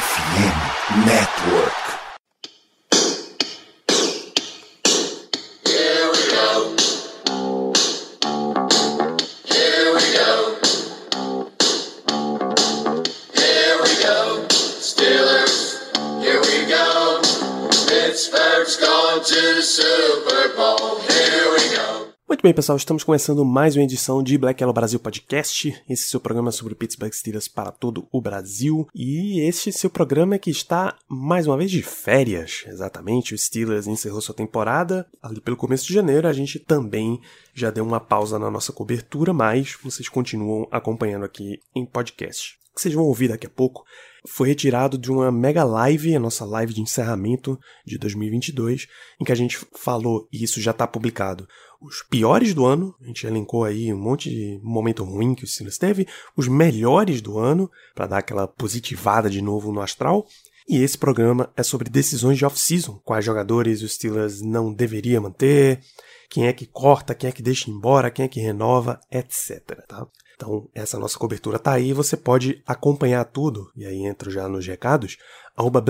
[0.00, 1.89] FM Network.
[22.40, 25.68] Muito bem, pessoal, estamos começando mais uma edição de Black Yellow Brasil Podcast.
[25.86, 28.88] Esse é seu programa sobre Pittsburgh Steelers para todo o Brasil.
[28.94, 32.64] E este seu programa é que está mais uma vez de férias.
[32.66, 36.26] Exatamente, o Steelers encerrou sua temporada ali pelo começo de janeiro.
[36.26, 37.20] A gente também
[37.52, 42.58] já deu uma pausa na nossa cobertura, mas vocês continuam acompanhando aqui em podcast.
[42.74, 43.84] Que vocês vão ouvir daqui a pouco
[44.26, 48.86] foi retirado de uma mega live, a nossa live de encerramento de 2022,
[49.20, 51.48] em que a gente falou, e isso já está publicado,
[51.80, 55.46] os piores do ano, a gente elencou aí um monte de momento ruim que o
[55.46, 56.06] Steelers teve,
[56.36, 60.26] os melhores do ano, para dar aquela positivada de novo no astral,
[60.68, 65.80] e esse programa é sobre decisões de off-season, quais jogadores os Steelers não deveria manter,
[66.30, 69.84] quem é que corta, quem é que deixa embora, quem é que renova, etc.
[69.86, 70.06] Tá?
[70.36, 74.66] Então, essa nossa cobertura tá aí, você pode acompanhar tudo, e aí entro já nos
[74.66, 75.18] recados,
[75.54, 75.84] arroba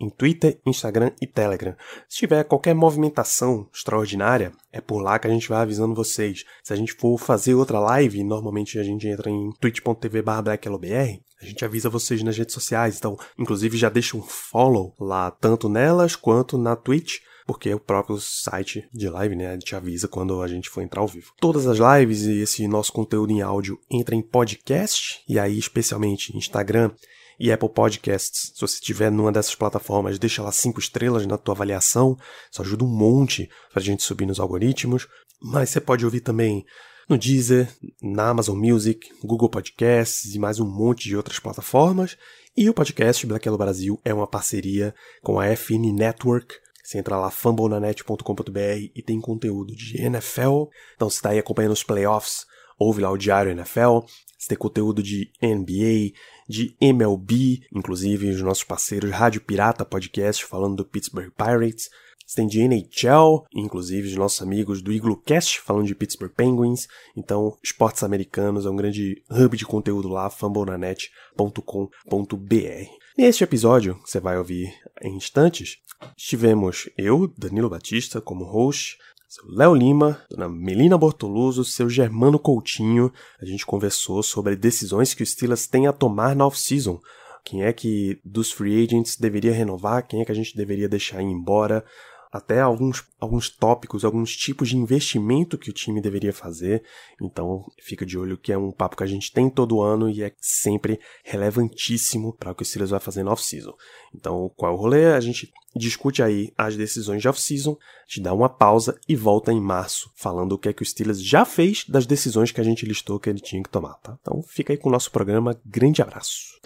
[0.00, 1.76] em Twitter, Instagram e Telegram.
[2.08, 6.44] Se tiver qualquer movimentação extraordinária, é por lá que a gente vai avisando vocês.
[6.62, 11.44] Se a gente for fazer outra live, normalmente a gente entra em twitch.tv BlackYellowBR, a
[11.44, 16.16] gente avisa vocês nas redes sociais, então, inclusive já deixa um follow lá, tanto nelas
[16.16, 17.18] quanto na Twitch,
[17.50, 21.00] porque o próprio site de live, né, a gente avisa quando a gente for entrar
[21.00, 21.32] ao vivo.
[21.40, 26.36] Todas as lives e esse nosso conteúdo em áudio entra em podcast, e aí especialmente
[26.36, 26.92] Instagram
[27.40, 28.52] e Apple Podcasts.
[28.54, 32.16] Se você estiver numa dessas plataformas, deixa lá cinco estrelas na tua avaliação,
[32.52, 35.08] isso ajuda um monte pra gente subir nos algoritmos.
[35.42, 36.64] Mas você pode ouvir também
[37.08, 37.68] no Deezer,
[38.00, 42.16] na Amazon Music, Google Podcasts e mais um monte de outras plataformas.
[42.56, 47.16] E o podcast Black Yellow Brasil é uma parceria com a FN Network, você entra
[47.16, 50.64] lá fumblenanet.com.br e tem conteúdo de NFL.
[50.94, 52.46] Então você está aí acompanhando os playoffs,
[52.78, 54.00] ouve lá o Diário NFL.
[54.38, 56.16] Você tem conteúdo de NBA,
[56.48, 61.90] de MLB, inclusive os nossos parceiros Rádio Pirata Podcast falando do Pittsburgh Pirates.
[62.30, 66.86] Você tem de NHL, inclusive os nossos amigos do Iglocast falando de Pittsburgh Penguins.
[67.16, 72.88] Então, esportes americanos é um grande hub de conteúdo lá, fumblenanet.com.br.
[73.18, 75.78] Neste episódio, que você vai ouvir em instantes,
[76.16, 78.96] estivemos eu, Danilo Batista, como host,
[79.28, 83.12] seu Léo Lima, dona Melina Bortoluso, seu Germano Coutinho.
[83.40, 87.00] A gente conversou sobre decisões que o Steelers tem a tomar na off-season.
[87.44, 91.22] Quem é que dos free agents deveria renovar, quem é que a gente deveria deixar
[91.22, 91.84] ir embora,
[92.32, 96.82] até alguns, alguns tópicos, alguns tipos de investimento que o time deveria fazer.
[97.20, 100.22] Então, fica de olho que é um papo que a gente tem todo ano e
[100.22, 103.74] é sempre relevantíssimo para o que o Steelers vai fazer no off-season.
[104.14, 105.06] Então, qual é o rolê?
[105.12, 107.76] A gente discute aí as decisões de off-season,
[108.06, 111.22] te dá uma pausa e volta em março, falando o que é que o Steelers
[111.22, 114.16] já fez das decisões que a gente listou que ele tinha que tomar, tá?
[114.20, 115.60] Então, fica aí com o nosso programa.
[115.64, 116.60] Grande abraço.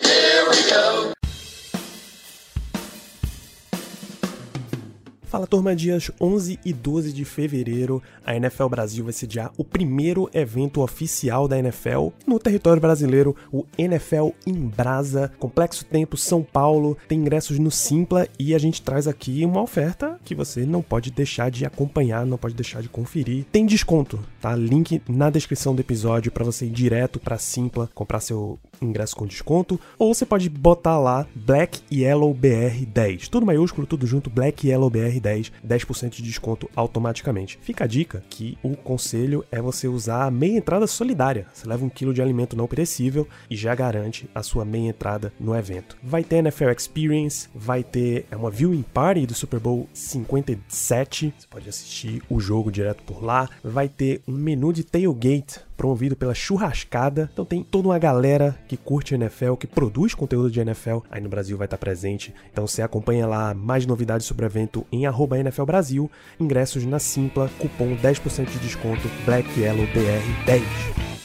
[5.34, 10.30] Fala turma, dias 11 e 12 de fevereiro, a NFL Brasil vai sediar o primeiro
[10.32, 16.96] evento oficial da NFL no território brasileiro, o NFL em Brasa, Complexo Tempo São Paulo,
[17.08, 21.10] tem ingressos no Simpla e a gente traz aqui uma oferta que você não pode
[21.10, 23.44] deixar de acompanhar, não pode deixar de conferir.
[23.50, 24.54] Tem desconto, tá?
[24.54, 29.26] Link na descrição do episódio para você ir direto para Simpla comprar seu ingresso com
[29.26, 34.68] desconto, ou você pode botar lá Black Yellow BR 10, tudo maiúsculo, tudo junto, Black
[34.68, 37.58] Yellow BR 10, 10% de desconto automaticamente.
[37.62, 41.46] Fica a dica que o conselho é você usar a meia entrada solidária.
[41.52, 45.32] Você leva um quilo de alimento não perecível e já garante a sua meia entrada
[45.40, 45.96] no evento.
[46.02, 51.46] Vai ter NFL Experience, vai ter é uma viewing party do Super Bowl 57, você
[51.48, 53.48] pode assistir o jogo direto por lá.
[53.62, 57.28] Vai ter um menu de tailgate promovido pela Churrascada.
[57.32, 61.28] Então tem toda uma galera que curte NFL, que produz conteúdo de NFL, aí no
[61.28, 62.34] Brasil vai estar presente.
[62.52, 66.98] Então você acompanha lá mais novidades sobre o evento em arroba NFL Brasil, ingressos na
[66.98, 71.23] Simpla, cupom 10% de desconto BLACKYELLOWBR10.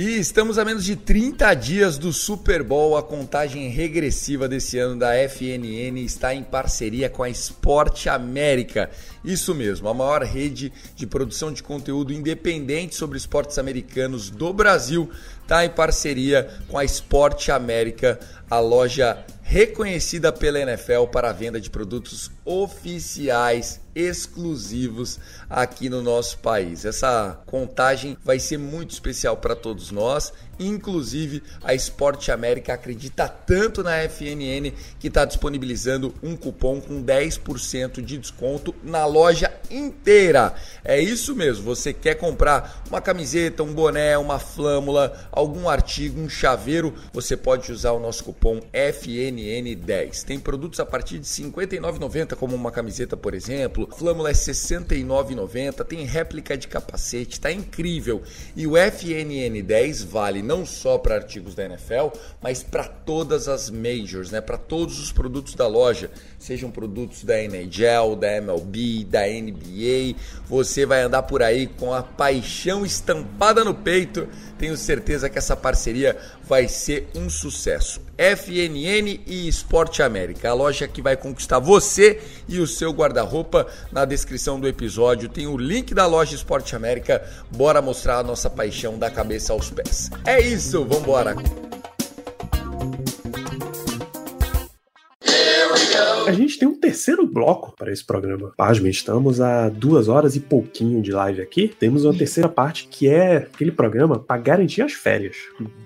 [0.00, 2.96] E estamos a menos de 30 dias do Super Bowl.
[2.96, 8.90] A contagem regressiva desse ano da FNN está em parceria com a Esporte América.
[9.24, 15.10] Isso mesmo, a maior rede de produção de conteúdo independente sobre esportes americanos do Brasil
[15.42, 21.60] está em parceria com a Esporte América, a loja reconhecida pela NFL para a venda
[21.60, 25.18] de produtos oficiais exclusivos
[25.50, 26.84] aqui no nosso país.
[26.84, 30.32] Essa contagem vai ser muito especial para todos nós.
[30.60, 38.02] Inclusive, a Esporte América acredita tanto na FNN que está disponibilizando um cupom com 10%
[38.02, 40.54] de desconto na loja inteira.
[40.84, 46.28] É isso mesmo, você quer comprar uma camiseta, um boné, uma flâmula, algum artigo, um
[46.28, 50.24] chaveiro, você pode usar o nosso cupom FNN10.
[50.24, 54.38] Tem produtos a partir de R$ 59,90, como uma camiseta, por exemplo, Flâmula é R$
[54.38, 58.22] 69,90, tem réplica de capacete, tá incrível.
[58.54, 62.08] E o FNN10 vale não só para artigos da NFL,
[62.40, 64.40] mas para todas as majors, né?
[64.40, 70.16] Para todos os produtos da loja, sejam produtos da NHL, da MLB, da NBA.
[70.48, 74.28] Você vai andar por aí com a paixão estampada no peito.
[74.58, 78.00] Tenho certeza que essa parceria vai ser um sucesso.
[78.16, 83.66] FNN e Esporte América, a loja que vai conquistar você e o seu guarda-roupa.
[83.92, 87.22] Na descrição do episódio tem o link da loja Esporte América.
[87.50, 90.10] Bora mostrar a nossa paixão da cabeça aos pés.
[90.26, 91.36] É isso, vambora!
[96.26, 98.52] A gente tem um terceiro bloco para esse programa.
[98.56, 101.68] Pasme, estamos a duas horas e pouquinho de live aqui.
[101.68, 105.36] Temos uma terceira parte que é aquele programa para garantir as férias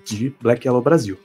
[0.05, 1.19] de Black Yellow Brasil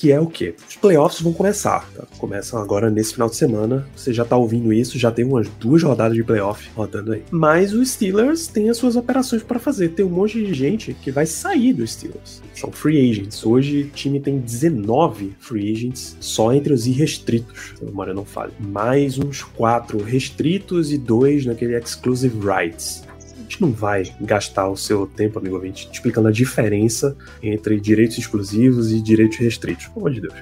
[0.00, 0.54] que é o quê?
[0.66, 1.86] Os playoffs vão começar.
[1.94, 2.06] Tá?
[2.16, 3.86] Começam agora nesse final de semana.
[3.94, 7.22] Você já tá ouvindo isso, já tem umas duas rodadas de playoff rodando aí.
[7.30, 9.90] Mas os Steelers têm as suas operações para fazer.
[9.90, 12.40] Tem um monte de gente que vai sair dos Steelers.
[12.54, 13.44] São free agents.
[13.44, 18.24] Hoje o time tem 19 free agents só entre os irrestritos, se a memória não
[18.24, 18.52] falha.
[18.58, 23.02] Mais uns quatro restritos e dois naquele exclusive rights
[23.50, 28.92] gente não vai gastar o seu tempo, amigo ouvinte, explicando a diferença entre direitos exclusivos
[28.92, 29.88] e direitos restritos.
[29.88, 30.34] Pelo amor de Deus.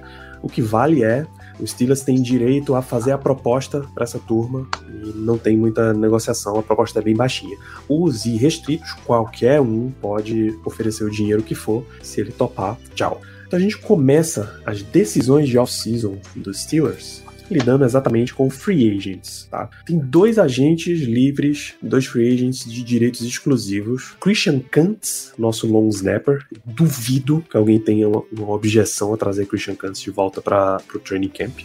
[0.43, 1.27] O que vale é
[1.59, 4.69] os Steelers têm direito a fazer a proposta para essa turma
[5.03, 7.57] e não tem muita negociação, a proposta é bem baixinha.
[7.89, 13.21] Os irrestritos, qualquer um pode oferecer o dinheiro que for, se ele topar, tchau.
[13.47, 19.49] Então a gente começa as decisões de off-season dos Steelers lidando exatamente com free agents,
[19.51, 19.69] tá?
[19.87, 24.15] Tem dois agentes livres, dois free agents de direitos exclusivos.
[24.21, 26.47] Christian Kantz, nosso long snapper.
[26.65, 30.99] Duvido que alguém tenha uma, uma objeção a trazer Christian Kantz de volta para o
[30.99, 31.59] training camp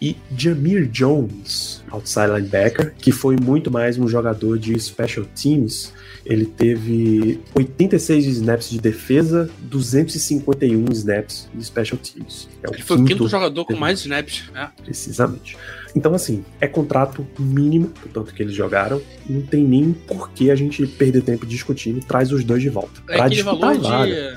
[0.00, 5.92] e Jamir Jones, outside linebacker, que foi muito mais um jogador de special teams
[6.26, 12.48] ele teve 86 snaps de defesa, 251 snaps de special teams.
[12.64, 14.50] É ele foi o quinto jogador com mais snaps.
[14.52, 14.66] É.
[14.82, 15.56] Precisamente.
[15.96, 19.00] Então, assim, é contrato mínimo, tanto que eles jogaram.
[19.26, 22.04] Não tem nem por que a gente perder tempo discutindo.
[22.04, 23.02] Traz os dois de volta.
[23.08, 23.88] É aquele valor, de,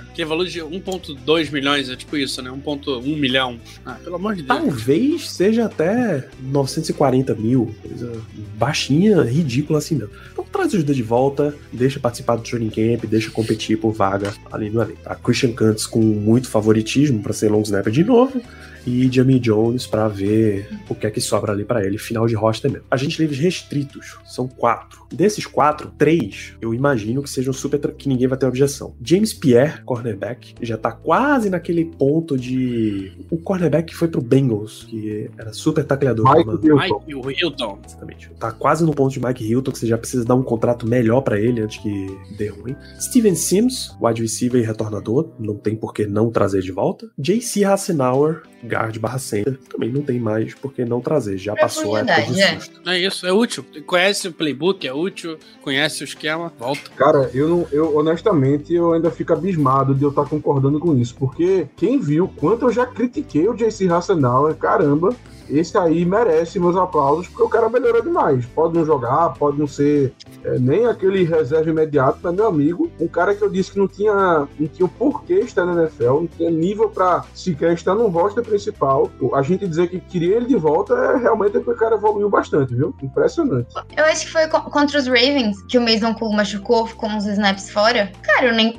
[0.09, 2.49] aquele valor de 1,2 milhões, é tipo isso, né?
[2.49, 3.59] 1,1 milhão.
[3.85, 4.57] Ah, pelo amor de Deus.
[4.57, 8.21] Talvez seja até 940 mil, coisa
[8.57, 10.13] baixinha, ridícula assim mesmo.
[10.31, 14.33] Então traz os dois de volta, deixa participar do training camp, deixa competir por vaga
[14.49, 15.01] ali no elenco.
[15.05, 18.41] A Christian Cantz com muito favoritismo para ser long snapper de novo
[18.85, 22.35] e Jamie Jones para ver o que é que sobra ali para ele, final de
[22.35, 22.85] roster mesmo.
[22.89, 24.99] Agentes livres restritos, são quatro.
[25.11, 28.93] Desses quatro, três eu imagino que sejam super que ninguém vai ter objeção.
[29.01, 34.83] James Pierre, cornerback, já tá quase naquele ponto de o cornerback que foi pro Bengals,
[34.83, 36.25] que era super tacleador.
[36.35, 37.03] Mike Hilton.
[37.25, 37.79] Mike Hilton.
[37.85, 38.31] Exatamente.
[38.39, 41.21] Tá quase no ponto de Mike Hilton, que você já precisa dar um contrato melhor
[41.21, 42.75] para ele antes que dê ruim.
[42.99, 47.09] Steven Sims, wide receiver e retornador, não tem por que não trazer de volta.
[47.17, 51.95] JC Hassenauer, guard barra center, também não tem mais por que não trazer, já passou
[51.95, 52.55] a época de é.
[52.55, 52.89] susto.
[52.89, 53.65] É isso, é útil.
[53.85, 56.89] Conhece o playbook, é útil, conhece o esquema, volta.
[56.95, 61.15] Cara, eu não, eu honestamente eu ainda fico abismado de eu estar concordando com isso,
[61.15, 65.15] porque quem viu quanto eu já critiquei o JC Hassenauer, caramba,
[65.49, 68.45] esse aí merece meus aplausos, porque o cara melhorou demais.
[68.47, 70.13] Pode não jogar, pode não ser
[70.43, 73.87] é, nem aquele reserva imediato, mas meu amigo, um cara que eu disse que não
[73.87, 78.07] tinha, não tinha o porquê estar na NFL, não tinha nível para sequer estar no
[78.07, 79.09] roster principal.
[79.33, 82.73] A gente dizer que queria ele de volta é realmente porque o cara evoluiu bastante,
[82.73, 82.93] viu?
[83.01, 83.67] Impressionante.
[83.95, 87.69] Eu acho que foi contra os Ravens que o Mason Cole machucou, ficou uns snaps
[87.69, 88.11] fora.
[88.21, 88.77] Cara, eu nem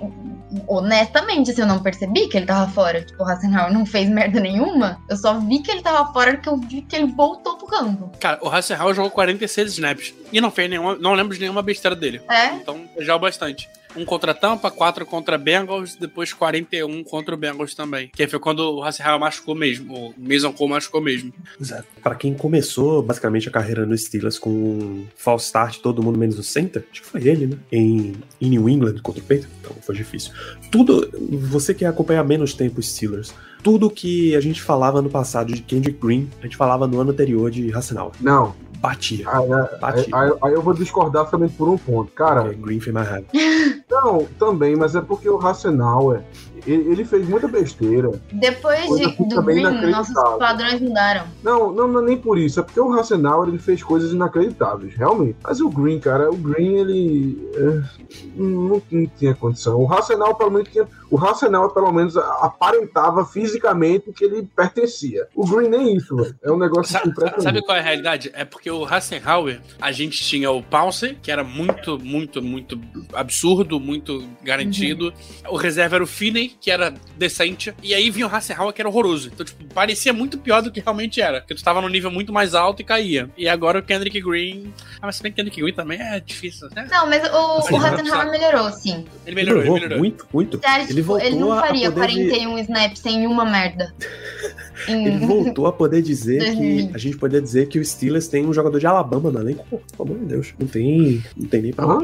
[0.66, 3.02] honestamente, assim, eu não percebi que ele tava fora.
[3.02, 5.00] Tipo, o Hassenhauer não fez merda nenhuma.
[5.08, 8.10] Eu só vi que ele tava fora porque eu vi que ele voltou pro campo.
[8.18, 10.14] Cara, o Hassenhauer jogou 46 snaps.
[10.32, 10.96] E não fez nenhuma.
[10.96, 12.20] Não lembro de nenhuma besteira dele.
[12.28, 12.54] É?
[12.54, 18.10] Então, já bastante um contra Tampa, quatro contra Bengals, depois 41 contra o Bengals também.
[18.12, 21.32] Que foi quando o Hasselhauer machucou mesmo, o Mason Cole machucou mesmo.
[21.60, 21.84] Exato.
[22.02, 26.38] Pra quem começou basicamente a carreira no Steelers com um false start, todo mundo menos
[26.38, 27.56] o center, acho que foi ele, né?
[27.70, 30.32] Em, em New England contra o Patriots, então foi difícil.
[30.70, 31.10] Tudo,
[31.48, 33.32] você que acompanha menos tempo os Steelers,
[33.62, 37.10] tudo que a gente falava no passado de Kendrick Green, a gente falava no ano
[37.10, 38.12] anterior de Hassenauer.
[38.20, 39.26] Não, batia.
[39.30, 39.48] Aí,
[39.80, 40.16] batia.
[40.16, 42.10] aí- aí eu vou discordar também por um ponto.
[42.12, 43.26] Cara, Porque Green mais raiva.
[43.90, 46.22] não, também, mas é porque o Rassenauer,
[46.66, 48.10] ele, ele fez muita besteira.
[48.32, 51.24] Depois de, do também Green, nossos padrões mudaram.
[51.42, 54.94] Não, não, não é nem por isso, é porque o Rassenauer ele fez coisas inacreditáveis,
[54.94, 55.36] realmente.
[55.42, 57.82] Mas o Green, cara, o Green ele é,
[58.34, 59.78] não, não tinha condição.
[59.78, 65.26] O Rassenauer pelo menos tinha, o Rassenauer pelo menos aparentava fisicamente que ele pertencia.
[65.34, 66.34] O Green nem isso, velho.
[66.42, 67.42] É um negócio Sabe, impressionante.
[67.42, 68.30] sabe qual é a realidade?
[68.34, 72.80] É porque o Hassenhauer, a gente tinha o Pounce, que era muito, muito, muito
[73.12, 75.12] absurdo, muito garantido.
[75.48, 77.74] O reserva era o Finney, que era decente.
[77.82, 79.28] E aí vinha o Hassenhauer, que era horroroso.
[79.32, 81.40] Então, tipo, parecia muito pior do que realmente era.
[81.40, 83.28] Porque tu tava num nível muito mais alto e caía.
[83.36, 84.72] E agora o Kendrick Green.
[84.96, 86.86] Ah, mas se bem que Kendrick Green também é difícil, né?
[86.90, 89.04] Não, mas o, Sim, o melhorou, sim.
[89.26, 89.98] Ele melhorou, ele Melhorou melhorou.
[89.98, 90.60] muito, muito.
[91.00, 93.92] Ele tipo, voltou ele não a faria poder de- 41 snaps sem uma merda.
[94.88, 96.94] Ele voltou a poder dizer que 2020.
[96.94, 99.64] a gente poderia dizer que o Steelers tem um jogador de Alabama no elenco.
[99.68, 101.98] Pô, pelo amor de Deus, não tem, não tem nem pra Hã?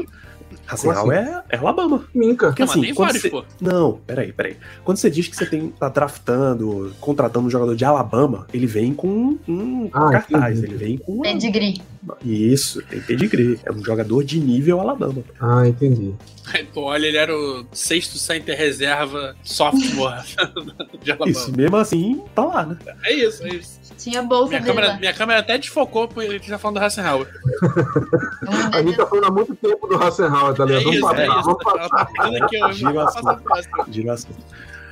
[0.67, 0.73] Onde.
[0.73, 2.05] Hassenhauer é, é Alabama.
[2.13, 2.47] Minca.
[2.47, 3.29] Porque Não, mas assim, nem quando vários, você...
[3.29, 3.43] pô.
[3.61, 4.57] Não, peraí, peraí.
[4.83, 8.93] Quando você diz que você tem, tá draftando, contratando um jogador de Alabama, ele vem
[8.93, 10.73] com um Ah, cartaz, entendi.
[10.73, 11.21] ele vem com.
[11.21, 11.81] Pedigree.
[12.23, 13.59] Isso, tem pedigree.
[13.65, 15.23] É um jogador de nível Alabama.
[15.39, 16.13] Ah, entendi.
[16.73, 20.23] Tu olha, ele era o sexto center reserva sophomore
[21.03, 21.31] de Alabama.
[21.31, 22.77] Isso, mesmo assim, tá lá, né?
[23.03, 23.79] É isso, é isso.
[23.97, 27.27] Tinha bolsa Minha dele câmera, minha câmera até desfocou porque ele tá falando do Hassenhauer.
[28.47, 30.93] Uma A gente tá falando há muito tempo do Rassenhauer, tá É ligado?
[30.93, 31.45] isso, vamos é passar, isso.
[31.45, 32.01] vamos tá passar.
[33.81, 34.17] aqui, eu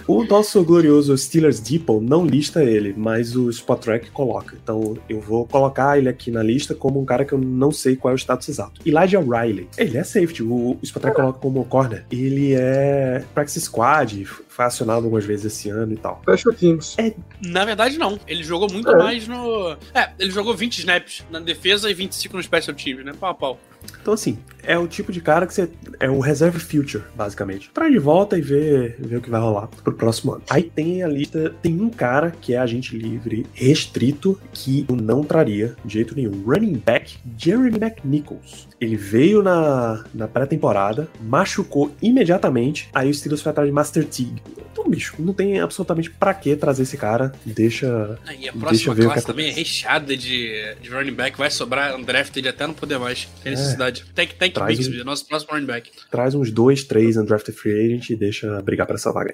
[0.08, 4.56] O nosso glorioso Steelers Depot não lista ele, mas o Spot Track coloca.
[4.62, 7.96] Então eu vou colocar ele aqui na lista como um cara que eu não sei
[7.96, 8.82] qual é o status exato.
[8.86, 9.68] Elijah Riley.
[9.78, 10.44] Ele é safety.
[10.44, 12.06] O, o Spot Track coloca como corner.
[12.12, 16.22] Ele é practice squad, foi acionado algumas vezes esse ano e tal.
[16.24, 16.96] Fecha o Teams.
[17.42, 18.20] Na verdade, não.
[18.28, 18.96] Ele jogou muito É.
[18.98, 19.76] mais no.
[19.94, 23.12] É, ele jogou 20 snaps na defesa e 25 no special teams, né?
[23.20, 23.60] Pau a pau.
[24.06, 25.68] Então, assim, é o tipo de cara que você.
[26.00, 27.72] É um reserve future, basicamente.
[27.74, 30.44] Traz de volta e vê, vê o que vai rolar pro próximo ano.
[30.48, 31.56] Aí tem a lista.
[31.60, 36.44] Tem um cara que é agente livre restrito que eu não traria de jeito nenhum.
[36.46, 38.68] Running back Jeremy McNichols.
[38.80, 42.88] Ele veio na, na pré-temporada, machucou imediatamente.
[42.94, 44.40] Aí o Steelers foi atrás de Master Teague.
[44.72, 47.32] Então, bicho, não tem absolutamente pra que trazer esse cara.
[47.46, 48.20] Deixa.
[48.28, 51.38] Ah, E a próxima o classe também é recheada de, de running back.
[51.38, 53.28] Vai sobrar undrafted até não poder mais.
[53.42, 53.56] Tem É.
[54.04, 54.14] necessidade.
[54.14, 55.92] Tank, tank Traz Bigsby, um- nosso próximo running back.
[56.12, 59.34] traz uns dois, três undrafted free agent e deixa brigar pra essa vaga.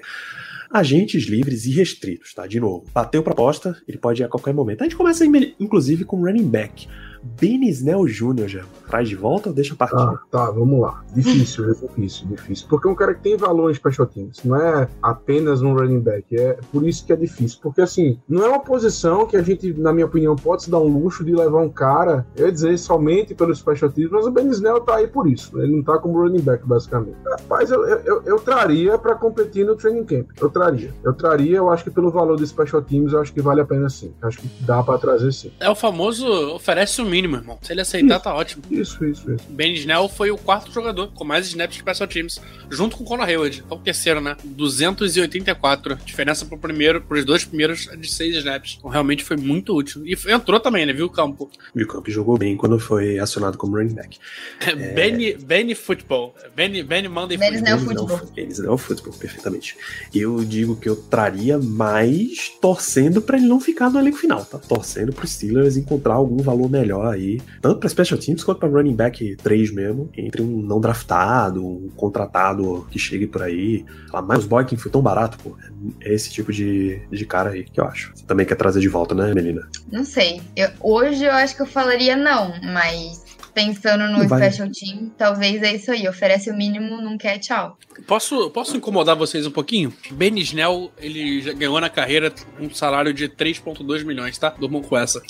[0.70, 2.46] Agentes livres e restritos, tá?
[2.46, 4.80] De novo, bateu proposta, ele pode ir a qualquer momento.
[4.80, 5.24] A gente começa,
[5.60, 6.88] inclusive, com running back.
[7.22, 8.48] Benny Snell Jr.
[8.48, 8.64] já.
[8.88, 9.94] Traz de volta ou deixa partir?
[9.94, 11.02] Tá, tá, vamos lá.
[11.14, 12.66] Difícil, é difícil, difícil.
[12.68, 14.42] Porque é um cara que tem valor em special teams.
[14.44, 16.36] Não é apenas um running back.
[16.36, 17.58] É por isso que é difícil.
[17.62, 20.78] Porque, assim, não é uma posição que a gente, na minha opinião, pode se dar
[20.78, 24.30] um luxo de levar um cara, eu ia dizer, somente pelos special teams, mas o
[24.30, 25.58] Ben Snell tá aí por isso.
[25.58, 27.16] Ele não tá como running back, basicamente.
[27.24, 30.28] Rapaz, eu, eu, eu, eu traria pra competir no training camp.
[30.40, 30.92] Eu traria.
[31.02, 33.64] Eu traria, eu acho que pelo valor dos special teams, eu acho que vale a
[33.64, 34.12] pena sim.
[34.20, 35.52] Eu acho que dá pra trazer sim.
[35.60, 37.58] É o famoso oferece o mínimo, irmão.
[37.60, 38.62] Se ele aceitar, tá ótimo.
[38.70, 39.44] Isso, isso, isso.
[39.50, 42.40] Ben Snell foi o quarto jogador com mais snaps de special teams,
[42.70, 43.62] junto com o Conor Hayward.
[43.70, 44.36] É o terceiro, né?
[44.42, 45.96] 284.
[46.04, 48.76] Diferença pro primeiro, pros dois primeiros é de seis snaps.
[48.78, 50.06] Então realmente foi muito útil.
[50.06, 50.92] E entrou também, né?
[50.92, 51.50] Viu o campo.
[51.74, 54.18] E o Camp jogou bem quando foi acionado como running back.
[54.94, 56.34] Benny, Benny Football.
[56.56, 57.76] Benny, Benny Monday Benny Football.
[57.76, 58.18] Snell Eles futebol.
[58.18, 59.76] não, eles não futebol, perfeitamente.
[60.14, 64.58] Eu digo que eu traria mais torcendo pra ele não ficar no elenco final, tá?
[64.58, 68.94] Torcendo pro Steelers encontrar algum valor melhor aí, tanto pra special teams quanto pra running
[68.94, 73.84] back 3 mesmo, entre um não draftado, um contratado que chegue por aí.
[74.12, 75.56] A Miles Boykin foi tão barato, pô.
[76.00, 78.12] É esse tipo de, de cara aí que eu acho.
[78.14, 79.68] Você também quer trazer de volta, né, Melina?
[79.90, 80.40] Não sei.
[80.56, 83.22] Eu- hoje eu acho que eu falaria não, mas
[83.54, 84.50] pensando no Não vai.
[84.50, 86.08] special team, talvez é isso aí.
[86.08, 87.76] Oferece o mínimo, não quer tchau.
[88.06, 89.92] Posso, posso incomodar vocês um pouquinho?
[90.12, 94.48] Ben Snell, ele já ganhou na carreira um salário de 3,2 milhões, tá?
[94.58, 95.20] Durmam com essa.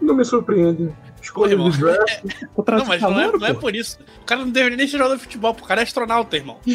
[0.00, 0.88] Não me surpreende.
[1.22, 1.70] Escolha irmão.
[1.70, 2.22] draft.
[2.54, 3.98] Contrato Não, mas não é, não é por isso.
[4.22, 6.58] O cara não deveria nem ser jogador de futebol, o cara é astronauta, irmão.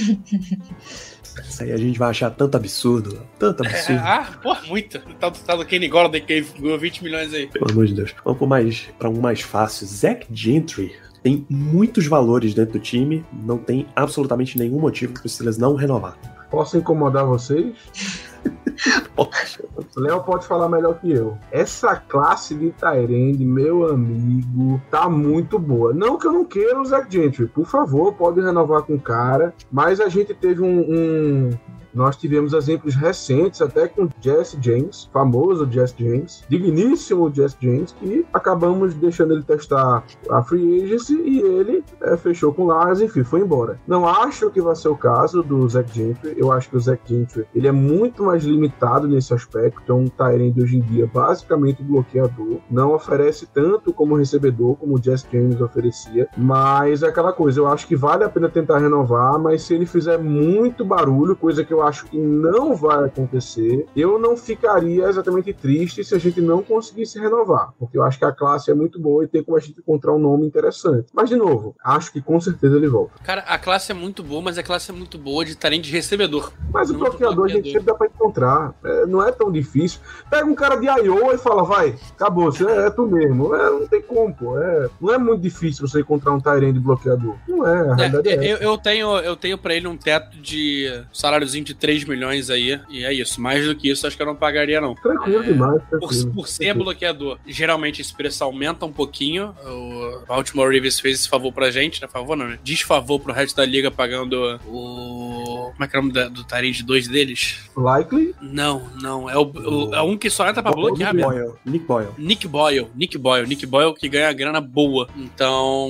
[1.49, 4.01] Isso aí a gente vai achar tanto absurdo, tanto É, absurdo.
[4.03, 4.99] ah, pô, muito.
[5.19, 7.47] Tá, tá do Kenny Gordon que ganhou 20 milhões aí.
[7.47, 8.13] Pelo amor de Deus.
[8.23, 9.87] Vamos pro mais, pra um mais fácil.
[9.87, 15.31] Zach Gentry tem muitos valores dentro do time, não tem absolutamente nenhum motivo para os
[15.33, 16.17] Steelers não renovar.
[16.51, 17.73] Posso incomodar vocês?
[19.95, 21.37] Léo pode falar melhor que eu.
[21.51, 25.93] Essa classe de Tyrande, meu amigo, tá muito boa.
[25.93, 29.53] Não que eu não queira o Zach Gentry, por favor, pode renovar com o cara.
[29.71, 31.49] Mas a gente teve um, um,
[31.93, 38.25] Nós tivemos exemplos recentes, até com Jesse James, famoso Jesse James, digníssimo Jesse James, que
[38.33, 43.23] acabamos deixando ele testar a free agency e ele é, fechou com o Lars, enfim,
[43.23, 43.79] foi embora.
[43.87, 46.33] Não acho que vai ser o caso do Zach Gentry.
[46.37, 49.91] Eu acho que o Zach Gentry ele é muito mais limitado nesse aspecto.
[49.91, 52.59] É um Tyrande hoje em dia basicamente bloqueador.
[52.69, 56.27] Não oferece tanto como recebedor, como o Jesse James oferecia.
[56.37, 59.85] Mas é aquela coisa, eu acho que vale a pena tentar renovar, mas se ele
[59.85, 65.53] fizer muito barulho, coisa que eu acho que não vai acontecer, eu não ficaria exatamente
[65.53, 67.73] triste se a gente não conseguisse renovar.
[67.79, 70.13] Porque eu acho que a classe é muito boa e tem como a gente encontrar
[70.13, 71.07] um nome interessante.
[71.13, 73.13] Mas, de novo, acho que com certeza ele volta.
[73.23, 76.51] Cara, a classe é muito boa, mas a classe é muito boa de Tyrande recebedor.
[76.71, 78.73] Mas o bloqueador a gente sempre dá pra encontrar.
[78.83, 79.99] É, não é tão difícil.
[80.29, 83.53] Pega um cara de Iowa e fala, vai, acabou, você é, tu mesmo.
[83.55, 84.57] É, não tem como, pô.
[84.57, 87.35] É, não é muito difícil você encontrar um Tyrande bloqueador.
[87.47, 90.37] Não é, a É, realidade é, eu, eu tenho, eu tenho pra ele um teto
[90.37, 93.41] de saláriozinho de 3 milhões aí, e é isso.
[93.41, 94.95] Mais do que isso, acho que eu não pagaria, não.
[94.95, 96.31] Tranquilo É, demais, Por, tranquilo.
[96.33, 99.53] por ser bloqueador, geralmente esse preço aumenta um pouquinho.
[99.65, 102.07] O Baltimore Ravens fez esse favor pra gente, né?
[102.07, 102.59] Favor não, né?
[102.63, 105.71] Desfavor pro resto da liga pagando o.
[105.73, 107.59] Como é que é o nome da- do Tyrande 2 deles?
[107.75, 109.29] Likely, Não, não.
[109.29, 111.41] É, o, o- é um que só entra pra bloquear Nick mesmo.
[111.41, 111.53] Boyle.
[111.65, 112.09] Nick Boyle.
[112.17, 115.07] Nick Boyle, Nick Boyle, Nick Boyle que ganha grana boa.
[115.15, 115.89] Então.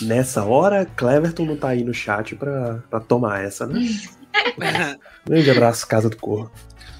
[0.00, 3.80] Nessa hora, Cleverton não tá aí no chat pra, pra tomar essa, né?
[5.24, 6.50] Grande abraço, Casa do Corro.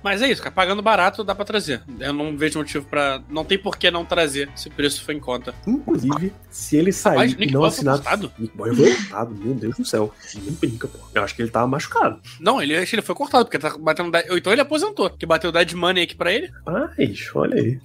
[0.05, 0.55] Mas é isso, cara.
[0.55, 1.81] Pagando barato dá pra trazer.
[1.99, 3.23] Eu não vejo motivo pra.
[3.31, 5.55] Não tem por que não trazer se o preço for em conta.
[5.67, 7.95] Inclusive, se ele sair Rapaz, e não assinar.
[7.95, 8.31] cortado.
[8.39, 10.13] Nick Boyle foi cortado, meu Deus do céu.
[10.35, 10.99] Nem brinca, pô.
[11.15, 12.21] Eu acho que ele tava machucado.
[12.39, 14.13] Não, ele, ele foi cortado, porque tá batendo.
[14.29, 16.53] Ou então ele aposentou, que bateu dead money aqui pra ele.
[16.67, 17.81] Mas, olha aí.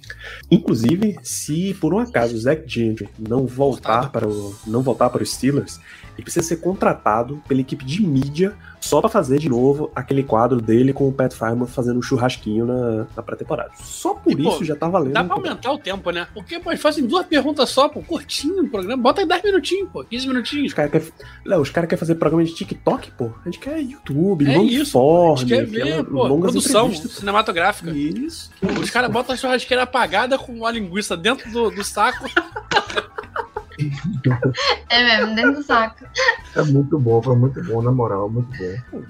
[0.50, 5.22] Inclusive, se por um acaso o Zach Gentry não voltar para o não voltar para
[5.22, 5.80] os Steelers,
[6.18, 10.60] ele precisa ser contratado pela equipe de mídia só pra fazer de novo aquele quadro
[10.60, 13.70] dele com o Pat Fireman fazendo um churrasquinho na, na pré-temporada.
[13.82, 15.12] Só por E, pô, isso já tá valendo.
[15.12, 16.26] Dá pra aumentar o tempo, né?
[16.34, 19.02] Porque, pô, eles fazem duas perguntas só, pô, curtinho o programa.
[19.02, 20.66] Bota aí 10 minutinhos, pô, 15 minutinhos.
[20.68, 21.08] Os caras querem
[21.72, 23.30] cara quer fazer programa de TikTok, pô.
[23.40, 27.12] A gente quer YouTube, É long isso, form, A gente quer ver, pô, produção entrevistas.
[27.18, 27.90] cinematográfica.
[27.90, 28.50] Isso.
[28.80, 32.26] Os caras botam a churrasqueira apagada com a linguiça dentro do, do saco.
[34.88, 36.04] É mesmo, dentro do saco.
[36.56, 39.02] é muito bom, foi muito bom, na moral, muito bom.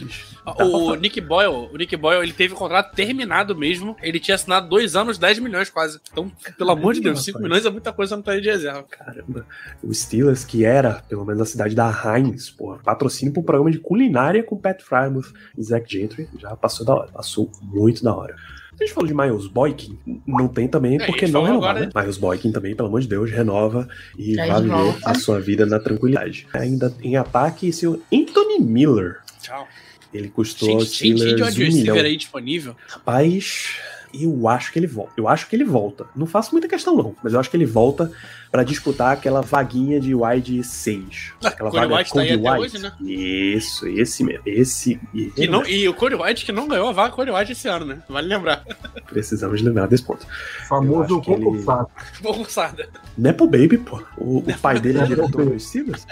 [0.44, 0.90] Pô.
[0.90, 3.96] O Nick Boyle, o Nick Boyle, ele teve o contrato terminado mesmo.
[4.02, 6.00] Ele tinha assinado dois anos, 10 milhões quase.
[6.10, 7.42] Então, pelo amor de Deus, 5 rapaz.
[7.42, 8.84] milhões é muita coisa no tarefa de reserva.
[8.90, 9.46] Caramba.
[9.82, 13.70] O Steelers, que era, pelo menos, a cidade da Heinz, porra, patrocínio pra um programa
[13.70, 17.12] de culinária com Pat Frymouth e Zach Gentry, já passou da hora.
[17.12, 18.36] Passou muito da hora.
[18.80, 21.86] A gente falou de Miles Boykin, não tem também É, porque gente não renovar, agora,
[21.86, 21.92] né?
[21.94, 23.86] Miles Boykin também, pelo amor de Deus, renova
[24.18, 26.46] e Traz vai viver a sua vida na tranquilidade.
[26.54, 29.18] Ainda em ataque, seu Anthony Miller.
[29.42, 29.68] Tchau.
[30.14, 31.96] Ele custou aos Gente, gente, gente de Steelers wide um milhão.
[31.96, 32.76] aí disponível.
[32.88, 33.66] Rapaz,
[34.14, 35.12] eu acho que ele volta.
[35.16, 36.06] Eu acho que ele volta.
[36.16, 37.14] Não faço muita questão, não.
[37.22, 38.10] Mas eu acho que ele volta
[38.50, 41.32] pra disputar aquela vaguinha de wide 6.
[41.44, 42.62] Aquela Cody vaga White tá aí Cody até White.
[42.76, 42.92] hoje, né?
[43.00, 44.42] Isso, esse mesmo.
[44.44, 45.00] Esse.
[45.14, 47.84] E, não, e o Cody White que não ganhou a vaga Cody White esse ano,
[47.86, 48.02] né?
[48.08, 48.64] Vale lembrar.
[49.06, 50.26] Precisamos lembrar desse ponto.
[50.26, 51.88] Eu Famoso que ele- concursado.
[52.22, 52.88] Concursada.
[53.16, 54.02] Nepo Baby, pô.
[54.16, 56.06] O, o pai dele é diretor dos Steelers.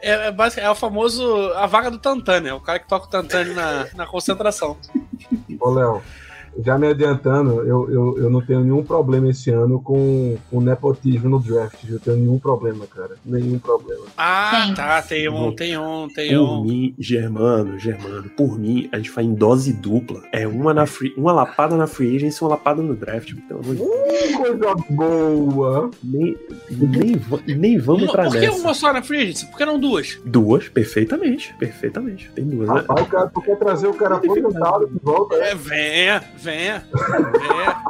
[0.00, 1.24] É, é, é o famoso.
[1.54, 2.52] A vaga do Tantan, né?
[2.52, 4.76] O cara que toca o Tantan na, na concentração.
[5.60, 6.02] Ô, Léo,
[6.58, 11.28] já me adiantando, eu, eu, eu não tenho nenhum problema esse ano com o nepotismo
[11.28, 11.78] no draft.
[11.88, 13.16] Eu tenho nenhum problema, cara.
[13.24, 14.04] Nenhum problema.
[14.16, 15.00] Ah, tá.
[15.02, 16.62] Tem um, tem um, tem Por um.
[16.64, 20.22] mim, Germano, Germano, por mim, a gente faz em dose dupla.
[20.32, 23.32] É uma, na free, uma lapada na free agency e uma lapada no draft.
[23.48, 24.22] Pelo amor de Deus.
[24.22, 25.90] Que coisa boa!
[26.04, 26.36] Nem,
[26.70, 27.20] nem,
[27.56, 28.58] nem vamos Uma- entrar por que nessa.
[28.58, 29.46] uma só na free agency?
[29.46, 30.18] Por que não duas?
[30.24, 32.30] Duas, perfeitamente, perfeitamente.
[32.34, 32.74] Tem duas, né?
[32.76, 35.50] Rapaz, o cara, tu quer trazer o cara aposentado de volta, né?
[35.50, 37.82] É, venha, venha, venha.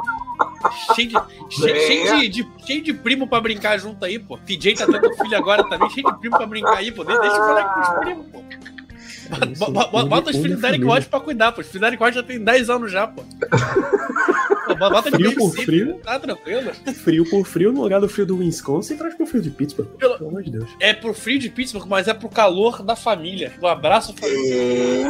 [0.95, 1.15] Cheio de,
[1.55, 4.37] cheio, cheio de, de- cheio de primo pra brincar junto aí, pô.
[4.37, 7.03] TJ tá tendo filho agora também, cheio de primo pra brincar aí, pô.
[7.03, 8.43] De- Deixa o moleque com os primos, pô.
[8.43, 10.95] É isso, Bo- bo- une- Bota os filhos do Derek família.
[10.99, 11.61] White pra cuidar, pô.
[11.61, 13.23] Os filhos do Derek White já tem 10 anos já, pô.
[13.23, 15.99] Pô, Bota de Frio por frio.
[16.03, 16.71] Tá tranquilo.
[17.03, 19.87] Frio por frio, no lugar do frio do Wisconsin, traz pro frio de Pittsburgh.
[19.97, 20.69] Pelo- Pelo amor de Deus.
[20.79, 23.51] É pro frio de Pittsburgh, mas é pro calor da família.
[23.59, 25.07] Do abraço família.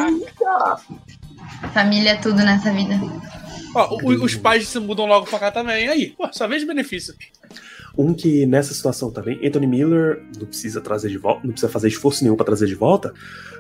[1.74, 2.96] Família é tudo nessa vida.
[3.76, 5.88] Ó, o- os pais se mudam logo pra cá também.
[5.88, 7.14] Aí, pô, só vejo benefício.
[7.98, 11.88] Um que nessa situação também, Anthony Miller não precisa trazer de volta, não precisa fazer
[11.88, 13.14] esforço nenhum pra trazer de volta,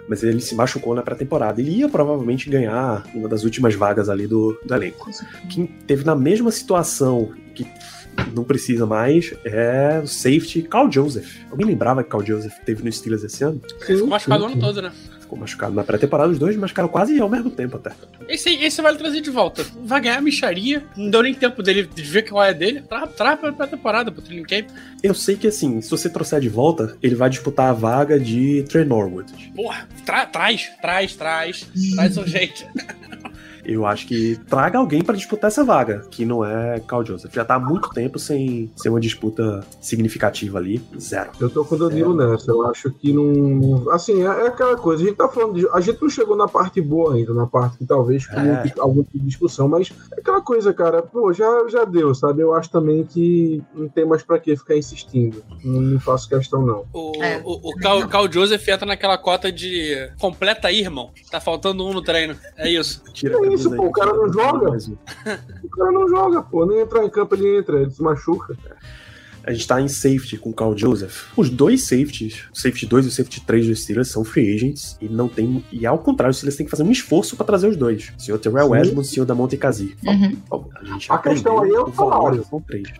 [0.10, 1.62] mas ele se machucou na pré-temporada.
[1.62, 5.10] Ele ia provavelmente ganhar uma das últimas vagas ali do, do elenco.
[5.50, 7.66] Quem teve na mesma situação que
[8.36, 11.38] não precisa mais é o safety Carl Joseph.
[11.52, 13.62] Alguém lembrava que Carl Joseph teve no Steelers esse ano?
[13.86, 14.92] Ficou machucado o ano todo, né?
[15.34, 17.92] Ficou machucado na pré-temporada, os dois machucaram quase ao mesmo tempo até.
[18.28, 19.66] Esse, esse vale trazer de volta.
[19.84, 20.84] Vai ganhar a micharia.
[20.96, 22.82] Não deu nem tempo dele de ver qual é dele.
[22.82, 24.68] Tra traz pra pré-temporada, pro training camp.
[25.02, 28.64] Eu sei que assim, se você trouxer de volta, ele vai disputar a vaga de
[28.70, 29.32] Trey Norwood.
[29.56, 31.68] Porra, tra traz, traz, traz.
[31.96, 32.66] Traz o jeito.
[33.66, 37.34] Eu acho que traga alguém para disputar essa vaga, que não é Carl Joseph.
[37.34, 40.82] Já tá há muito tempo sem, sem uma disputa significativa ali.
[41.00, 41.30] Zero.
[41.40, 42.52] Eu tô com o Danilo nessa.
[42.52, 43.90] Eu acho que não.
[43.92, 45.04] Assim, é, é aquela coisa.
[45.04, 45.68] A gente tá falando de.
[45.70, 48.70] A gente não chegou na parte boa ainda, na parte que talvez É.
[48.70, 51.02] com algum tipo de discussão, mas é aquela coisa, cara.
[51.02, 52.42] Pô, já, já deu, sabe?
[52.42, 55.44] Eu acho também que não tem mais pra que ficar insistindo.
[55.64, 56.86] Não, não faço questão, não.
[56.94, 57.42] O, É.
[57.44, 61.12] o, o Cal, Cal Joseph entra naquela cota de completa aí, irmão.
[61.32, 62.36] Tá faltando um no treino.
[62.58, 63.02] É isso.
[63.14, 64.72] Tira É isso, pô, o cara não joga.
[64.72, 64.98] um.
[65.64, 66.66] O cara não joga, pô.
[66.66, 68.56] Nem entrar em campo ele entra, ele se machuca.
[69.46, 71.26] A gente tá em safety com o Carl Joseph.
[71.36, 74.98] Os dois safeties, o safety 2 e o safety 3 do Steelers, são free agents
[75.02, 75.66] e não tem.
[75.70, 78.14] E ao contrário, o Steelers tem que fazer um esforço pra trazer os dois.
[78.18, 78.74] O senhor Terrell.
[78.74, 79.98] Edmonds e o senhor da Monte Kazi.
[80.06, 80.38] Uhum.
[81.10, 82.46] A, A questão aí é o salário.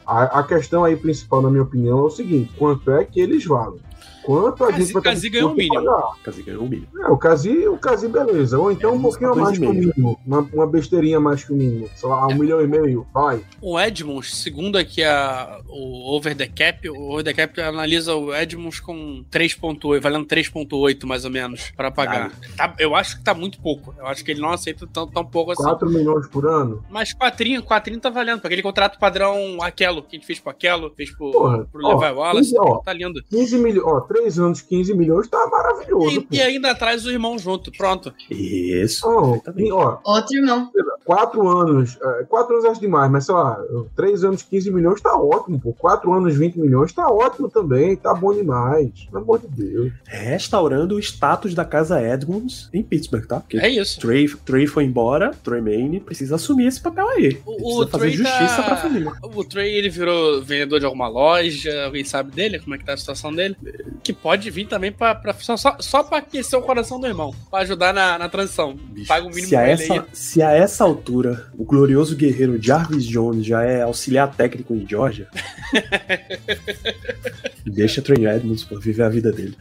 [0.06, 3.46] A, a questão aí principal, na minha opinião, é o seguinte: quanto é que eles
[3.46, 3.80] valem?
[4.24, 6.16] Quanto a Kazi- gente vai Kazi ganhou o mínimo.
[6.24, 6.88] Kazi ganhou um milho.
[7.02, 8.58] É, o Kazi, o Kazi, beleza.
[8.58, 10.20] Ou então É, um pouquinho mais que o mínimo.
[10.26, 11.90] Uma, uma besteirinha mais que o mínimo.
[11.96, 13.06] Sei lá, um milhão e meio.
[13.14, 13.42] Vai.
[13.62, 18.34] O Edmonds, segundo aqui a, o Over the Cap, o Over the Cap analisa o
[18.34, 22.32] Edmonds com 3.8, valendo 3.8 mais ou menos pra pagar.
[22.56, 23.94] Tá- eu acho que tá muito pouco.
[23.98, 25.64] Eu acho que ele não aceita tão, tão pouco assim.
[25.64, 26.84] 4 milhões por ano.
[26.90, 28.40] Mas quatrinho, quatrinho tá valendo.
[28.40, 31.86] Pra aquele contrato padrão Aquelo, que a gente fez pro Aquelo, fez pro, Porra, pro
[31.86, 32.78] ó, Levi Wallace, ó.
[32.80, 33.22] tá lindo.
[33.30, 34.04] 15 milhões.
[34.14, 36.26] 3 anos, 15 milhões, tá maravilhoso.
[36.32, 38.14] E, e ainda traz o irmão junto, pronto.
[38.30, 39.08] Isso.
[39.10, 39.68] Perfeitamente.
[39.68, 40.70] e, ó, Outro irmão.
[41.06, 41.98] 4 anos.
[42.30, 43.58] 4 anos acho demais, mas sei lá,
[43.96, 45.74] 3 anos, 15 milhões tá ótimo, pô.
[45.74, 47.96] 4 anos, 20 milhões tá ótimo também.
[47.96, 48.90] Tá bom demais.
[49.12, 49.92] Pelo amor de Deus.
[50.06, 53.40] Restaurando o status da casa Edmonds em Pittsburgh, tá?
[53.40, 54.00] Porque É isso.
[54.00, 57.24] Trey, Trey foi embora, Trey Maine precisa assumir esse papel aí.
[57.26, 59.12] Ele O, o fazer Trey justiça tá- pra família.
[59.22, 62.60] O Trey, ele virou vendedor de alguma loja, alguém sabe dele?
[62.60, 63.56] Como é que tá a situação dele?
[64.04, 67.60] Que pode vir também pra, pra só, só pra aquecer o coração do irmão, pra
[67.60, 68.76] ajudar na, na transição.
[68.76, 70.02] Bicho, Paga o mínimo se, a essa, aí.
[70.12, 75.28] se a essa altura o glorioso guerreiro Jarvis Jones já é auxiliar técnico em Georgia,
[77.66, 79.56] deixa Trey Edmonds viver a vida dele.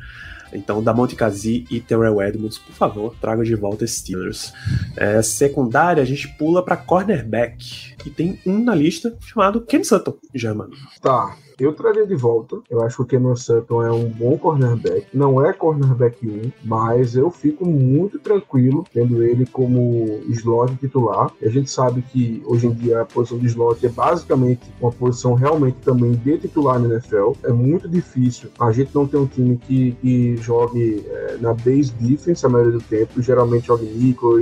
[0.53, 4.53] Então, Damonte Kazi e Terrell Edmonds, por favor, traga de volta Steelers.
[4.97, 7.95] É, secundária, a gente pula pra cornerback.
[8.05, 10.73] E tem um na lista chamado Ken Sutton, já, mano.
[11.01, 12.59] Tá, eu traria de volta.
[12.69, 15.07] Eu acho que o Kenan Sutton é um bom cornerback.
[15.15, 21.31] Não é cornerback 1, mas eu fico muito tranquilo tendo ele como slot titular.
[21.41, 24.91] E a gente sabe que hoje em dia a posição de slot é basicamente uma
[24.91, 27.33] posição realmente também de titular na NFL.
[27.45, 31.93] É muito difícil a gente não ter um time que, que jogue é, na base
[32.01, 33.23] defense a maioria do tempo.
[33.23, 34.41] Geralmente joga em nickel,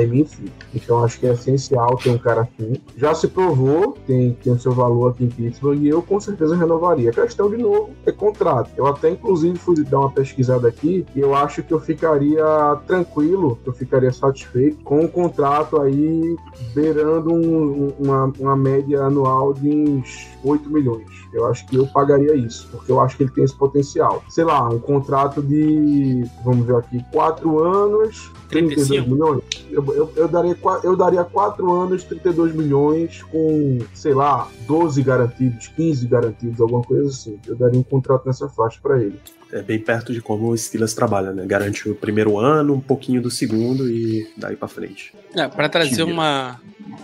[0.00, 0.46] em enfim.
[0.74, 2.74] Então acho que é essencial ter um cara assim.
[2.96, 6.56] Já se provou, tem, tem o seu valor aqui em Pittsburgh e eu com certeza
[6.56, 7.10] renovaria.
[7.10, 8.70] A questão, de novo, é contrato.
[8.76, 12.44] Eu até, inclusive, fui dar uma pesquisada aqui e eu acho que eu ficaria
[12.86, 16.36] tranquilo, eu ficaria satisfeito com um contrato aí
[16.74, 21.06] beirando um- um- uma, uma média anual de uns 8 milhões.
[21.32, 24.22] Eu acho que eu pagaria isso, porque eu acho que ele tem esse potencial.
[24.28, 29.10] Sei lá, um contrato de, vamos ver aqui, 4 anos, 32 35.
[29.10, 29.42] milhões.
[29.76, 35.68] Eu, eu, eu daria, eu daria 4 anos, 32 milhões, com, sei lá, 12 garantidos,
[35.68, 37.38] 15 garantidos, alguma coisa assim.
[37.46, 39.20] Eu daria um contrato nessa faixa pra ele.
[39.52, 41.44] É bem perto de como o Steelers trabalha, né?
[41.46, 45.12] Garante o primeiro ano, um pouquinho do segundo e daí pra frente.
[45.34, 46.12] É, pra trazer Time.
[46.12, 46.60] uma.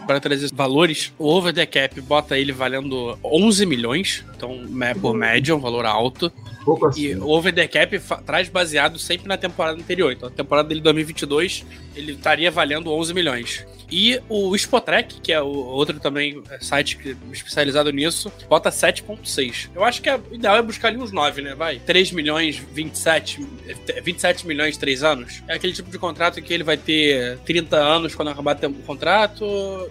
[0.06, 4.60] Para trazer valores, o over the cap bota ele valendo 11 milhões, então
[5.00, 6.32] por média, um valor alto.
[6.64, 7.00] Pouco assim.
[7.02, 10.12] E o over the cap traz baseado sempre na temporada anterior.
[10.12, 11.64] Então, a temporada dele 2022,
[11.96, 13.66] ele estaria valendo 11 milhões.
[13.90, 19.68] E o Spotrack, que é o outro também é, site que- especializado nisso, bota 7.6.
[19.74, 21.54] Eu acho que é- o ideal é buscar ali uns 9, né?
[21.54, 21.78] Vai.
[21.78, 23.46] 3 milhões, 27,
[23.88, 25.42] é, 27 milhões, 3 anos.
[25.48, 29.44] É aquele tipo de contrato que ele vai ter 30 anos quando acabar o contrato.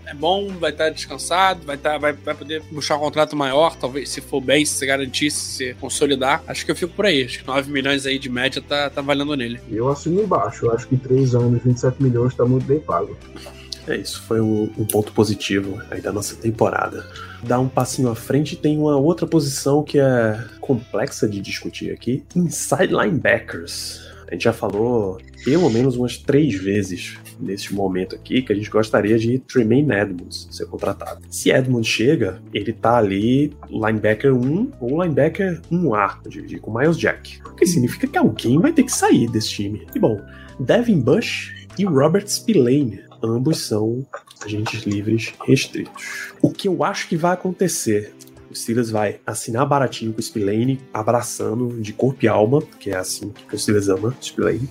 [0.06, 4.10] É bom, vai estar descansado, vai, tá, vai, vai poder buscar um contrato maior, talvez,
[4.10, 6.44] se for bem, se garantir, se consolidar.
[6.48, 7.24] Acho que eu fico por aí.
[7.24, 9.60] Acho que 9 milhões aí de média tá, tá valendo nele.
[9.70, 10.66] Eu assino embaixo.
[10.66, 13.18] Eu acho que 3 anos, 27 milhões tá muito bem pago.
[13.92, 17.06] É isso, foi um, um ponto positivo aí da nossa temporada.
[17.44, 22.24] Dá um passinho à frente, tem uma outra posição que é complexa de discutir aqui:
[22.34, 24.10] inside linebackers.
[24.30, 28.70] A gente já falou pelo menos umas três vezes neste momento aqui que a gente
[28.70, 31.20] gostaria de Tremaine Edmonds ser contratado.
[31.30, 37.42] Se Edmonds chega, ele tá ali linebacker 1 ou linebacker 1A, dividir com Miles Jack.
[37.46, 39.86] O que significa que alguém vai ter que sair desse time.
[39.94, 40.22] E bom,
[40.58, 44.06] Devin Bush e Robert Spillane, ambos são
[44.44, 46.34] agentes livres restritos.
[46.42, 48.14] O que eu acho que vai acontecer
[48.52, 52.98] o Steelers vai assinar baratinho com o Spillane, abraçando de corpo e alma, que é
[52.98, 54.68] assim que o Steelers ama Spillane.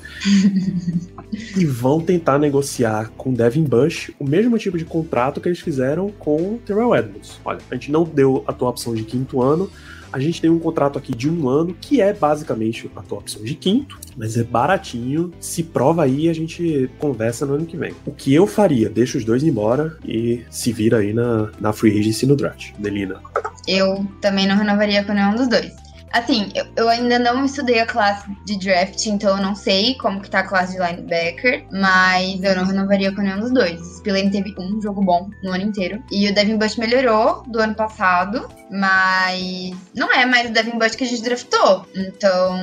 [1.56, 5.60] e vão tentar negociar com o Devin Bush o mesmo tipo de contrato que eles
[5.60, 7.40] fizeram com o Terrell Edmonds.
[7.42, 9.70] Olha, a gente não deu a tua opção de quinto ano,
[10.12, 13.42] a gente tem um contrato aqui de um ano, que é basicamente a tua opção
[13.42, 15.32] de quinto, mas é baratinho.
[15.40, 17.94] Se prova aí, a gente conversa no ano que vem.
[18.04, 18.88] O que eu faria?
[18.88, 22.72] Deixa os dois embora e se vira aí na, na free agency no draft.
[22.78, 23.20] Delina.
[23.66, 25.72] Eu também não renovaria com nenhum dos dois.
[26.12, 30.20] Assim, eu, eu, ainda não estudei a classe de draft, então eu não sei como
[30.20, 33.80] que tá a classe de linebacker, mas eu não renovaria com nenhum dos dois.
[33.80, 36.02] O Spillane teve um jogo bom no ano inteiro.
[36.10, 40.96] E o Devin Bush melhorou do ano passado, mas não é mais o Devin Bush
[40.96, 41.86] que a gente draftou.
[41.94, 42.58] Então,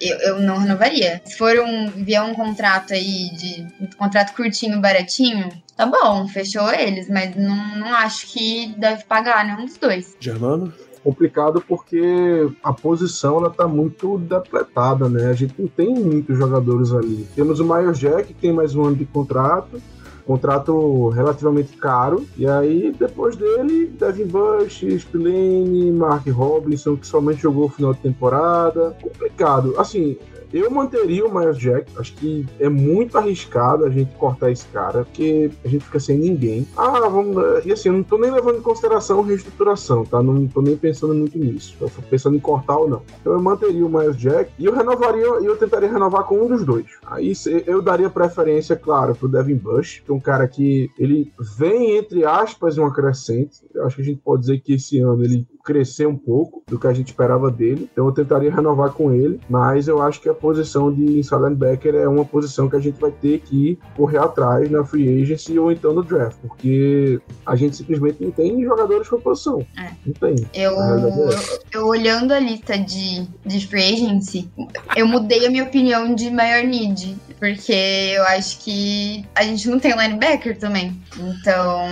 [0.00, 1.20] eu, eu não renovaria.
[1.24, 6.72] Se for um, vier um contrato aí de um contrato curtinho, baratinho, tá bom, fechou
[6.72, 10.16] eles, mas não, não acho que deve pagar nenhum dos dois.
[10.18, 10.72] Germano?
[11.02, 15.26] Complicado porque a posição ela tá muito depletada, né?
[15.26, 17.26] A gente não tem muitos jogadores ali.
[17.34, 19.80] Temos o Miles Jack, que tem mais um ano de contrato,
[20.26, 22.26] contrato relativamente caro.
[22.36, 28.00] E aí, depois dele, Devin Bush, Spillane, Mark Robinson, que somente jogou o final de
[28.00, 28.96] temporada.
[29.02, 29.74] Complicado.
[29.78, 30.16] Assim,
[30.52, 31.90] eu manteria o Miles Jack.
[31.96, 36.18] Acho que é muito arriscado a gente cortar esse cara, porque a gente fica sem
[36.18, 36.66] ninguém.
[36.76, 37.64] Ah, vamos.
[37.64, 40.22] E assim, eu não tô nem levando em consideração reestruturação, tá?
[40.22, 41.76] Não tô nem pensando muito nisso.
[41.80, 43.02] Eu tô pensando em cortar ou não.
[43.20, 46.48] Então eu manteria o Miles Jack e eu renovaria, e eu tentaria renovar com um
[46.48, 46.86] dos dois.
[47.06, 47.32] Aí
[47.66, 52.24] eu daria preferência, claro, pro Devin Bush, que é um cara que ele vem, entre
[52.24, 53.60] aspas, uma crescente.
[53.74, 56.78] Eu acho que a gente pode dizer que esse ano ele crescer um pouco do
[56.78, 57.88] que a gente esperava dele.
[57.92, 61.94] Então eu tentaria renovar com ele, mas eu acho que a posição de inside linebacker
[61.94, 65.70] é uma posição que a gente vai ter que correr atrás na free agency ou
[65.70, 69.64] então no draft, porque a gente simplesmente não tem jogadores com posição.
[69.78, 69.90] É.
[70.04, 70.36] Não tem.
[70.54, 71.34] Eu, é
[71.72, 74.50] eu olhando a lista de, de free agency,
[74.96, 79.78] eu mudei a minha opinião de maior need, porque eu acho que a gente não
[79.78, 81.00] tem linebacker também.
[81.18, 81.86] Então,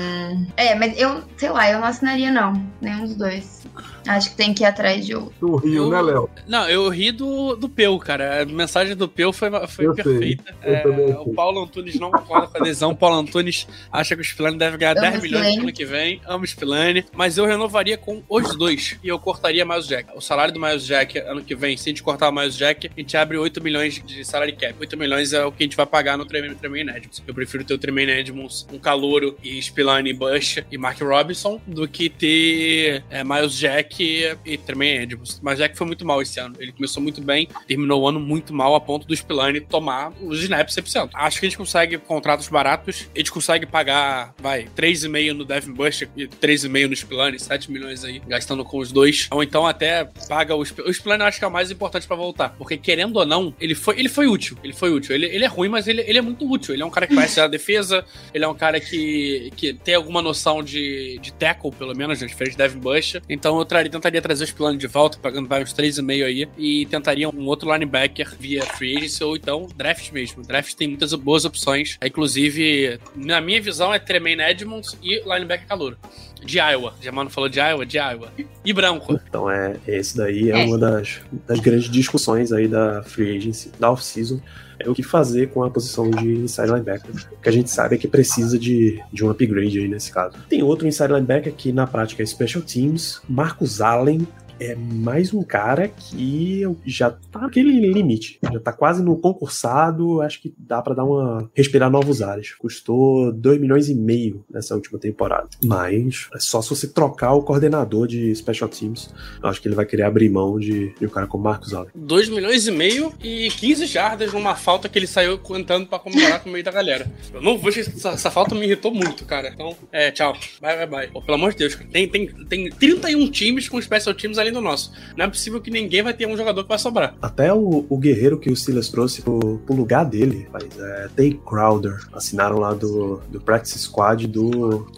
[0.57, 3.59] é, mas eu, sei lá, eu não assinaria não, nenhum dos dois.
[4.09, 5.35] Acho que tem que ir atrás de outro.
[5.39, 6.31] Tu riu, né, Léo?
[6.47, 8.43] Não, eu ri do, do Peu, cara.
[8.43, 10.57] A mensagem do Peu foi, foi perfeita.
[10.63, 10.83] É,
[11.21, 12.93] o Paulo Antunes não concorda com a adesão.
[12.93, 15.85] O Paulo Antunes acha que o Spillane deve ganhar Amo 10 milhões no ano que
[15.85, 16.23] vem.
[16.27, 17.05] Amo o Spillane.
[17.15, 18.99] Mas eu renovaria com os dois.
[19.05, 20.11] E eu cortaria Miles Jack.
[20.17, 22.87] O salário do Miles Jack ano que vem, se a gente cortar o Miles Jack,
[22.87, 24.75] a gente abre 8 milhões de salário cap.
[24.81, 27.23] 8 milhões é o que a gente vai pagar no Tremaine Edmonds.
[27.27, 31.87] Eu prefiro ter o Tremaine Edmonds, um calouro e Spillane, Bush e Mark Robinson do
[31.87, 35.41] que ter é, Miles Jack e Tremaine Edmonds.
[35.43, 36.55] Mas Jack foi muito mal esse ano.
[36.59, 40.43] Ele começou muito bem, terminou o ano muito mal a ponto do Spillane tomar os
[40.43, 41.11] snaps 100%.
[41.15, 45.73] Acho que a gente consegue contratos baratos, a gente consegue pagar, vai, 3,5 no Devin
[45.73, 49.29] Bush e 3,5 no Spillane, 7 milhões aí, gastando com os dois.
[49.31, 50.91] Ou então até paga o Spillane.
[50.91, 53.55] O Spillane eu acho que é o mais importante para voltar, porque querendo ou não,
[53.61, 54.57] ele foi, ele foi útil.
[54.63, 55.15] Ele foi útil.
[55.15, 56.75] Ele, ele é ruim, mas ele, ele é muito útil.
[56.75, 59.95] Ele é um cara que conhece a defesa, ele é um cara que, que tem
[59.95, 63.17] alguma noção de, de tackle, pelo menos, né, diferente de Devin Bush.
[63.29, 67.29] Então eu traria, tentaria trazer os planos de volta, pagando uns 3,5 aí, e tentaria
[67.29, 70.43] um outro linebacker via free agency ou então draft mesmo.
[70.43, 71.99] Draft tem muitas boas opções.
[72.05, 75.99] Inclusive, na minha visão, é Tremaine Edmonds e linebacker calor
[76.45, 76.95] de Iowa.
[77.01, 78.33] Germano falou de Iowa, de Iowa.
[78.65, 79.21] E branco.
[79.29, 80.67] Então é, esse daí é, é.
[80.67, 84.41] uma das, das grandes discussões aí da free agency, da off-season
[84.79, 87.11] é o que fazer com a posição de inside linebacker.
[87.33, 90.37] O que a gente sabe é que precisa de, de um upgrade aí nesse caso.
[90.49, 94.27] Tem outro inside linebacker que na prática é special teams, Marcus Allen,
[94.61, 98.39] é mais um cara que já tá naquele limite.
[98.53, 100.21] Já tá quase no concursado.
[100.21, 101.51] Acho que dá para dar uma.
[101.55, 102.55] respirar novos ares.
[102.55, 105.49] Custou 2 milhões e meio nessa última temporada.
[105.65, 109.11] Mas é só se você trocar o coordenador de Special Teams.
[109.43, 111.91] Eu acho que ele vai querer abrir mão de, de um cara como Marcos Allen.
[111.95, 116.43] 2 milhões e meio e 15 jardas numa falta que ele saiu cantando para comemorar
[116.43, 117.11] com o meio da galera.
[117.33, 119.51] Eu não vou essa, essa falta me irritou muito, cara.
[119.53, 120.37] Então, é, tchau.
[120.61, 121.09] Bye, bye, bye.
[121.09, 121.89] Pô, pelo amor de Deus, cara.
[121.91, 124.93] Tem, tem, tem 31 times com Special Teams ali além do nosso.
[125.17, 127.15] Não é possível que ninguém vai ter um jogador que vai sobrar.
[127.21, 131.39] Até o, o guerreiro que o Steelers trouxe pro, pro lugar dele, mas é Tay
[131.47, 131.99] Crowder.
[132.13, 134.51] Assinaram lá do, do Practice Squad do,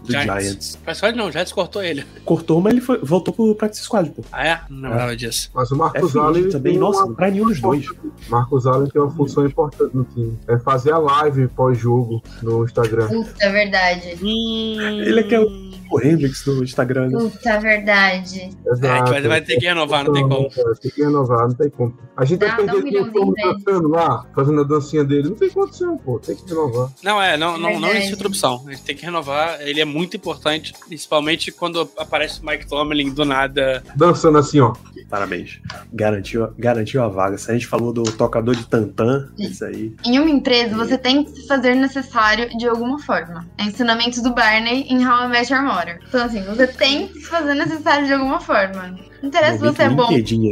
[0.03, 0.43] do Giants.
[0.43, 0.79] Giants.
[0.87, 2.05] Mas só não, o Giants cortou ele.
[2.25, 4.23] Cortou, mas ele foi, voltou pro Practice Squad, pô.
[4.33, 4.61] Ah, é?
[4.71, 5.51] Não lembrava disso.
[5.55, 7.87] Mas o É Marcos free Allen também, tem nossa, uma- não traz nenhum dos dois.
[8.29, 10.39] Marcos Allen tem uma função importante no time.
[10.49, 13.09] É fazer a live pós-jogo no Instagram.
[13.09, 14.09] Puta, é verdade.
[14.23, 17.09] Ele é que é o o Hendrix do Instagram.
[17.11, 17.19] né?
[17.19, 18.51] Puta, é verdade.
[18.67, 19.15] Exato.
[19.15, 20.47] É, vai ter que renovar, não tem como.
[20.47, 21.99] É, Tem que renovar, não tem como.
[22.17, 24.65] A gente Dá- vai dá um perder aqui o milhãozinho Tom dançando lá, fazendo a
[24.65, 25.29] dancinha dele.
[25.31, 26.19] Não tem condição, pô.
[26.19, 26.89] Tem que renovar.
[27.03, 28.65] Não, é, não, não, não existe outra opção.
[28.67, 29.61] A gente tem que renovar.
[29.63, 33.83] Ele é muito importante, principalmente quando aparece o Mike Tomlin do nada.
[33.97, 34.75] Dançando assim, ó.
[35.09, 35.61] Parabéns.
[35.93, 37.37] Garantiu, garantiu a vaga.
[37.39, 39.95] Se a gente falou do tocador de tantã, isso aí.
[40.05, 43.47] Em uma empresa, você tem que se fazer necessário de alguma forma.
[43.59, 45.80] É ensinamentos do Barney em How I Met Your Mother.
[46.09, 48.99] Então, assim, você tem que se fazer necessário de alguma forma.
[49.23, 50.09] Não interessa se você é bom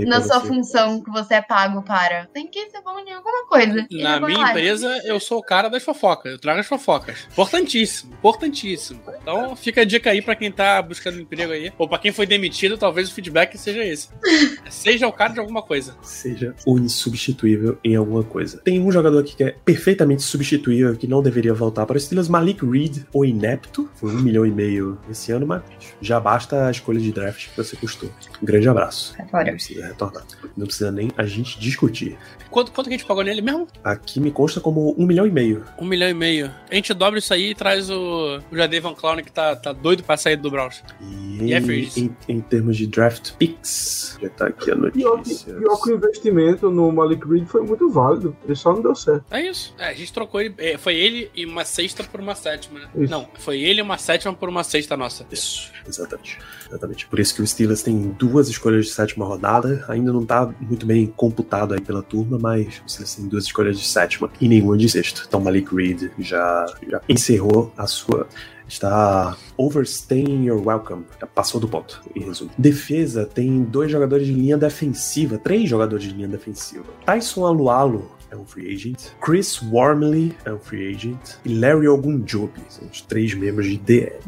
[0.06, 0.48] na sua você.
[0.48, 2.26] função que você é pago para.
[2.32, 3.86] Tem que ser bom em alguma coisa.
[3.90, 4.50] Na minha lá.
[4.50, 6.32] empresa, eu sou o cara das fofocas.
[6.32, 7.26] Eu trago as fofocas.
[7.32, 9.00] Importantíssimo, importantíssimo.
[9.22, 11.72] Então fica a dica aí pra quem tá buscando emprego aí.
[11.78, 14.08] Ou pra quem foi demitido, talvez o feedback seja esse.
[14.68, 15.96] seja o cara de alguma coisa.
[16.02, 18.58] Seja o insubstituível em alguma coisa.
[18.58, 22.28] Tem um jogador aqui que é perfeitamente substituível, que não deveria voltar para os Steelers,
[22.28, 23.88] Malik Reed, o inepto.
[23.94, 25.62] Foi um milhão e meio esse ano, mas
[26.00, 28.10] já basta a escolha de draft que você custou.
[28.42, 29.14] Um grande abraço.
[29.16, 29.44] Sai fora.
[29.44, 30.24] Não precisa retornar.
[30.56, 32.16] Não precisa nem a gente discutir.
[32.50, 33.68] Quanto, quanto que a gente pagou nele mesmo?
[33.84, 35.64] Aqui me consta como um milhão e meio.
[35.78, 36.50] Um milhão e meio.
[36.70, 40.02] A gente dobra isso aí e traz o, o Jadevan Clown que tá, tá doido
[40.02, 40.82] pra sair do Browns.
[41.00, 41.92] E E é em, free.
[41.96, 45.54] em, em termos de draft picks, já tá aqui a Pior que, notícia.
[45.54, 48.34] pior que o investimento no Malik Reed foi muito válido.
[48.44, 49.24] Ele só não deu certo.
[49.30, 49.74] É isso.
[49.78, 50.54] É, a gente trocou ele.
[50.58, 52.88] é, foi ele e uma sexta por uma sétima, né?
[52.96, 53.10] Isso.
[53.10, 55.26] Não, foi ele e uma sétima por uma sexta nossa.
[55.30, 56.38] Isso, exatamente.
[56.66, 57.06] Exatamente.
[57.06, 59.84] Por isso que o Steelers tem duas escolhas de sétima rodada.
[59.88, 63.86] Ainda não tá muito bem computado aí pela turma, mas Steelers tem duas escolhas de
[63.86, 65.22] sétima e nenhuma de sexta.
[65.26, 68.26] Então Malik Reed já, já encerrou a sua.
[68.66, 71.06] Está overstaying your welcome.
[71.34, 72.50] Passou do ponto, em resumo.
[72.58, 76.84] Defesa tem dois jogadores de linha defensiva, três jogadores de linha defensiva.
[77.06, 79.10] Tyson Alualo é um free agent.
[79.20, 81.18] Chris Wormley é um free agent.
[81.44, 84.20] E Larry Ogunjobi, são os três membros de DL.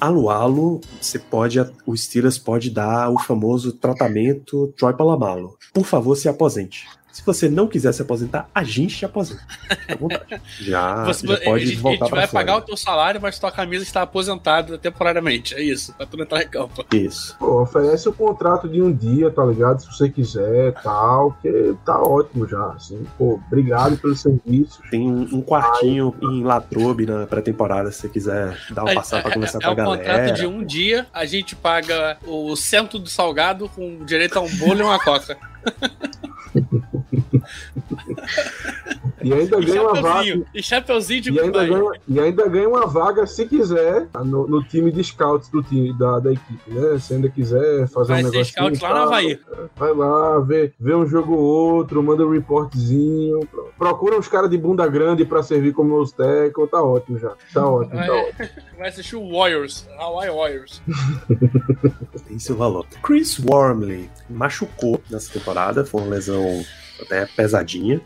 [0.00, 5.56] Alualo, você pode, o Steelers pode dar o famoso tratamento Troy Palamalo.
[5.72, 6.86] Por favor, se aposente.
[7.14, 9.40] Se você não quiser se aposentar, a gente te aposenta.
[9.78, 10.42] Fica à vontade.
[10.60, 13.38] Já, Você- já a pode gente, a gente para vai pagar o teu salário, mas
[13.38, 15.54] tua camisa está aposentada temporariamente.
[15.54, 16.84] É isso, pra tu não entrar em campo.
[16.92, 17.36] Isso.
[17.38, 19.80] Pô, oferece o contrato de um dia, tá ligado?
[19.80, 23.06] Se você quiser, tal, que tá ótimo já, assim.
[23.16, 24.80] Pô, obrigado pelos serviços.
[24.90, 29.32] Tem um, um quartinho em Latrobe na pré-temporada, se você quiser dar um passar para
[29.34, 29.98] conversar é, com a um galera.
[30.04, 34.56] contrato de um dia, a gente paga o cento do salgado com direito a um
[34.56, 35.38] bolo e uma coca.
[39.22, 40.42] E ainda ganha uma vaga.
[40.54, 44.62] e chapeuzinho de E ainda, ganha, e ainda ganha uma vaga, se quiser, no, no
[44.62, 46.98] time de scouts do time, da, da equipe, né?
[46.98, 48.52] Se ainda quiser fazer Vai um ser negócio.
[48.52, 49.40] scout lá no Havaí.
[49.76, 51.40] Vai lá, vê, vê um jogo ou
[51.76, 53.40] outro, manda um reportzinho.
[53.46, 57.32] pro- Procura uns caras de bunda grande pra servir como os tackle, tá ótimo já.
[57.52, 58.32] Tá ótimo, tá ótimo.
[58.38, 60.82] Vai, vai assistir o Warriors, Hawaii Warriors.
[62.28, 62.86] Tem seu valor.
[63.02, 66.62] Chris Wormley machucou nessa temporada, foi uma lesão
[67.04, 68.00] até pesadinha.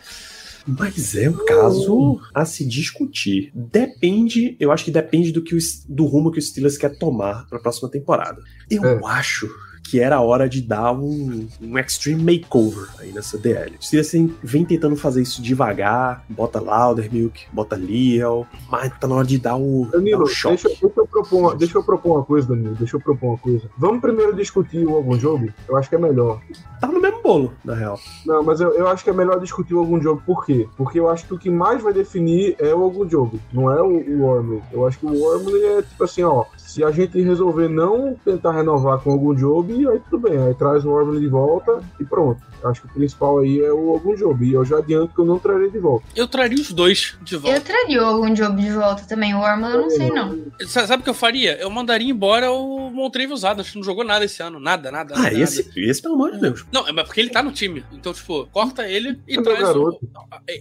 [0.67, 3.51] Mas é um caso a se discutir.
[3.55, 5.59] Depende, eu acho que depende do, que o,
[5.89, 8.43] do rumo que o Steelers quer tomar para a próxima temporada.
[8.71, 9.01] Eu É.
[9.07, 9.49] acho
[9.91, 13.77] que era a hora de dar um, um extreme makeover aí nessa DL.
[13.81, 19.15] O Steelers tem- vem tentando fazer isso devagar, bota Laudermilk, bota Liel, mas tá na
[19.15, 20.55] hora de dar o, dar Danilo, o choque.
[20.63, 22.75] deixa, deixa eu propor uma, deixa eu propor uma coisa, Danilo.
[22.75, 23.69] Deixa eu propor uma coisa.
[23.79, 25.49] Vamos primeiro discutir o algum jogo?
[25.69, 26.41] Eu acho que é melhor.
[26.81, 27.99] Tá no mesmo bolo, na real.
[28.27, 30.23] Não, mas eu, eu acho que é melhor discutir o algum jogo.
[30.27, 30.69] Por quê?
[30.77, 33.81] Porque eu acho que o que mais vai definir é o algum jogo, não é
[33.83, 34.63] o, o Wormley.
[34.73, 36.45] Eu acho que o Wormley é tipo assim, ó.
[36.69, 40.37] Se a gente resolver não tentar renovar com algum job, aí tudo bem.
[40.39, 42.43] Aí traz o Wormley de volta e pronto.
[42.63, 44.45] Acho que o principal aí é o algum job.
[44.45, 46.05] E eu já adianto que eu não trarei de volta.
[46.15, 47.61] Eu traria os dois de Eu volta.
[47.63, 49.35] traria algum job de volta também.
[49.35, 50.39] O Ormond eu não sei, não.
[50.67, 51.57] Sa- Sabe o que eu faria?
[51.59, 54.61] Eu mandaria embora o Montrevious Adams, que não jogou nada esse ano.
[54.61, 55.15] Nada, nada.
[55.17, 55.81] Ah, nada, esse, nada.
[55.81, 56.67] esse, pelo amor de Deus.
[56.71, 57.83] Não, é mas porque ele tá no time.
[57.93, 59.65] Então, tipo, corta ele e É meu traz o.
[59.65, 60.09] garoto.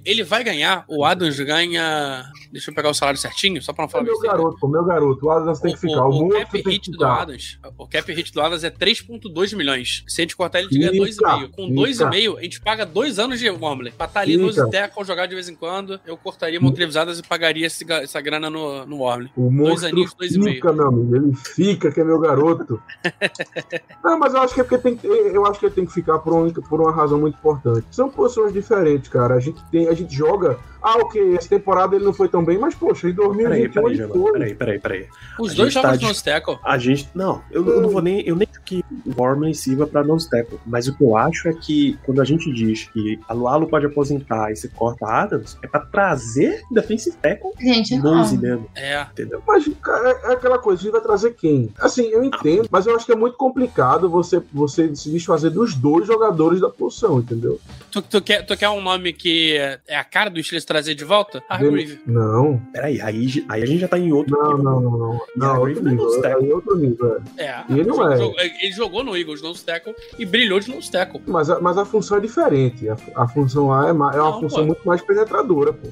[0.05, 0.85] Ele vai ganhar.
[0.87, 2.23] O Adams ganha.
[2.51, 4.37] Deixa eu pegar o salário certinho, só pra não É falar meu besteira.
[4.37, 5.25] garoto, meu garoto.
[5.25, 5.96] O Adams tem que ficar.
[6.05, 7.05] O, o cap hit do.
[7.05, 10.03] Adams, o cap hit do Adams é 3.2 milhões.
[10.07, 11.51] Se a gente cortar ele, a gente ganha Fica, 2,5.
[11.51, 12.05] Com fica.
[12.09, 13.91] 2,5, a gente paga dois anos de Wormley.
[13.91, 14.45] Pra estar ali Fica.
[14.45, 18.19] nos tackle, jogar de vez em quando, eu cortaria Montrevious Adams e pagaria esse essa
[18.21, 19.31] grana no, no Wormley.
[19.35, 19.47] O
[19.85, 20.55] aninhos, dois e meio.
[20.55, 21.15] fica, meu amigo.
[21.15, 22.81] Ele fica, que é meu garoto.
[24.03, 25.93] Não, mas eu acho que é porque tem que, eu acho que ele tem que
[25.93, 27.85] ficar por uma, por uma razão muito importante.
[27.91, 29.35] São posições diferentes, cara.
[29.35, 30.57] A gente tem, a gente joga.
[30.81, 33.93] Ah, ok, essa temporada ele não foi tão bem, mas poxa, em 2021 Peraí, peraí,
[33.93, 34.31] ele foi.
[34.31, 35.07] peraí, peraí, peraí.
[35.39, 36.57] Os A dois jogam tá nose tackle.
[36.63, 37.09] A gente.
[37.13, 38.21] Não, eu, eu não vou nem.
[38.27, 40.59] Eu nem acho que o Warman sirva pra nose tackle.
[40.65, 43.85] Mas o que eu acho é que quando a gente diz que a Lualo pode
[43.85, 48.15] aposentar e se corta a Adams, é pra trazer defensive tackle Gente, não.
[48.15, 49.01] nose mesmo, É.
[49.11, 49.41] entendeu?
[49.47, 51.69] Mas cara, é, aquela coisa, a gente vai trazer quem?
[51.79, 55.73] Assim, eu entendo, mas eu acho que é muito complicado você, você se desfazer dos
[55.75, 57.59] dois jogadores da posição, entendeu?
[57.91, 59.55] Tu, tu quer, tu quer um nome que
[59.87, 61.43] é a cara do Steelers trazer de volta?
[61.49, 61.99] Hargrave.
[62.05, 64.63] Não, Peraí, aí, aí a gente já tá em outro não, nível.
[64.63, 65.21] não, não, não.
[65.35, 66.05] Não, Outro não é nível.
[66.05, 66.49] nose tackle.
[66.49, 67.43] É outro nível, é.
[67.43, 67.63] É.
[67.69, 68.17] E ele não é.
[68.17, 71.21] Jogou- ele jogou no Eagles nose tackle e brilhou de nose tackle.
[71.27, 72.87] Mas a, mas a função é diferente.
[72.89, 74.65] A, a função lá é, ma- é uma Não, função pô.
[74.67, 75.87] muito mais penetradora, pô.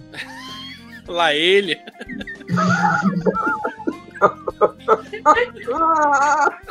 [1.07, 1.77] Lá ele.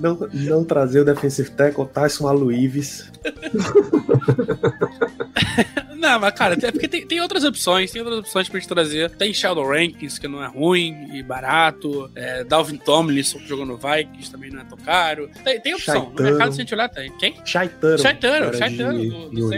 [0.00, 3.10] Não, não trazer o defensive tackle, Tyson Aluives.
[6.02, 9.08] Não, mas cara, é porque tem, tem outras opções, tem outras opções pra gente trazer.
[9.12, 12.10] Tem Sheldon Rankins, que não é ruim e barato.
[12.16, 15.30] É, Dalvin Tomlinson, que jogou no Vikings, também não é tão caro.
[15.44, 15.94] Tem, tem opção.
[15.94, 16.28] No Shaitano.
[16.30, 17.12] mercado, se a gente olhar, tem.
[17.18, 17.36] Quem?
[17.44, 17.98] Shaitano.
[17.98, 19.52] Shaitano, Shaitano, de do- do.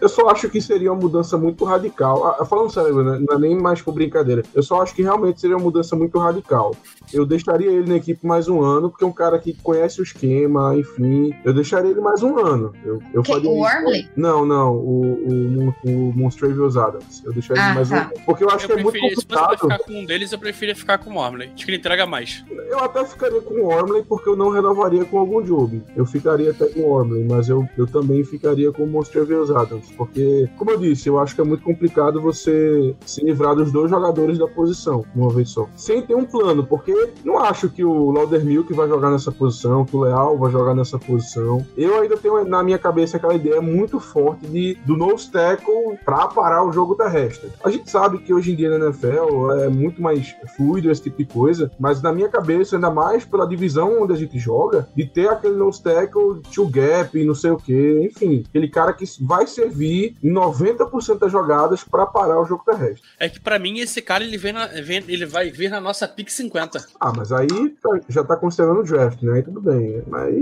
[0.00, 2.36] Eu só acho que seria uma mudança muito radical.
[2.38, 4.42] Ah, falando sério, né, não é nem mais por brincadeira.
[4.54, 6.76] Eu só acho que realmente seria uma mudança muito radical.
[7.12, 10.02] Eu deixaria ele na equipe mais um ano, porque é um cara que conhece o
[10.02, 11.34] esquema, enfim.
[11.44, 12.72] Eu deixaria ele mais um ano.
[12.84, 13.34] Eu, eu Quem?
[13.34, 13.54] faria O.
[13.58, 14.08] Wormley?
[14.16, 17.22] Não, não, o, o, Mon- o Monstravius Adams.
[17.24, 17.96] Eu deixaria ele Ah, mais tá.
[17.96, 18.10] um ano.
[18.26, 19.58] Porque eu acho Eu que é muito preferia, se complicado.
[19.60, 21.50] ficar com um deles, eu preferia ficar com o Mormley.
[21.54, 22.44] Acho que ele entrega mais.
[22.68, 25.82] Eu até ficaria com o Ormley porque eu não renovaria com algum job.
[25.94, 29.90] Eu ficaria até com o Ormley, mas eu, eu também ficaria com o Monstravius Adams.
[29.96, 33.90] Porque, como eu disse, eu acho que é muito complicado você se livrar dos dois
[33.90, 35.68] jogadores da posição uma vez só.
[35.76, 39.96] Sem ter um plano, porque não acho que o Laudermilk vai jogar nessa posição, que
[39.96, 41.66] o Leal vai jogar nessa posição.
[41.76, 46.28] Eu ainda tenho na minha cabeça aquela ideia muito forte de, do nose tackle pra
[46.28, 47.50] parar o jogo terrestre.
[47.64, 51.18] A gente sabe que hoje em dia na NFL é muito mais fluido esse tipo
[51.18, 55.04] de coisa, mas na minha cabeça, ainda mais pela divisão onde a gente joga, de
[55.06, 59.46] ter aquele nose tackle, two gap, não sei o que, enfim, aquele cara que vai
[59.46, 63.02] servir em 90% das jogadas pra parar o jogo terrestre.
[63.18, 66.06] É que pra mim, esse cara, ele, vem na- vem- ele vai vir na nossa
[66.06, 66.85] pick 50.
[67.00, 67.46] Ah, mas aí
[67.82, 69.34] tá- já tá considerando o draft, né?
[69.34, 70.02] Aí tudo bem.
[70.06, 70.34] Mas,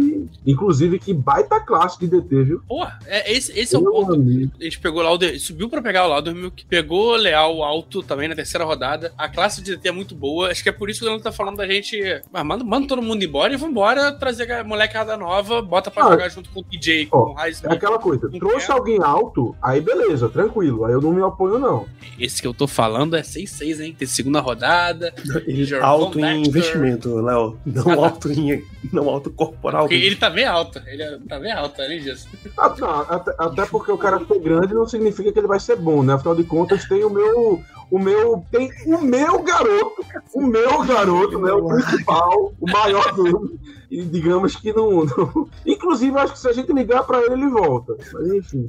[0.47, 2.63] inclusive, que baita classe de DT, viu?
[2.69, 4.15] Porra, é, esse, esse é o ponto.
[4.15, 4.53] amigo.
[4.61, 8.29] A gente pegou o Lauder, subiu pra pegar o Laudermilk, pegou o Leal alto também
[8.29, 9.13] na terceira rodada.
[9.17, 10.51] A classe de DT é muito boa.
[10.51, 11.99] Acho que é por isso que o Leandro tá falando da gente.
[12.33, 16.11] Ah, manda, manda todo mundo embora e vambora trazer a molecada nova, bota pra Ah,
[16.11, 17.73] jogar junto com o PJ, com ó, o É Heisman.
[17.73, 20.85] aquela coisa, trouxe alguém alto, aí beleza, tranquilo.
[20.85, 21.87] Aí eu não me apoio, não.
[22.19, 23.95] Esse que eu tô falando é 6-6, hein?
[23.99, 25.13] Tem segunda rodada.
[25.47, 26.49] Ele alto em Baxter.
[26.49, 27.57] investimento, Léo.
[27.67, 28.03] Não Ah, tá.
[28.03, 28.63] alto em.
[28.93, 29.83] Não alto corporal.
[29.83, 30.81] Porque ele tá bem alto.
[30.87, 32.29] Ele é- tá bem alto, além disso.
[32.59, 35.77] Ah, não, até, até porque o cara foi grande não significa que ele vai ser
[35.77, 36.15] bom, né?
[36.15, 37.63] Afinal de contas, tem o meu.
[37.95, 38.45] O meu.
[38.51, 40.05] Tem o meu garoto.
[40.35, 41.53] O meu garoto, né?
[41.53, 43.59] O principal, o maior dele.
[43.91, 47.49] E digamos que não, não- Inclusive, acho que se a gente ligar pra ele, ele
[47.49, 47.95] volta.
[48.13, 48.69] Mas enfim.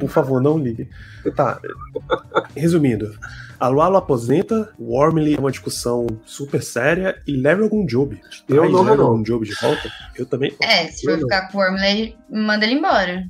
[0.00, 0.88] Por favor, não ligue.
[1.36, 1.60] Tá.
[2.56, 3.14] Resumindo,
[3.60, 8.20] a Lualo aposenta, o Wormley é uma discussão super séria e leva algum job.
[8.48, 9.02] Eu Traz não renovo.
[9.10, 9.88] algum job de volta.
[10.16, 10.52] Eu também.
[10.60, 11.20] É, se for não.
[11.20, 13.22] ficar com o Wormley, manda ele embora.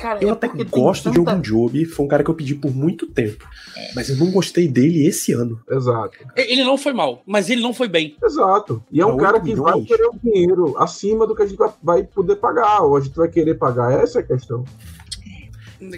[0.00, 3.06] Cara, Eu até gosto de algum job, foi um cara que eu pedi por muito
[3.06, 3.46] tempo.
[3.94, 5.60] Mas eu não gostei dele esse ano.
[5.70, 6.16] Exato.
[6.34, 8.16] Ele não foi mal, mas ele não foi bem.
[8.24, 8.82] Exato.
[8.90, 9.86] E é um cara que vai milhões.
[9.86, 13.14] querer o dinheiro acima do que a gente vai- vai poder pagar, ou a gente
[13.14, 13.92] vai querer pagar.
[13.92, 14.64] Essa é a questão.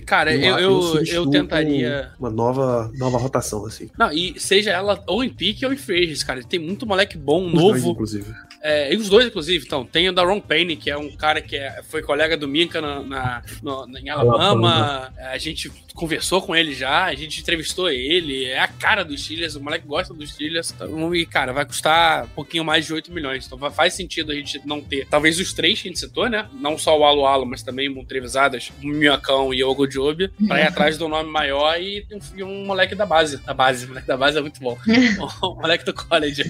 [0.07, 2.13] Cara, eu, eu, eu, substituo tentaria.
[2.19, 3.91] Uma nova, nova rotação, assim.
[3.99, 6.43] Não, e seja ela ou em pique ou em free cara.
[6.45, 7.91] Tem muito moleque bom, Os dois, novo.
[7.93, 8.33] inclusive.
[8.63, 9.85] É, e os dois, inclusive, então.
[9.85, 13.03] Tem o Daron Payne, que é um cara que é- foi colega do Minka na,
[13.03, 15.13] na- no- em Alabama.
[15.19, 18.45] A gente conversou com ele já, a gente entrevistou ele.
[18.45, 20.71] É a cara dos Steelers, o moleque gosta dos Steelers.
[20.71, 23.47] Então, e, cara, vai custar um pouquinho mais de 8 milhões.
[23.47, 25.07] Então faz sentido a gente não ter.
[25.11, 26.47] Talvez os três que a gente citou, né?
[26.55, 30.31] Não só o Alo Alo, mas também o Montrevisadas, o Minhacão e o Ogo Job.
[30.47, 33.39] Pra ir atrás do nome maior e, um- e um moleque da base.
[33.39, 34.79] Da base, o moleque da base é muito bom.
[35.43, 36.45] o moleque do college.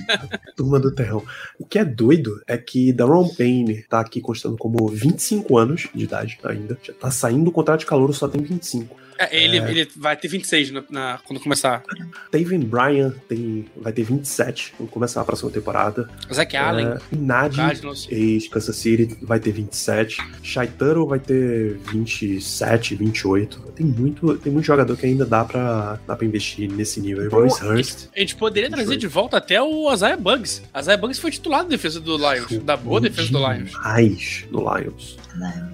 [0.54, 1.24] Turma do Terrão.
[1.58, 2.01] O que é doido
[2.46, 6.78] é que Daron Payne tá aqui constando como 25 anos de idade ainda.
[6.82, 9.01] Já tá saindo do contrato de calor, só tem 25.
[9.30, 11.82] É, ele, ele vai ter 26 na, na- quando começar.
[12.30, 16.08] Taven Bryan tem, vai ter 27 quando começar a próxima temporada.
[16.32, 17.60] Zack Allen, É, Nadi,
[18.10, 20.18] ex-Kansas City, vai ter 27.
[20.42, 23.60] Shai Tuttle vai ter 27, 28.
[23.74, 27.28] Tem muito, tem muito jogador que ainda dá pra, dá pra investir nesse nível.
[27.30, 28.08] Royce Hurst.
[28.14, 30.62] A gente poderia trazer de volta até o Isaiah Bugs.
[30.78, 32.62] Isaiah Bugs foi titular da defesa do Lions.
[32.64, 33.70] Da boa defesa do Lions.
[33.70, 35.16] Demais no Lions.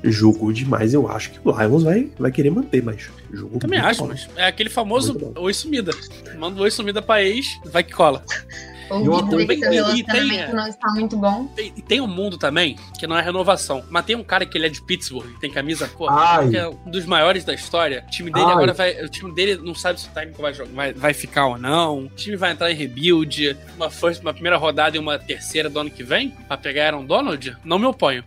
[0.05, 0.95] Jogou demais.
[0.95, 4.09] Eu acho que o Lions vai, vai querer manter, mas jogou Também acho, bom.
[4.09, 5.93] mas é aquele famoso oi sumida.
[6.39, 8.25] Manda o oi sumida pra ex, vai que cola.
[8.91, 11.51] Ou E que seu relacionamento tem, não está muito bom.
[11.59, 13.85] E tem um mundo também que não é renovação.
[13.91, 16.49] Mas tem um cara que ele é de Pittsburgh, tem camisa, Ai.
[16.49, 18.05] que é um dos maiores da história.
[18.07, 18.53] O time dele Ai.
[18.53, 19.05] agora vai.
[19.05, 22.05] O time dele não sabe se o técnico vai, jogar, vai, vai ficar ou não.
[22.07, 23.57] O time vai entrar em rebuild.
[23.77, 26.31] Uma, first, uma primeira rodada e uma terceira do ano que vem.
[26.47, 27.57] Pra pegar Aaron Donald.
[27.65, 28.25] Não me oponho.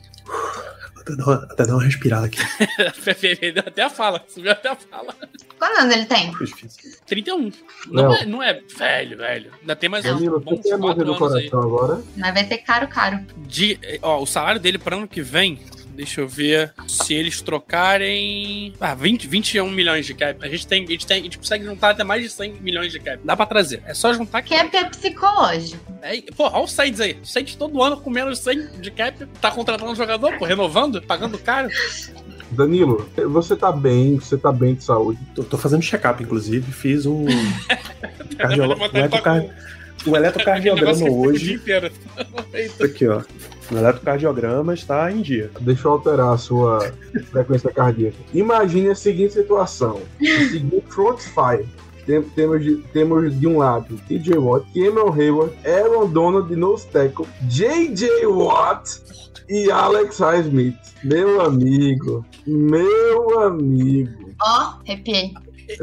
[1.01, 2.37] Até dar, uma, até dar uma respirada aqui.
[3.53, 4.23] Deu até a fala.
[4.27, 5.15] Subiu até a fala.
[5.57, 6.33] Quantos anos ele tem?
[6.33, 6.91] Foi difícil.
[7.05, 7.51] 31.
[7.89, 8.13] Não Não.
[8.15, 9.51] é, não é velho, velho.
[9.61, 11.49] Ainda tem mais uns Danilo, você bons tem a música 4 do anos aí.
[11.49, 12.03] coração agora?
[12.17, 13.19] Mas vai ser caro, caro.
[13.37, 15.59] De, ó, o salário dele para ano que vem,
[15.95, 18.73] deixa eu ver se eles trocarem.
[18.79, 20.43] Ah, 20, 21 milhões de cap.
[20.43, 22.91] A gente tem, a gente tem, a gente consegue juntar até mais de 100 milhões
[22.91, 23.19] de cap.
[23.23, 23.81] Dá pra trazer.
[23.85, 25.79] É só juntar que Cap é psicológico.
[26.01, 27.17] é, Pô, olha os Saints aí.
[27.23, 31.37] Saints todo ano com menos 100 de cap, tá contratando um jogador, pô, renovando, pagando
[31.37, 31.69] caro.
[32.51, 35.19] Danilo, você tá bem, você tá bem de saúde.
[35.33, 36.69] Tô, tô fazendo check-up, inclusive.
[36.71, 37.25] Fiz um.
[38.37, 39.49] cardio- Vai um,
[40.07, 41.53] um eletrocardiograma o dia hoje.
[41.53, 41.91] inteiro.
[42.53, 42.85] Eita.
[42.85, 43.21] Aqui, ó.
[43.71, 45.49] O eletrocardiograma está em dia.
[45.61, 46.91] Deixa eu alterar a sua
[47.31, 48.17] frequência cardíaca.
[48.33, 51.67] Imagine a seguinte situação: o seguinte front five.
[52.05, 56.87] Tem- Temos de, temos de um lado TJ Watt, Cameron Hayward, Aaron Donald de nose
[56.87, 58.99] tackle, JJ Watt
[59.47, 60.75] e Alex Highsmith.
[61.03, 64.31] Meu amigo, meu amigo.
[64.41, 65.31] Ó, arrepiei.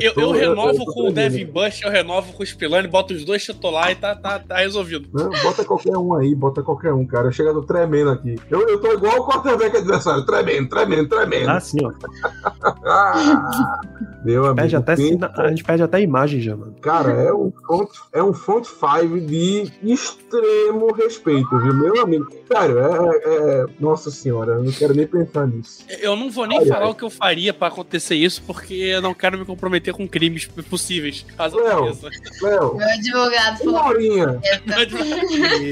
[0.00, 1.46] Eu, tô- eu eu- renovo eu com o Devin.
[1.46, 5.08] Bush, eu renovo com o Spillane, boto os dois titular e tá, tá, tá resolvido.
[5.12, 7.28] Não, bota qualquer um aí, bota qualquer um, cara.
[7.28, 8.36] Eu chego tremendo aqui.
[8.50, 11.50] Eu, eu tô igual o quarterback adversário, tremendo, tremendo, tremendo.
[11.50, 11.92] Ah, sim, ó.
[14.24, 14.56] Meu amigo.
[14.62, 16.74] Pede até, a gente pede até imagem já, mano.
[16.80, 22.26] Cara, é um front, é um front five de extremo respeito, viu, meu amigo?
[22.52, 25.84] Sério, é, é- é- Nossa senhora, eu não quero nem pensar nisso.
[26.00, 26.90] Eu não vou nem Ai, falar ai.
[26.90, 30.46] o que eu faria pra acontecer isso, porque eu não quero me comprometer com crimes
[30.68, 31.24] possíveis.
[31.36, 31.96] Caso Léo.
[32.42, 33.86] Léo, Meu advogado uma falou.
[33.88, 34.40] horinha.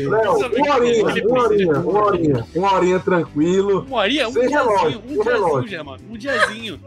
[0.09, 4.69] Léo, uma horinha, uma horinha, uma horinha, uma horinha tranquilo, Uma horinha, um Sem diazinho,
[4.77, 5.69] relógio, um diazinho, relógio.
[5.69, 6.01] Germano.
[6.11, 6.81] Um diazinho.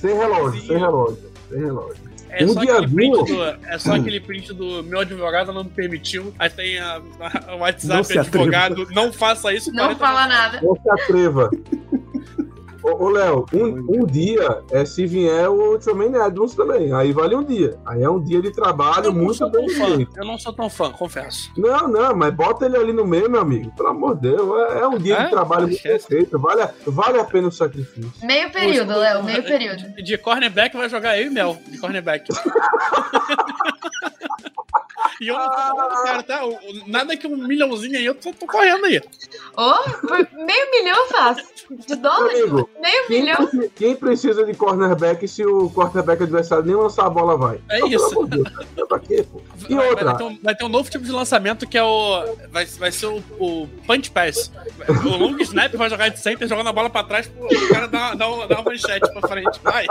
[0.00, 1.18] sem relógio, sem relógio,
[1.50, 2.10] sem relógio.
[2.32, 2.94] É, Um só aquele diazinho?
[2.94, 6.32] print do, é só aquele print do meu advogado não me permitiu.
[6.38, 7.00] Aí tem a, a-
[7.48, 8.20] o Não WhatsApp atreva.
[8.20, 8.86] advogado.
[8.92, 9.72] Não faça isso.
[9.72, 10.60] Não 40 fala nada.
[10.62, 11.50] Não se atreva.
[12.82, 16.92] Ô, ô, Léo, um, um dia é se vier o Tremaine Edmonds também.
[16.92, 17.78] Aí vale um dia.
[17.84, 20.10] Aí é um dia de trabalho Eu muito feito.
[20.16, 21.50] Eu não sou tão fã, confesso.
[21.56, 23.70] Não, não, mas bota ele ali no meio, meu amigo.
[23.76, 24.70] Pelo amor de Deus.
[24.72, 25.24] É, é um dia É?
[25.24, 26.06] de trabalho muito bem Esquece.
[26.08, 26.38] feito.
[26.38, 28.10] Vale, vale a pena o sacrifício.
[28.22, 29.82] Meio período, Léo, meio período.
[30.02, 31.58] De cornerback vai jogar eu e Mel.
[31.68, 32.28] De cornerback.
[35.20, 36.40] E eu não tô falando cara, tá?
[36.86, 38.98] Nada que um milhãozinho aí, eu tô, tô correndo aí.
[39.56, 41.42] Ô, por meio milhão eu faço.
[41.70, 42.30] De Meu dólar?
[42.30, 43.36] amigo, Meio quem, milhão?
[43.46, 47.60] preci- quem precisa de cornerback se o cornerback adversário nem lançar a bola vai?
[47.68, 48.08] É isso.
[48.08, 48.66] Pelo amor de Deus.
[48.90, 49.40] Pra quê, pô?
[49.68, 50.04] E Vai, outra?
[50.06, 52.24] vai ter um, vai ter um novo tipo de lançamento que é o.
[52.50, 54.50] Vai, vai ser o, o Punch Pass.
[55.04, 57.86] O long snap vai jogar de center, jogando a bola pra trás, pro o cara
[57.86, 59.60] dar, dar, uma- dar uma manchete pra frente.
[59.62, 59.86] Vai.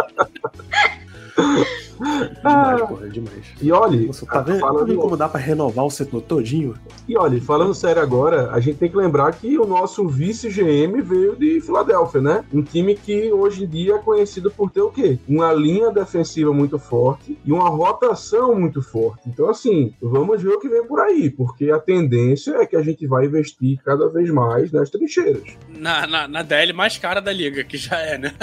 [2.00, 3.46] Demais, porra, demais.
[3.62, 6.76] E olha, Nossa, tá vendo, tá falando- vendo como dá pra renovar o setor todinho?
[7.08, 11.36] E olha, falando sério agora, a gente tem que lembrar que o nosso vice-GM veio
[11.36, 12.46] de Filadélfia, né?
[12.54, 15.20] Um time que hoje em dia é conhecido por ter o quê?
[15.28, 19.28] Uma linha defensiva muito forte e uma rotação muito forte.
[19.28, 22.82] Então, assim, vamos ver o que vem por aí, porque a tendência é que a
[22.82, 25.44] gente vai investir cada vez mais nas trincheiras.
[25.80, 28.34] Na, na, na DL mais cara da liga, que já é, né?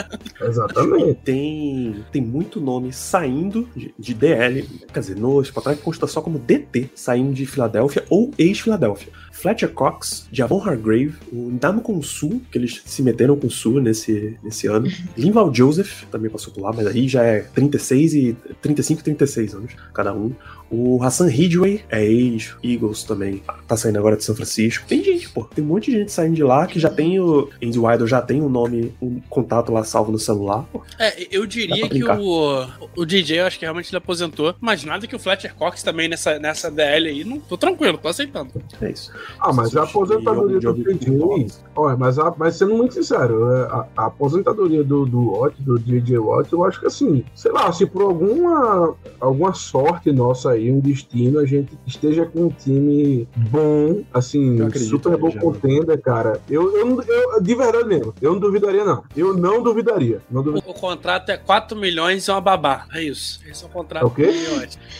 [0.41, 1.15] Exatamente.
[1.25, 4.63] Tem, tem muito nome saindo de, de DL,
[4.93, 9.13] quer dizer, no Spotify consta só como DT, saindo de Filadélfia ou ex-Filadélfia.
[9.37, 14.39] Fletcher Cox, Javon Hargrave, o Ndamukong Su, que eles se meteram com o Su nesse,
[14.43, 14.89] nesse ano.
[15.17, 19.55] Linval Joseph também passou por lá, mas aí já é 36 e 35 e 36
[19.55, 20.33] anos cada um.
[20.71, 24.85] O Hassan Ridgway é ex-Eagles também, tá saindo agora de São Francisco.
[24.87, 27.49] Tem gente, pô, tem um monte de gente saindo de lá que já tem o
[27.63, 30.65] Andy Wilder já tem o nome, um contato lá salvo no celular.
[30.73, 34.55] Pô, É, eu diria que o, o DJ eu acho que realmente ele aposentou.
[34.61, 38.09] Mas nada que o Fletcher Cox também nessa, nessa DL aí, não tô tranquilo, tô
[38.09, 38.51] aceitando.
[38.81, 39.13] É isso.
[39.41, 41.47] Ah, mas a aposentadoria do JJ.
[41.75, 45.79] Olha, mas, a- mas sendo muito sincero, é, a, a aposentadoria do, do Watt, do
[45.79, 50.71] JJ Watt, eu acho que assim, sei lá, se por alguma, alguma sorte nossa aí,
[50.71, 56.41] um destino, a gente esteja com um time bom, assim, super bom já, contender, cara.
[56.51, 59.05] Eu, eu, não- eu, de verdade mesmo, eu não duvidaria, não.
[59.17, 60.21] Eu não duvidaria.
[60.31, 60.71] Não O, duvidaria.
[60.75, 62.87] o contrato é 4 milhões e uma babá.
[62.93, 63.41] É isso.
[63.49, 64.03] Esse é o contrato.
[64.03, 64.33] É o quê?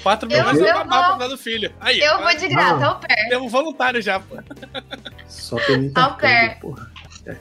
[0.03, 1.73] 4 Eu- milhões e uma babá vou- pra do filho.
[1.81, 3.15] Aí, Eu vou de graça, ao pé.
[3.29, 4.37] Temos voluntário já, pô.
[5.27, 6.45] Só pelo Ao pé.
[6.55, 6.91] intercâmbio, porra.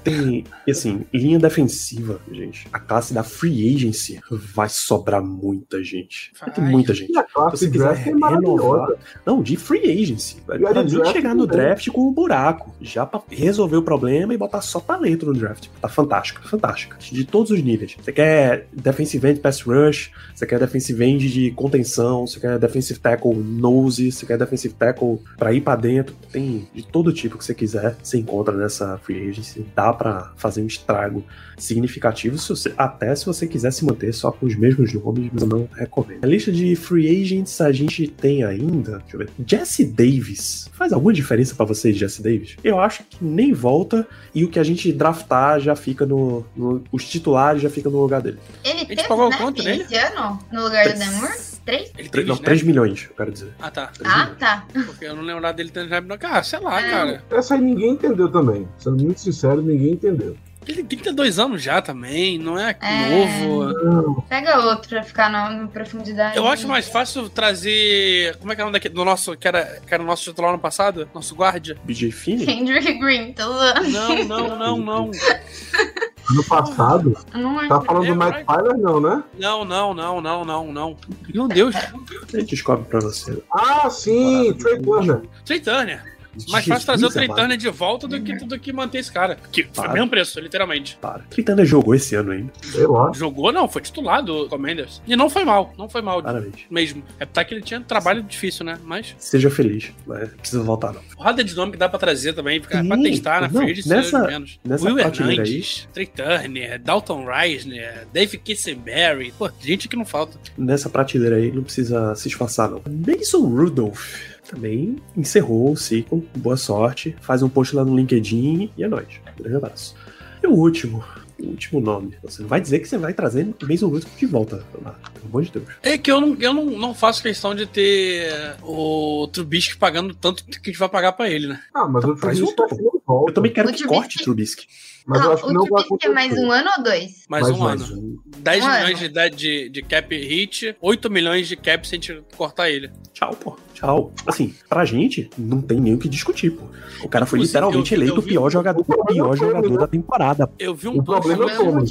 [0.03, 2.67] Tem, e assim, linha defensiva, gente.
[2.71, 6.31] A classe da free agency vai sobrar muita gente.
[6.39, 7.11] Vai ter muita gente.
[7.11, 8.89] E a Se classe você de quiser draft é renovar.
[9.25, 10.37] Não, de free agency.
[10.47, 10.61] velho.
[10.61, 11.65] Pra nem draft chegar no também.
[11.65, 12.73] draft com um buraco.
[12.81, 15.67] Já pra resolver o problema e botar só talento no draft.
[15.81, 16.95] Tá fantástico, fantástico.
[16.99, 17.95] De todos os níveis.
[18.01, 22.99] Você quer defensive end pass rush, você quer defensive end de contenção, você quer defensive
[22.99, 26.15] tackle nose, você quer defensive tackle pra ir pra dentro.
[26.31, 29.65] Tem de todo tipo que você quiser, você encontra nessa free agency.
[29.75, 31.23] Dá pra fazer um estrago
[31.57, 35.41] significativo, se você- até se você quiser se manter só com os mesmos nomes, mas
[35.41, 36.21] eu não recomendo.
[36.21, 40.69] Na lista de free agents a gente tem ainda, deixa eu ver, Jesse Davis.
[40.73, 42.55] Faz alguma diferença pra vocês, Jesse Davis?
[42.63, 46.83] Eu acho que nem volta e o que a gente draftar já fica no, no-
[46.91, 48.37] os titulares já fica no lugar dele.
[48.63, 49.83] Ele gente teve pagou snap quanto nele?
[49.83, 50.39] esse ano?
[50.51, 51.29] No lugar do Demur?
[51.65, 51.91] Três?
[51.97, 52.45] Ele Tre- teve não, snap?
[52.45, 53.53] 3 milhões, eu quero dizer.
[53.59, 53.91] Ah, tá.
[54.03, 54.37] Ah, milhões.
[54.39, 54.65] tá.
[54.85, 56.05] Porque eu não lembrava dele tendo snap.
[56.05, 56.17] não.
[56.17, 56.89] Cara, sei lá, É.
[56.89, 57.23] cara.
[57.31, 58.67] Essa aí ninguém entendeu também.
[58.77, 60.37] Sendo muito sincero, ninguém entendeu.
[60.67, 63.09] Ele tem 32 anos já também, não é, É.
[63.09, 64.23] novo.
[64.27, 66.35] Pega outro pra ficar na, na profundidade.
[66.37, 68.35] Eu acho mais fácil trazer.
[68.37, 69.37] Como é que é o nome daquele, do nosso.
[69.37, 71.07] Que era, que era o nosso titular no passado?
[71.13, 71.77] Nosso guarda?
[71.83, 72.47] BJ Finney?
[72.47, 73.89] Kendrick Green, tô zoando.
[73.91, 75.11] Não, não, não, não.
[76.29, 78.45] ano passado, não tá falando É, do Matt vai.
[78.45, 79.23] Tyler, não, né?
[79.39, 80.97] Não, não, não, não, não, não.
[81.33, 81.75] Meu Deus.
[81.75, 83.41] A gente descobre pra você.
[83.51, 85.21] Ah, sim, Trey Turner.
[85.45, 86.14] Trey Turner.
[86.49, 89.37] Mais fácil trazer o Turner de volta do que, do que manter esse cara.
[89.51, 90.97] Que foi o mesmo preço, literalmente.
[91.01, 91.23] Para.
[91.45, 92.51] Turner jogou esse ano ainda.
[92.63, 93.11] Sei lá.
[93.13, 95.01] Jogou, não, foi titular do Commanders.
[95.07, 96.55] E não foi mal, não foi mal Parabéns.
[96.69, 97.03] mesmo.
[97.19, 98.79] É tá que ele tinha trabalho difícil, né?
[98.83, 101.01] Mas Seja feliz, mas precisa voltar não.
[101.15, 104.23] porrada de nome que dá pra trazer também, pra, Sim, pra testar na agency, nessa-
[104.27, 104.59] menos.
[104.63, 109.33] nessa Will prateleira Hernandes, Trey Turner, Dalton Reisner, Dave Kissenberry.
[109.37, 110.37] Pô, gente que não falta.
[110.57, 112.81] Nessa prateleira aí não precisa se esforçar não.
[112.89, 116.23] Mason Rudolph também encerrou o ciclo.
[116.37, 117.15] Boa sorte.
[117.21, 119.07] Faz um post lá no LinkedIn e é nóis.
[119.37, 119.95] Grande abraço.
[120.41, 121.03] E o último.
[121.37, 122.15] O último nome.
[122.23, 124.63] Você não vai dizer que você vai trazer Mason Rudolph de volta.
[124.81, 125.65] lá, Pelo amor de Deus.
[125.83, 130.45] É que eu não, eu não, não faço questão de ter o Trubisky pagando tanto
[130.45, 131.59] que a gente vai pagar pra ele, né?
[131.73, 133.31] Ah, mas o Traz Trubisky não volta.
[133.31, 134.67] Eu também quero O que Trubisky- corte Trubisky.
[135.07, 136.47] Mas eu Não, acho que não o vai Trubisky é mais acontecer.
[136.47, 137.11] um ano ou dois?
[137.29, 137.99] Mais Mais um mais ano.
[138.01, 138.19] um.
[138.39, 139.09] 10 Um milhões ano.
[139.29, 142.89] de, de, de cap hit, 8 milhões de cap se a gente cortar ele.
[143.13, 143.55] Tchau, pô.
[143.75, 144.11] Tchau.
[144.25, 146.63] Assim, pra gente, não tem nem o que discutir, pô.
[147.03, 149.35] O cara foi Inclusive, literalmente eu vi- eleito eu o vi- pior jogador, o pior
[149.37, 150.49] jogador da temporada.
[150.57, 151.85] Eu vi um O problema é como?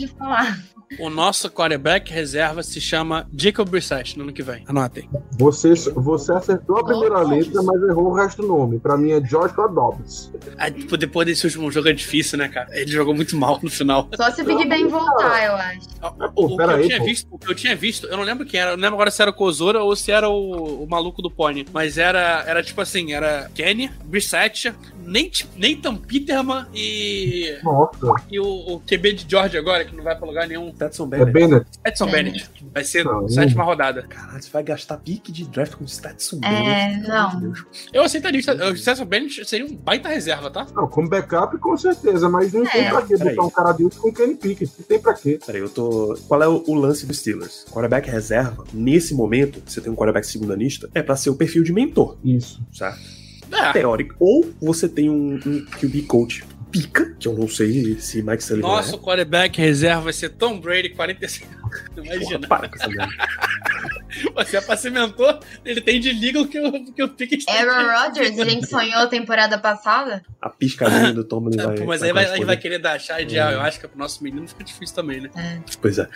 [0.99, 4.62] O nosso quarterback reserva se chama Jacob Brissett no ano que vem.
[4.66, 5.09] Anotem.
[5.38, 8.78] Você, você acertou a primeira Oh, letra, mas errou o resto do nome.
[8.78, 10.30] Pra mim é Joshua Dobbs.
[10.59, 12.68] Ah, tipo, depois desse último jogo é difícil, né, cara?
[12.72, 14.09] Ele jogou muito mal no final.
[14.16, 15.88] Só se o Big Ben voltar, eu acho.
[16.03, 18.24] O, Pô, o que pera eu tinha visto, o que eu tinha visto, eu não
[18.24, 20.82] lembro quem era, eu não lembro agora se era o Kozora ou se era o,
[20.82, 21.64] o maluco do Pony.
[21.72, 24.72] Mas era, era tipo assim, era Kenny, Brissett,
[25.57, 30.26] Nathan Peterman e, Nossa, e o, o QB de George agora, que não vai pra
[30.26, 30.72] lugar nenhum.
[30.85, 31.32] Tetson é Bennett.
[31.32, 31.66] Bennett.
[31.85, 32.39] Edson Bennett.
[32.51, 32.66] Bennett.
[32.72, 34.03] Vai ser Não, sétima rodada.
[34.09, 37.03] Caralho, você vai gastar pique de draft com Stetson É, Bennett.
[37.03, 37.41] de não.
[37.41, 37.64] Deus.
[37.93, 38.41] Eu aceitaria.
[38.41, 40.66] O Edson Bennett seria um baita reserva, tá?
[40.74, 42.91] Não, como backup, com certeza, mas não tem É.
[42.91, 44.72] pra que botar um cara desse com Kenny Pickett.
[44.78, 45.39] Não tem pra quê.
[45.45, 46.16] Peraí, eu tô.
[46.28, 47.64] Qual é o, o lance dos Steelers?
[47.70, 51.72] Quarterback reserva, nesse momento, você tem um quarterback segundanista, é pra ser o perfil de
[51.72, 52.61] mentor, Isso.
[52.72, 52.99] certo?
[53.53, 53.72] É.
[53.72, 54.14] Teórico.
[54.18, 56.45] Ou você tem um, um QB coach
[56.75, 58.99] pica, que eu não sei se Mike Sullivan Nosso é.
[58.99, 61.64] quarterback reserva vai ser Tom Brady, 45.
[61.95, 62.49] Porra, Imagina.
[62.49, 63.12] para com essa merda.
[64.37, 67.55] Você apacimentou, ele tem de liga o que o, que o Pickett tem.
[67.55, 70.22] Aaron Rodgers, a gente sonhou a temporada passada.
[70.41, 71.75] A piscadinha do Tomlin vai.
[71.77, 73.51] Pô, mas aí vai, aí vai querer dar chá de Hum.
[73.51, 75.31] eu acho que pro nosso menino fica difícil também, né?
[75.81, 76.09] Pois é.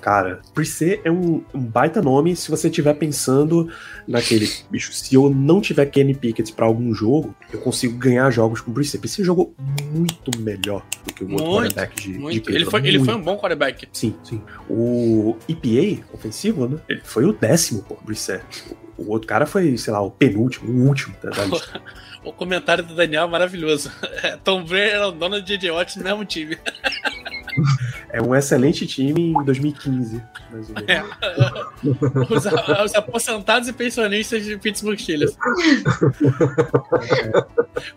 [0.00, 3.68] Cara, Brisset é um, um baita nome se você estiver pensando
[4.06, 4.48] naquele.
[4.70, 8.70] Bicho, se eu não tiver Kenny Pickett pra algum jogo, eu consigo ganhar jogos com
[8.72, 8.98] Brisset.
[8.98, 9.54] Brisset jogou
[9.92, 12.42] muito melhor do que o outro Muito, quarterback de, de Muito.
[12.42, 12.56] Cleveland.
[12.56, 13.10] Ele foi, ele Muito.
[13.10, 13.88] foi um bom quarterback.
[13.92, 14.40] Sim, sim.
[14.68, 14.99] O
[15.48, 16.78] EPA ofensivo, né?
[16.88, 18.44] Ele foi o décimo, pô, Brisset.
[18.68, 21.80] O o outro cara foi, sei lá, o penúltimo, o último da, da lista.
[22.22, 23.90] O comentário do Daniel é maravilhoso.
[24.44, 26.58] Tom Brady era o dono de DJ Watt no mesmo time.
[28.12, 30.90] É um excelente time em 2015, mais ou menos.
[30.90, 31.02] É.
[32.34, 32.44] Os,
[32.84, 35.36] os aposentados e pensionistas de Pittsburgh Steelers.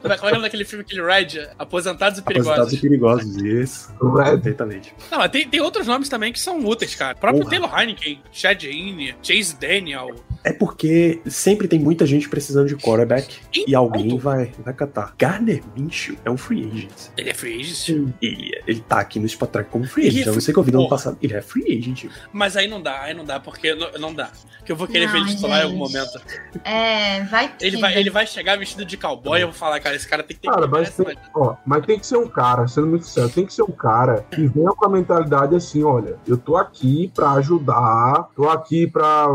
[0.02, 1.48] Como é como é o nome daquele filme, aquele Ride?
[1.58, 2.74] Aposentados e Aposentados perigosos.
[2.74, 3.94] e perigosos, isso.
[4.16, 4.94] Perfeitamente.
[5.12, 7.16] Não, mas tem, tem outros nomes também que são úteis, cara.
[7.16, 7.52] O próprio Porra.
[7.52, 10.16] Taylor Heineken, Chad Henne, Chase Daniel.
[10.44, 15.16] É porque sempre tem muita gente precisando de quarterback Ih, e alguém vai, vai catar.
[15.18, 16.92] Garner Minshew é um free agent.
[17.18, 18.14] Ele é free agent.
[18.22, 20.26] E ele tá aqui no Spotrack como free Ele agent.
[20.26, 21.18] é Eu não sei que eu vi no ano passado.
[21.22, 22.06] Ele é free agent.
[22.32, 24.30] Mas aí não dá, aí não dá, porque não, não dá.
[24.58, 26.22] Porque eu vou querer ver Não, ele titular em algum momento.
[26.64, 29.96] É, vai Ele vai, ele vai chegar vestido de cowboy e eu vou falar, cara,
[29.96, 32.28] esse cara tem que ter Cara, que mas tem, ó, mas tem que ser um
[32.28, 35.84] cara, sendo muito sério, tem que ser um cara que venha com a mentalidade assim,
[35.84, 39.28] olha, eu tô aqui pra ajudar, tô aqui pra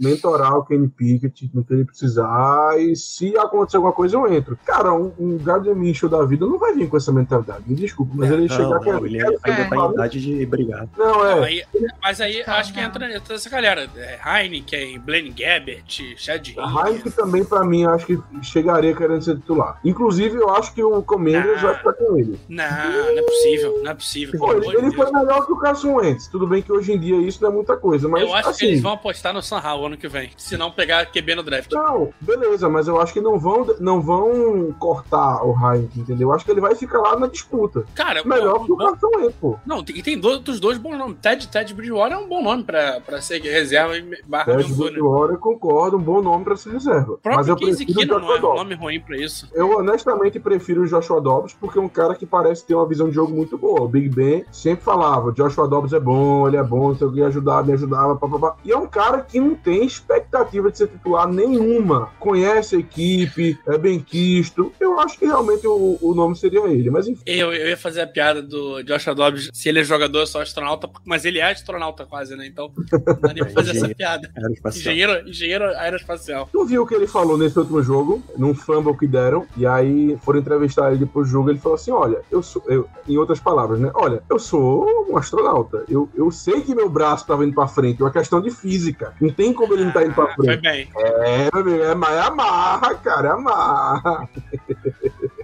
[0.00, 4.58] mentorar o Kenny Pickett no que ele precisar e se acontecer alguma coisa eu entro.
[4.64, 8.12] Cara, um, um Gardner Minshew da vida não vai vir com essa mentalidade, me desculpa,
[8.14, 10.88] mas ele Não, chegar não, ele ainda ser tá em idade de brigar.
[10.96, 11.44] Não, é.
[11.44, 11.64] aí-
[12.02, 13.88] mas aí Tá, acho que entra, entra essa galera.
[13.96, 16.48] É, Heineken, Blaine Gabbert, Chad.
[16.56, 19.80] Heineken também, pra mim, acho que chegaria querendo ser titular.
[19.84, 21.66] Inclusive, eu acho que o Commanders Ah.
[21.66, 22.38] vai ficar com ele.
[22.48, 24.38] Não, não é possível, não é possível.
[24.38, 26.28] Pô, ele, ele foi melhor que o Carson Wentz.
[26.28, 28.58] Tudo bem que hoje em dia isso não é muita coisa, mas eu acho assim,
[28.58, 29.42] que eles vão apostar no
[29.86, 30.30] Ano que vem.
[30.36, 31.72] Se não pegar QB no draft.
[31.72, 36.28] Não, beleza, mas eu acho que não vão, não vão cortar o Heineken, entendeu?
[36.28, 37.84] Eu acho que ele vai ficar lá na disputa.
[37.94, 39.56] Cara, Melhor que o Carson Wentz, pô.
[39.64, 41.18] Não, tem, tem dois, outros dois bons nomes.
[41.20, 44.72] Ted, Ted Bridgewater é um bom nome pra, pra ser reserva e barra Ted.
[44.72, 47.18] Bridgewater, eu concordo, um bom nome pra ser reserva.
[47.24, 49.48] Mas eu Casey prefiro o Keenum não é um nome ruim pra isso.
[49.54, 53.08] Eu honestamente prefiro o Joshua Dobbs porque é um cara que parece ter uma visão
[53.08, 53.82] de jogo muito boa.
[53.82, 57.64] O Big Ben sempre falava: Joshua Dobbs é bom, ele é bom, o que, ajudar,
[57.64, 58.56] me ajudava, papapá.
[58.64, 62.10] E é um cara que não tem expectativa de ser titular nenhuma.
[62.18, 64.72] Conhece a equipe, é bem quisto.
[64.80, 67.22] Eu acho que realmente o, o nome seria ele, mas enfim.
[67.26, 70.40] Eu, eu ia fazer a piada do Joshua Dobbs, se ele é jogador, é só
[70.40, 72.46] astronauta, mas ele é astronauta quase, né?
[72.46, 74.32] Então, não dá nem pra fazer essa piada.
[74.66, 76.48] Engenheiro, engenheiro aeroespacial.
[76.52, 80.16] Tu viu o que ele falou nesse último jogo, num fumble que deram, e aí
[80.22, 83.40] foram entrevistar ele depois do jogo, ele falou assim, olha, eu sou, eu, em outras
[83.40, 87.54] palavras, né, olha, eu sou um astronauta, eu, eu sei que meu braço tava indo
[87.54, 90.34] pra frente, é uma questão de física, não tem como ele não tá indo pra
[90.34, 90.60] foi frente.
[90.62, 90.88] bem.
[90.96, 94.28] É, meu amigo, é, mas é amarra, cara, é amarra.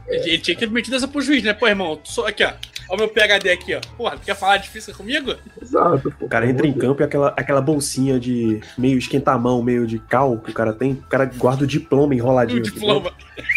[0.08, 1.54] Ele, tinha que admitir essa pro juiz, né?
[1.54, 2.52] Pô, irmão, tu só aqui, ó.
[2.88, 3.80] Olha o meu PHD aqui, ó.
[3.96, 5.34] Porra, tu quer falar de física comigo?
[5.60, 6.26] Exato, pô.
[6.26, 9.86] O cara entra em campo e aquela, aquela bolsinha de meio esquentar a mão, meio
[9.86, 12.60] de cal que o cara tem, o cara guarda o diploma enroladinho.
[12.60, 13.10] aqui diploma.
[13.10, 13.52] dentro.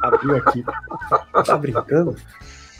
[0.00, 0.64] Abriu aqui.
[1.44, 2.16] Tá brincando?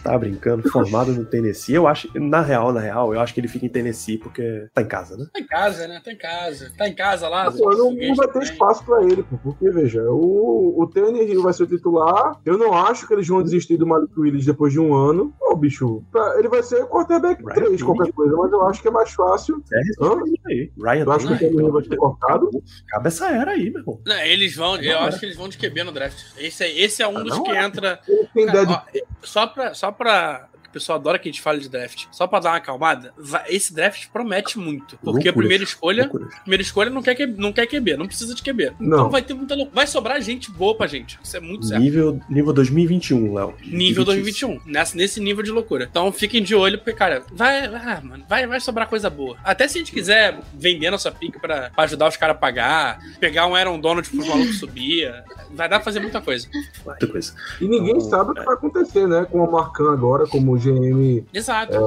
[0.02, 1.74] Tá brincando, formado no Tennessee.
[1.74, 4.82] Eu acho, na real, na real, eu acho que ele fica em Tennessee porque tá
[4.82, 5.26] em casa, né?
[5.32, 6.00] Tá em casa, né?
[6.04, 6.72] Tá em casa.
[6.76, 7.50] Tá em casa lá.
[7.50, 8.48] Pô, não, não vai ter também.
[8.48, 13.06] espaço pra ele, pô, porque, veja, o, o Tannehill vai ser titular, eu não acho
[13.06, 15.34] que eles vão desistir do Malik Willis depois de um ano.
[15.40, 18.88] Ô, bicho, pra- ele vai ser quarterback Ryan 3, qualquer coisa, mas eu acho que
[18.88, 19.62] é mais fácil.
[19.72, 20.16] É, Hã?
[20.46, 20.72] aí.
[20.80, 22.50] Ryan Tu acha que o vai ser cortado?
[22.88, 24.00] Acaba essa era aí, meu irmão.
[24.06, 26.18] Não, eles vão, eu acho que eles vão de QB no draft.
[26.38, 27.42] Esse, é- esse é um Ah, dos não?
[27.42, 27.98] que entra.
[28.08, 28.82] Ele tem Cara, ó,
[29.22, 29.74] só pra.
[29.74, 32.04] Só pra para o pessoal adora que a gente fale de draft.
[32.10, 34.98] Só pra dar uma acalmada, vai- esse draft promete muito.
[35.02, 36.02] Porque a primeira escolha.
[36.04, 36.34] Loucuras.
[36.40, 38.72] Primeira escolha não quer, que, não quer QB, não precisa de QB.
[38.80, 39.10] Então Não.
[39.10, 39.74] vai ter muita loucura.
[39.74, 41.18] Vai sobrar gente boa pra gente.
[41.22, 41.80] Isso é muito certo.
[41.80, 43.54] Nível, nível 2021, Léo.
[43.64, 45.86] Nível 2021, nesse, nesse nível de loucura.
[45.90, 49.36] Então fiquem de olho, porque, cara, vai, ah, mano, vai, vai sobrar coisa boa.
[49.42, 52.98] Até se a gente quiser vender nossa pica pra, pra ajudar os caras a pagar,
[53.20, 55.10] pegar um Aaron Donald pros malucos subir,
[55.50, 56.48] vai dar pra fazer muita coisa.
[56.84, 57.32] Muita coisa.
[57.60, 59.26] E ninguém Então, sabe o que vai acontecer, né?
[59.30, 61.78] Com o Marcan agora, como GM, Exato.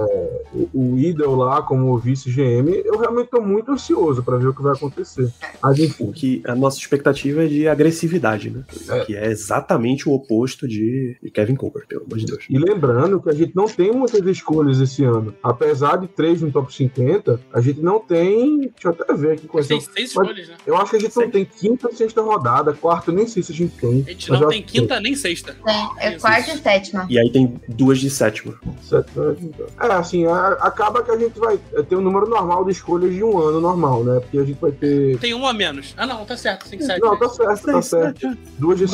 [0.53, 2.81] o, o Idel lá, como vice-GM.
[2.85, 5.31] Eu realmente tô muito ansioso pra ver o que vai acontecer.
[5.61, 8.63] Mas enfim, que a nossa expectativa é de agressividade, né?
[8.89, 9.05] É.
[9.05, 12.45] Que é exatamente o oposto de, Kevin Colbert, pelo amor de Deus.
[12.49, 15.33] E lembrando que a gente não tem muitas escolhas esse ano.
[15.43, 18.59] Apesar de três no top 50, a gente não tem.
[18.59, 19.77] Deixa eu até ver aqui quais são.
[19.77, 20.55] Tem seis escolhas, né?
[20.65, 23.51] Eu acho que a gente não tem quinta e sexta rodada, quarta nem sei se
[23.51, 24.03] a gente tem.
[24.07, 25.55] A gente não tem quinta nem sexta.
[25.65, 27.07] Tem, é quarta e sétima.
[27.09, 28.59] E aí tem duas de sétima.
[28.65, 29.65] Então.
[29.81, 31.57] É, assim, a- acaba que a gente vai
[31.89, 34.19] ter um número normal de escolhas de um ano normal, né?
[34.19, 35.17] Porque a gente vai ter.
[35.19, 35.93] Tem um a menos.
[35.97, 36.99] Ah, não, tá certo, tem sete.
[37.01, 38.37] Não, tá certo, tá certo.
[38.59, 38.85] Duas de.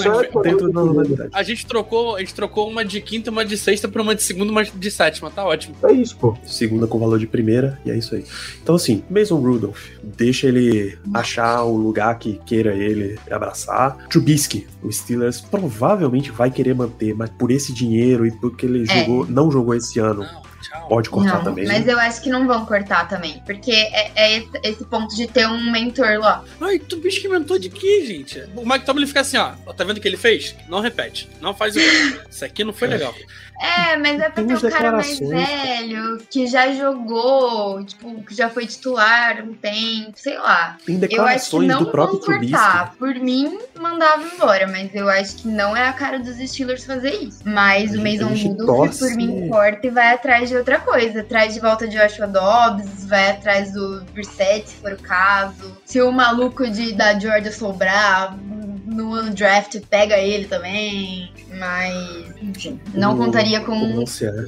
[0.44, 1.30] Dentro da normalidade.
[1.34, 4.24] A gente trocou, a gente trocou uma de quinta, uma de sexta pra uma de
[4.24, 5.30] segunda, uma de sétima.
[5.30, 5.76] Tá ótimo.
[5.84, 6.36] É isso, pô.
[6.46, 8.24] Segunda com valor de primeira, e é isso aí.
[8.62, 13.98] Então, assim, Mason Rudolph, deixa ele achar o lugar que queira ele abraçar.
[14.10, 19.00] Trubisky, o Steelers provavelmente vai querer manter, mas por esse dinheiro e porque ele É.
[19.00, 20.24] jogou, não jogou esse ano.
[20.24, 20.57] Não.
[20.88, 21.66] Pode cortar não, também.
[21.68, 21.94] mas né?
[21.94, 23.42] eu acho que não vão cortar também.
[23.46, 26.44] Porque é, é esse- ponto de ter um mentor lá.
[26.62, 28.40] Ai, tu bicho que inventou de quê, gente?
[28.56, 29.52] O Mike Tomlin fica assim, ó.
[29.74, 30.56] Tá vendo o que ele fez?
[30.70, 31.30] Não repete.
[31.42, 32.22] Não faz igual.
[32.30, 33.14] Isso aqui não foi legal.
[33.60, 35.50] É, mas é porque umas o cara mais declarações.
[35.80, 40.78] velho, que já jogou, tipo, que já foi titular um tempo, sei lá.
[40.86, 42.94] Tem Eu acho que declarações não do próprio vão cortar.
[43.00, 47.16] Por mim, mandava embora, mas eu acho que não é a cara dos Steelers fazer
[47.16, 47.40] isso.
[47.46, 51.24] Mas A o Mason Rudolph, por mim, corta e vai atrás de outra coisa.
[51.24, 55.78] Traz de volta de Joshua Dobbs, vai atrás do Brissett, se for o caso.
[55.86, 58.38] Se o maluco de, da Georgia sobrar,
[58.86, 61.32] no draft pega ele também.
[61.58, 64.46] Mas, enfim, não contaria com o Lancia, né?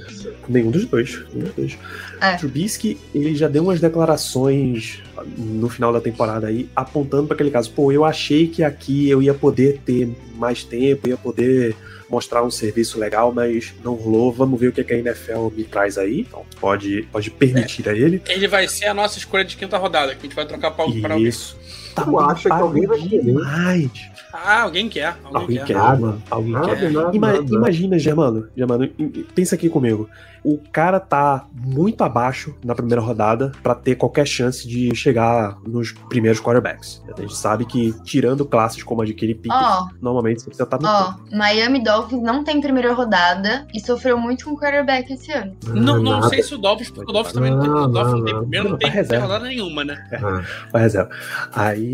[0.48, 1.24] Nenhum dos dois.
[1.34, 1.78] Nenhum dos dois.
[2.22, 2.36] É.
[2.36, 5.02] Trubisky, ele já deu umas declarações
[5.38, 7.72] no final da temporada aí, apontando para aquele caso.
[7.72, 11.76] Pô, eu achei que aqui eu ia poder ter mais tempo, ia poder
[12.10, 14.32] mostrar um serviço legal, mas não rolou.
[14.32, 16.22] Vamos ver o que, que a NFL me traz aí.
[16.22, 18.22] Então, pode, pode permitir a ele.
[18.28, 20.84] Ele vai ser a nossa escolha de quinta rodada, que a gente vai trocar para
[20.84, 21.24] alguém.
[21.24, 21.58] Isso.
[21.96, 23.24] Tá Tu acha que alguém vai querer?
[23.26, 23.90] demais.
[24.34, 25.16] Ah, alguém quer.
[25.24, 25.66] Alguém, Alguém quer.
[25.66, 26.00] quer, Nada.
[26.00, 26.24] mano.
[26.30, 26.92] Alguém Nada, quer.
[26.92, 27.56] nada, Ima- nada.
[27.56, 28.88] Imagina, Germano, Germano,
[29.34, 30.08] pensa aqui comigo.
[30.42, 35.92] O cara tá muito abaixo na primeira rodada pra ter qualquer chance de chegar nos
[35.92, 37.04] primeiros quarterbacks.
[37.14, 40.64] A gente sabe que, tirando classes como a de Kenny Pickett, Ó, normalmente você precisa
[40.64, 41.36] estar no ó, topo.
[41.36, 45.58] Miami Dolphins não tem primeira rodada e sofreu muito com o quarterback esse ano.
[45.68, 46.30] Não, não Nada.
[46.30, 48.26] sei se o Dolphins, porque o Dolphins também não tem, Não, o Dolphins não não,
[48.26, 48.42] tem não.
[48.42, 49.26] primeiro, não Não, tem tá reserva.
[49.26, 50.08] rodada nenhuma, né?
[50.14, 51.10] Ah, Vai reserva.
[51.54, 51.89] Aí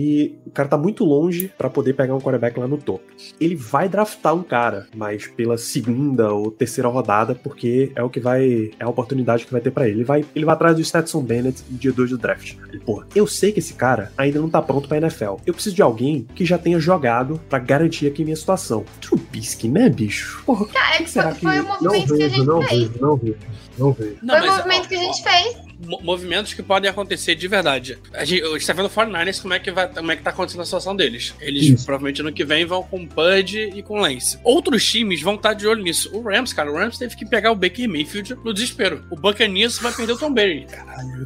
[0.45, 3.03] o cara tá muito longe pra poder pegar um quarterback lá no topo.
[3.39, 8.19] Ele vai draftar um cara, mas pela segunda ou terceira rodada, porque é o que
[8.19, 8.71] vai.
[8.79, 9.97] É a oportunidade que vai ter pra ele.
[9.99, 12.55] Ele vai, ele vai atrás do Stetson Bennett no dia 2 do draft.
[12.69, 15.35] Ele, porra, eu sei que esse cara ainda não tá pronto pra NFL.
[15.45, 18.83] Eu preciso de alguém que já tenha jogado pra garantir aqui minha situação.
[19.01, 20.43] Trubisky, né, bicho?
[20.45, 22.45] Porra, Cara, é que será foi, que- foi o não movimento que a vejo, gente
[22.47, 22.87] não fez.
[22.87, 23.37] vejo, não vejo,
[23.77, 24.15] não vejo.
[24.23, 25.64] Não, Foi o movimento ó, que a gente ó, fez.
[25.85, 27.97] Mo- movimentos que podem acontecer de verdade.
[28.13, 30.23] A gente, a gente tá vendo o 49ers como é, que vai, como é que
[30.23, 31.33] tá acontecendo a situação deles.
[31.39, 31.85] Eles Isso.
[31.85, 34.37] provavelmente ano que vem vão com Pudge e com Lance.
[34.43, 36.09] Outros times vão estar de olho nisso.
[36.15, 39.03] O Rams, cara, o Rams teve que pegar o Baker Mayfield no desespero.
[39.09, 40.67] O Buccaneers vai perder o Tom Brady.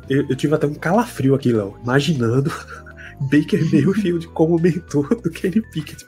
[0.09, 2.51] eu, eu tive até um calafrio aqui, Léo, imaginando
[3.31, 6.05] Baker Mayfield como mentor do Kenny Pickett.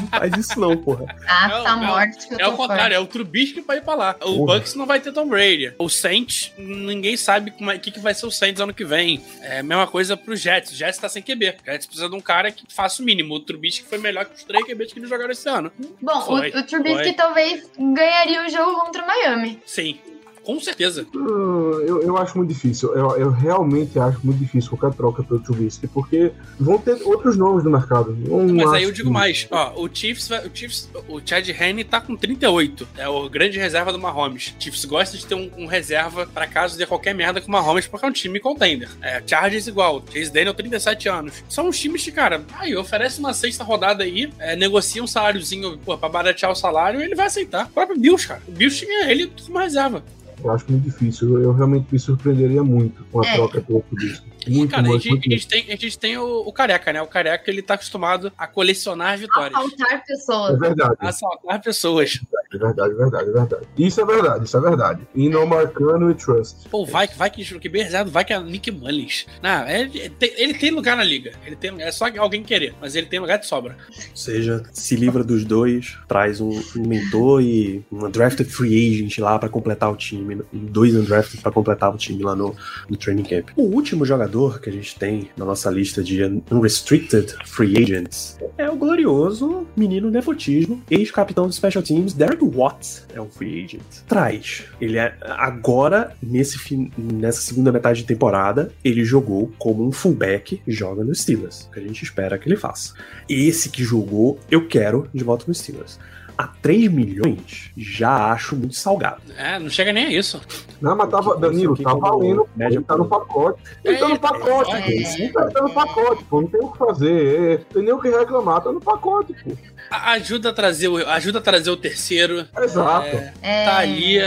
[0.00, 1.06] Não faz isso não, porra.
[1.26, 1.84] Ah, Não, tá não.
[1.86, 4.16] morte que eu É o contrário, é o Trubisky pra ir pra lá.
[4.22, 4.54] O Porra.
[4.58, 5.72] Bucks não vai ter Tom Brady.
[5.78, 9.22] O Saints, ninguém sabe como é, que, que vai ser o Saints ano que vem.
[9.42, 10.72] É a mesma coisa pro Jets.
[10.72, 11.56] O Jets tá sem QB.
[11.62, 13.34] O Jets precisa de um cara que faça o mínimo.
[13.34, 15.70] O Trubisky foi melhor que os três QBs que eles jogaram esse ano.
[16.00, 17.12] Bom, Foi, o, o Trubisky foi.
[17.14, 19.60] talvez ganharia o jogo contra o Miami.
[19.66, 19.98] Sim,
[20.46, 21.04] com certeza.
[21.12, 22.94] Eu, eu acho muito difícil.
[22.94, 27.64] Eu, eu realmente acho muito difícil qualquer troca pelo Trubisky, porque vão ter outros nomes
[27.64, 28.16] no mercado.
[28.24, 31.82] Eu Mas aí eu digo que- mais, ó, o Chiefs, o Chiefs, o Chad Henne
[31.82, 34.54] tá com 38, é o grande reserva do Mahomes.
[34.58, 37.50] O Chiefs gosta de ter um, um reserva pra caso dê qualquer merda com o
[37.52, 38.88] Mahomes, porque é um time contender.
[39.02, 41.34] É, Chargers igual, Chase Daniel 37 anos.
[41.48, 45.76] São uns times que, cara, aí oferece uma sexta rodada aí, é, negocia um saláriozinho,
[45.84, 47.66] pô, pra baratear o salário, ele vai aceitar.
[47.66, 48.40] O próprio Bills, cara.
[48.46, 50.04] O Bills tinha ele como reserva.
[50.46, 51.40] Eu acho muito difícil.
[51.42, 53.34] Eu realmente me surpreenderia muito com a É.
[53.34, 54.26] troca pelo Trubisky.
[54.46, 55.26] E, Muito, cara, a muito, gente, muito.
[55.26, 57.02] a gente tem, a gente tem o, o Careca, né?
[57.02, 59.52] O Careca, ele tá acostumado a colecionar A vitórias.
[59.60, 60.58] faltar É pessoas.
[60.60, 62.20] verdade, A assaltar pessoas.
[62.56, 63.66] É verdade, é verdade, é verdade.
[63.78, 65.00] Isso é verdade, isso é verdade.
[65.14, 66.68] E no Marcano e Trust.
[66.68, 69.26] Pô, vai que vai que o QB reserva, vai que é Nick Mullins.
[69.42, 71.32] Não, ele, ele tem, lugar na liga.
[71.44, 73.76] Ele tem, é só alguém querer, mas ele tem lugar de sobra.
[73.88, 79.18] Ou seja, se livra dos dois, traz um, um mentor e uma drafted free agent
[79.18, 82.54] lá pra completar o time, dois undrafted pra completar o time lá no,
[82.88, 83.50] no training camp.
[83.56, 88.68] O último jogador que a gente tem na nossa lista de unrestricted free agents é
[88.70, 93.82] o glorioso menino nepotismo, ex-capitão dos special teams, Derek Watts, é um free agent.
[94.06, 94.64] Traz.
[94.80, 100.60] Ele é agora nesse fim, nessa segunda metade de temporada, ele jogou como um fullback,
[100.66, 102.94] joga no Steelers, que a gente espera que ele faça
[103.28, 105.98] esse que jogou, eu quero de volta no Steelers.
[106.38, 109.22] A 3 milhões, já acho muito salgado.
[109.38, 110.38] É, não chega nem a isso.
[110.82, 112.46] Não, mas tava, Danilo, tá valendo.
[112.54, 113.62] média Ele tá no pacote.
[113.82, 114.86] Ele tá no pacote, É, pô.
[114.90, 114.92] é.
[114.92, 116.40] Ele tá no pacote, pô.
[116.42, 117.40] Não tem o que fazer.
[117.52, 119.52] é, Tem nem o que reclamar, tá no pacote, pô.
[119.90, 122.46] Ajuda a trazer o, ajuda a trazer o terceiro.
[122.58, 123.06] Exato.
[123.06, 124.18] É, É, tá ali.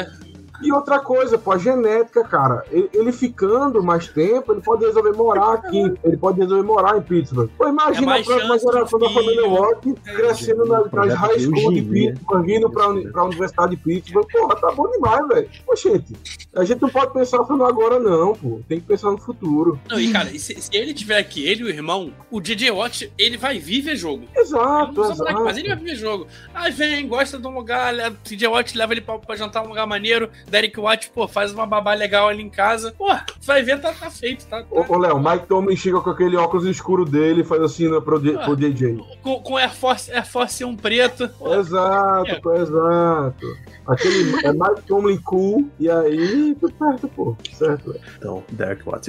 [0.61, 2.65] E outra coisa, pô, a genética, cara.
[2.71, 5.93] Ele, ele ficando mais tempo, ele pode resolver morar aqui.
[6.03, 7.49] Ele pode resolver morar em Pittsburgh.
[7.57, 11.53] Pô, É imagina mais a próxima geração da família Watt crescendo na, nas high school
[11.53, 12.11] de eugenia.
[12.11, 14.27] Pittsburgh, indo pra, pra Universidade de Pittsburgh.
[14.31, 15.49] Porra, tá bom demais, velho.
[15.65, 16.13] Pô, gente,
[16.55, 18.59] a gente não pode pensar só no agora, não, pô.
[18.67, 19.79] Tem que pensar no futuro.
[19.89, 23.11] Não, e cara, se, se ele tiver aqui, ele e o irmão, o DJ Watt,
[23.17, 24.25] ele vai vir ver jogo.
[24.35, 25.43] Exato, não usa moleque, exato.
[25.43, 26.27] mas ele vai ver jogo.
[26.53, 29.69] Aí vem, gosta de um lugar, leva, DJ Watt leva ele pra, pra jantar num
[29.69, 30.29] lugar maneiro.
[30.49, 32.93] Derek Watt, pô, faz uma babá legal ali em casa.
[32.97, 33.07] Pô,
[33.45, 34.63] vai ver, tá, tá feito, tá?
[34.69, 34.93] Ô, tá.
[34.93, 38.17] ô Léo, Mike Tomlin chega com aquele óculos escuro dele e faz assim né, pro,
[38.39, 38.43] Ah.
[38.45, 38.97] pro DJ.
[39.21, 41.29] Com, com Air Force, Air Force 1 preto.
[41.29, 42.39] Pô, Exato, É.
[42.39, 43.45] pô, exato.
[43.87, 47.35] Aquele é Mike Tomlin cool, e aí tudo certo, pô.
[47.53, 47.95] Certo.
[48.17, 49.07] Então, Derek Watts,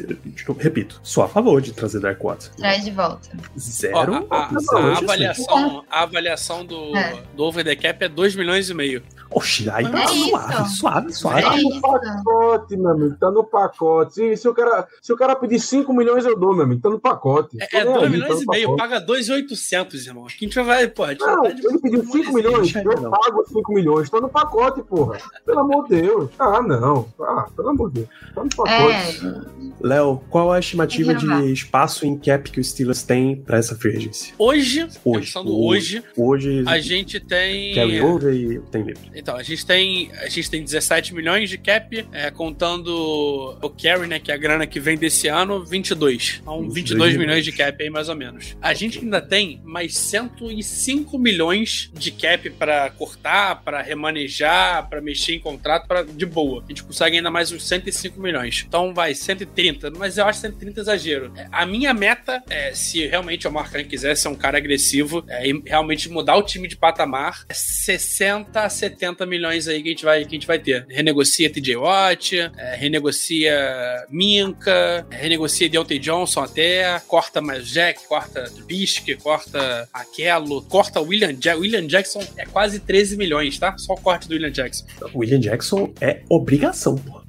[0.49, 2.51] eu repito, sou a favor de trazer Derek Watts.
[2.57, 3.29] Traz de volta.
[3.59, 4.27] Zero.
[4.31, 7.23] Ó, a, a- a de avaliação, a avaliação do, É.
[7.37, 9.03] do Over the Cap é 2 milhões e meio.
[9.33, 10.29] Oxi, aí É tá isso.
[10.29, 11.30] suave, suave, suave.
[11.31, 13.17] É Tá no pacote, meu amigo.
[13.19, 14.15] Tá no pacote.
[14.15, 16.81] Se, se, o, cara, se o cara pedir 5 milhões, eu dou, meu amigo.
[16.81, 17.57] Tá no pacote.
[17.61, 18.79] É, é nem 2 aí, milhões tá e no meio, pacote.
[18.91, 20.25] paga 2,800, irmão.
[20.27, 22.83] Aqui a gente vai, pô, gente Não, vai tá de- ele pediu 5 milhões, Não.
[22.93, 24.11] eu pago 5 milhões.
[24.11, 25.19] Tá no pacote, porra.
[25.45, 26.31] Pelo amor de Deus.
[26.39, 27.07] Ah, não.
[27.21, 28.09] Ah, pelo amor de Deus.
[28.35, 29.27] Tá no pacote.
[29.27, 33.75] É, Léo, qual a estimativa de espaço em cap que o Steelers tem pra essa
[33.75, 34.35] free agency?
[34.39, 35.21] Hoje, Hoje.
[35.27, 37.75] pensando hoje, Hoje, a gente tem.
[37.75, 39.11] carry over e tem livre.
[39.15, 40.11] Então, a gente tem.
[40.23, 44.19] A gente tem 17 milhões de cap, é, contando o carry, né?
[44.19, 46.41] Que é a grana que vem desse ano, 22.
[46.43, 48.57] Então, 22 22 milhões milhões de cap aí, mais ou menos.
[48.61, 55.35] A gente ainda tem mais 105 milhões de cap pra cortar, pra remanejar, pra mexer
[55.35, 56.63] em contrato, pra, de boa.
[56.65, 58.65] A gente consegue ainda mais uns 105 milhões.
[58.67, 59.91] Então, vai, 130.
[59.93, 61.33] Mas eu acho 130 exagero.
[61.37, 65.49] É, A minha meta, é, se realmente o Marcan quiser ser um cara agressivo é,
[65.49, 69.93] e realmente mudar o time de patamar, é 60 a 70 milhões aí que a
[69.93, 70.87] gente vai, que a gente vai ter.
[71.11, 79.17] Renegocia TJ Watt, é, renegocia Minka, renegocia Deontay Johnson até, corta mais Jack, corta Trubisky,
[79.17, 81.61] corta Aquelo, corta William Jackson.
[81.61, 83.77] William Jackson é quase 13 milhões, tá?
[83.77, 84.87] Só o corte do William Jackson.
[85.13, 87.25] William Jackson é obrigação, porra.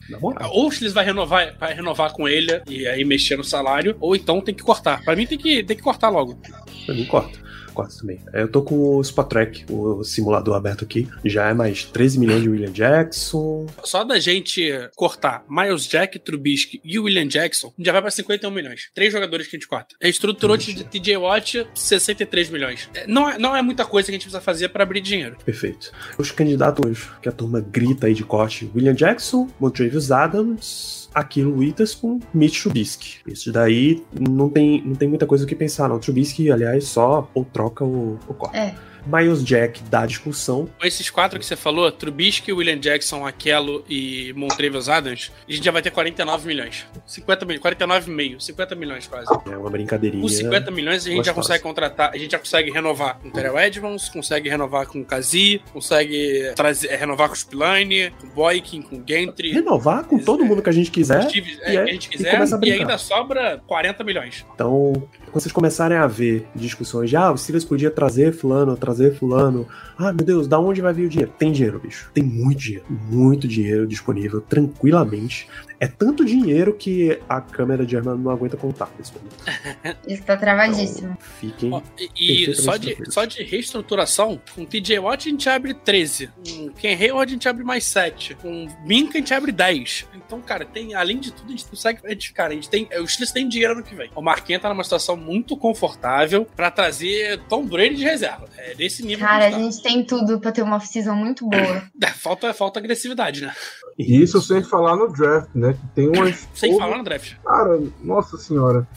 [0.52, 4.16] Ou se eles vai renovar, vai renovar com ele e aí mexer no salário, ou
[4.16, 5.04] então tem que cortar.
[5.04, 6.40] Pra mim tem que, tem que cortar logo.
[6.86, 7.40] Pra mim, corta.
[7.72, 8.20] Corta também.
[8.34, 11.08] Eu tô com o Spot Track, o simulador aberto aqui.
[11.26, 13.68] Já é mais 13 milhões de William Jackson.
[13.84, 18.90] Só da gente cortar Miles Jack, Trubisky e William Jackson, já vai pra 51 milhões.
[18.94, 19.96] Três jogadores que a gente corta.
[20.02, 22.90] Reestruturou de TJ Watt, 63 milhões.
[22.94, 25.38] É, Não é, não é muita coisa que a gente precisa fazer pra abrir dinheiro.
[25.46, 25.92] Perfeito.
[26.18, 31.02] Os candidatos que a turma grita aí de corte: William Jackson, Montrevious Adams.
[31.14, 33.18] Aquilo Witherspoon, Mitch Trubisky.
[33.28, 36.00] Isso daí não tem, não tem muita coisa o que pensar, não.
[36.00, 38.58] Trubisky, aliás, só ou troca o, o corte.
[38.58, 38.76] É.
[39.06, 40.68] Miles Jack dá discussão.
[40.80, 45.64] Com esses quatro que você falou, Trubisky, William Jackson, Aquelo e Montrevious Adams, a gente
[45.64, 46.86] já vai ter 49 milhões.
[47.06, 49.28] 50 milhões, 49,5, 50 milhões quase.
[49.52, 50.22] É uma brincadeirinha.
[50.22, 53.32] Com 50 milhões a gente já consegue contratar, a gente já consegue renovar com o
[53.32, 58.28] Terrell Edmonds, consegue renovar com o Kazi, consegue trazer, é, renovar com o Spillane, com
[58.28, 61.30] o Boykin, com o Gentry, Renovar com todo mundo que a gente quiser.
[61.30, 62.80] Steve, e é, é- que a gente e quiser, e brincar.
[62.80, 64.46] ainda sobra 40 milhões.
[64.54, 64.94] Então,
[65.32, 69.68] quando vocês começarem a ver discussões de ah, o Steelers podia trazer fulano, trazer fulano.
[69.98, 71.32] Ah, meu Deus, da onde vai vir o dinheiro?
[71.38, 72.10] Tem dinheiro, bicho.
[72.14, 72.86] Tem muito dinheiro.
[72.90, 75.48] Muito dinheiro disponível, tranquilamente.
[75.82, 79.36] É tanto dinheiro que a câmera de arma não aguenta contar nesse momento.
[80.08, 81.18] Isso tá travadíssimo.
[81.18, 81.74] Então, fiquem.
[81.74, 81.82] Ó,
[82.16, 86.70] e e só de, só de reestruturação, com TJ Watt a gente abre 13, com
[86.74, 90.06] Ken Hayward a gente abre mais 7, com Minka a gente abre 10.
[90.14, 92.00] Então, cara, tem, além de tudo, a gente consegue.
[92.06, 92.88] A gente, cara, a gente tem.
[93.02, 94.12] Os Steelers têm dinheiro no que vem.
[94.16, 98.48] O Marquinhos tá numa situação muito confortável pra trazer Tom Brady de reserva.
[98.56, 101.16] É desse nível Cara, a que a gente gente tem tudo pra ter uma off-season
[101.16, 101.82] muito boa.
[102.00, 102.12] tá.
[102.12, 103.54] É, Falta, falta agressividade, né?
[104.02, 105.74] E isso sem falar no draft, né?
[105.74, 106.48] Que tem umas.
[106.54, 107.36] Sem falar no draft.
[107.46, 108.88] Cara, nossa senhora.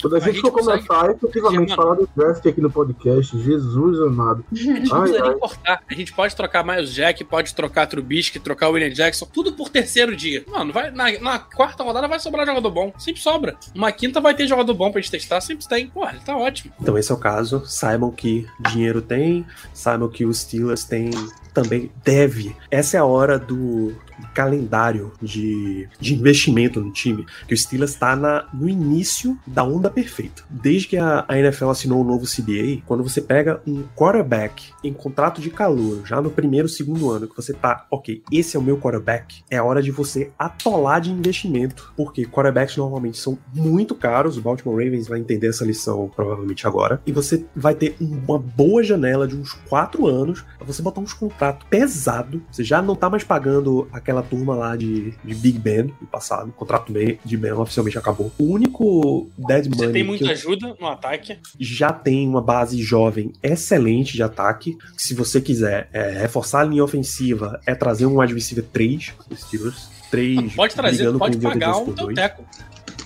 [0.00, 1.82] Quando a A gente gente for consegue- começar efetivamente Mano.
[1.82, 4.44] falar do draft aqui no podcast, Jesus amado.
[4.52, 5.28] A gente não Ai, precisa ai.
[5.30, 5.82] nem cortar.
[5.90, 10.14] A gente pode trocar Miles Jack, pode trocar Trubisky, trocar William Jackson, tudo por terceiro
[10.14, 10.44] dia.
[10.46, 12.92] Mano, vai, na, na quarta rodada vai sobrar jogador bom.
[12.98, 13.56] Sempre sobra.
[13.74, 15.86] Uma quinta vai ter jogador bom pra gente testar, sempre tem.
[15.86, 16.74] Porra, ele tá ótimo.
[16.82, 17.62] Então, esse é o caso.
[17.64, 21.12] Saibam que dinheiro tem, saibam que os Steelers têm
[21.54, 22.54] também deve.
[22.70, 23.94] Essa é a hora do
[24.34, 28.14] calendário de, de investimento no time, que o Steelers está
[28.52, 30.42] no início da onda perfeita.
[30.48, 34.92] Desde que a, a NFL assinou o novo CBA, quando você pega um quarterback em
[34.92, 38.62] contrato de calor, já no primeiro, segundo ano, que você tá, ok, esse é o
[38.62, 44.36] meu quarterback, é hora de você atolar de investimento, porque quarterbacks normalmente são muito caros,
[44.36, 48.82] o Baltimore Ravens vai entender essa lição provavelmente agora, e você vai ter uma boa
[48.82, 53.08] janela de uns quatro anos pra você botar uns contratos pesado, você já não tá
[53.08, 56.50] mais pagando aquela turma lá de, de Big Ben do passado.
[56.50, 56.92] O contrato
[57.24, 58.30] de Ben oficialmente acabou.
[58.38, 59.78] O único Dead Money.
[59.78, 61.38] Você tem muita ajuda no ataque?
[61.58, 64.76] Já tem uma base jovem excelente de ataque.
[64.96, 69.40] Se você quiser é, reforçar a linha ofensiva, é trazer um wide receiver 3 dos
[69.40, 69.88] Steelers.
[70.10, 72.44] 3 pode trazer, pode pagar um teu teco.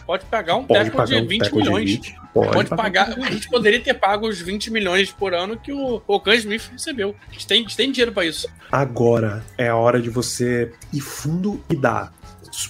[0.04, 1.90] Pode pagar um pode teco de, um 20 milhões.
[1.90, 2.17] De 20.
[2.44, 3.10] Pode, Pode pagar.
[3.10, 7.14] A gente poderia ter pago os 20 milhões por ano que o Okan Smith recebeu.
[7.28, 8.48] A gente tem, a gente tem dinheiro para isso.
[8.70, 12.12] Agora é a hora de você ir fundo e dar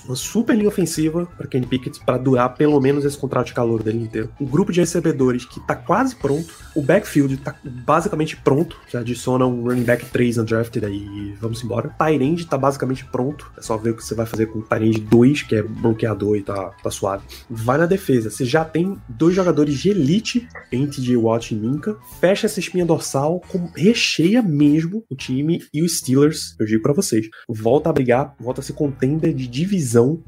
[0.05, 3.83] uma super linha ofensiva para Kenny Pickett para durar pelo menos esse contrato de calor
[3.83, 4.31] dele inteiro.
[4.41, 6.55] Um grupo de recebedores que tá quase pronto.
[6.75, 8.77] O backfield tá basicamente pronto.
[8.89, 11.95] Já adiciona um running back 3 undrafted aí vamos embora.
[11.99, 13.51] Tyrande tá basicamente pronto.
[13.57, 16.37] É só ver o que você vai fazer com o Tyrande 2, que é bloqueador
[16.37, 17.25] e tá, tá suave.
[17.49, 18.31] Vai na defesa.
[18.31, 21.97] Você já tem dois jogadores de elite em TJ Watt e Minka.
[22.21, 26.93] Fecha essa espinha dorsal, com, recheia mesmo o time e os Steelers, eu digo para
[26.93, 27.29] vocês.
[27.49, 29.78] Volta a brigar, volta a ser contender de divisão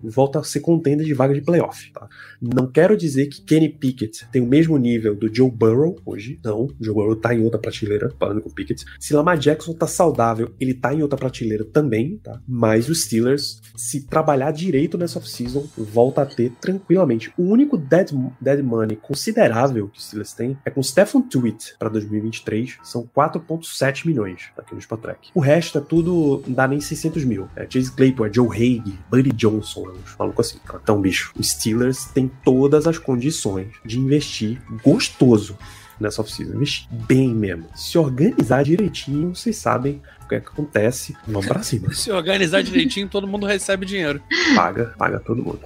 [0.03, 1.92] volta a ser contender de vaga de playoff.
[1.92, 2.09] Tá?
[2.40, 6.38] Não quero dizer que Kenny Pickett tem o mesmo nível do Joe Burrow hoje.
[6.44, 8.84] Não, o Joe Burrow tá em outra prateleira, falando com o Pickett.
[8.98, 12.40] Se Lamar Jackson tá saudável, ele tá em outra prateleira também, tá?
[12.46, 17.32] Mas os Steelers, se trabalhar direito nessa off-season, volta a ter tranquilamente.
[17.36, 21.88] O único dead, dead money considerável que os Steelers têm é com Stephen Tuitt para
[21.88, 22.78] 2023.
[22.82, 25.30] São 4,7 milhões aqui no Spotrack.
[25.34, 27.48] O resto é tudo, não dá nem 600 mil.
[27.57, 30.59] É Chase Claypool, é Joe Haig, Buddy Johnson, uns malucos assim.
[30.82, 35.57] Então, bicho, os Steelers têm todas as condições de investir gostoso
[35.99, 36.55] nessa oficina.
[36.55, 37.66] Investir bem mesmo.
[37.74, 41.16] Se organizar direitinho, vocês sabem o que é que acontece.
[41.26, 41.91] Vamos pra cima.
[41.95, 44.22] Se organizar direitinho, todo mundo recebe dinheiro.
[44.55, 45.61] Paga, paga todo mundo.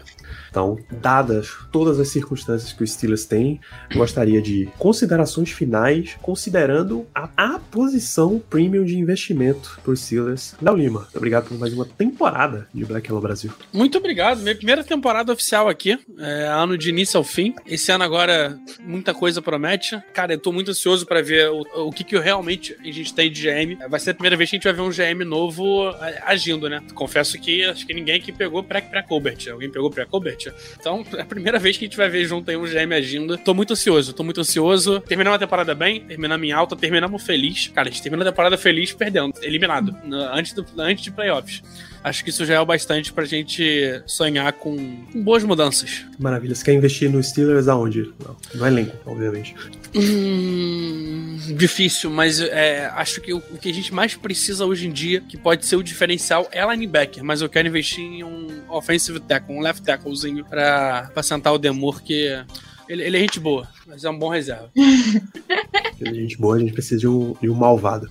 [0.54, 3.60] Então, dadas todas as circunstâncias que o Steelers tem,
[3.92, 10.54] gostaria de considerações finais, considerando a, a posição premium de investimento para Steelers.
[10.62, 13.50] Léo Lima, obrigado por mais uma temporada de Black Hello Brasil.
[13.72, 14.42] Muito obrigado.
[14.42, 17.52] Minha primeira temporada oficial aqui, é, ano de início ao fim.
[17.66, 20.00] Esse ano agora, muita coisa promete.
[20.12, 23.28] Cara, eu tô muito ansioso para ver o, o que, que realmente a gente tem
[23.28, 23.76] de GM.
[23.88, 26.68] Vai ser a primeira vez que a gente vai ver um GM novo é, agindo,
[26.68, 26.80] né?
[26.94, 29.48] Confesso que acho que ninguém aqui pegou pré-Colbert.
[29.50, 30.43] Alguém pegou pré-Colbert?
[30.78, 33.38] Então, é a primeira vez que a gente vai ver junto aí um GM agindo.
[33.38, 35.00] Tô muito ansioso, tô muito ansioso.
[35.00, 37.68] Terminamos a temporada bem, terminamos em alta, terminamos feliz.
[37.68, 39.96] Cara, a gente terminou a temporada feliz perdendo, eliminado,
[40.32, 41.62] antes, do, antes de playoffs.
[42.04, 44.76] Acho que isso já é o bastante pra gente sonhar com
[45.14, 46.04] boas mudanças.
[46.18, 46.54] Maravilha.
[46.54, 48.12] Você quer investir no Steelers aonde?
[48.22, 49.56] Não, no elenco, obviamente.
[49.94, 54.92] Hum, difícil, mas é, acho que o, o, que a gente mais precisa hoje em
[54.92, 57.24] dia, que pode ser o diferencial, é linebacker.
[57.24, 61.58] Mas eu quero investir em um offensive tackle, um left tacklezinho pra, pra sentar o
[61.58, 62.38] Demur, que
[62.86, 64.70] ele, ele, é gente boa, mas é um bom reserva.
[64.76, 68.10] ele é gente boa, a gente precisa de um, de um malvado.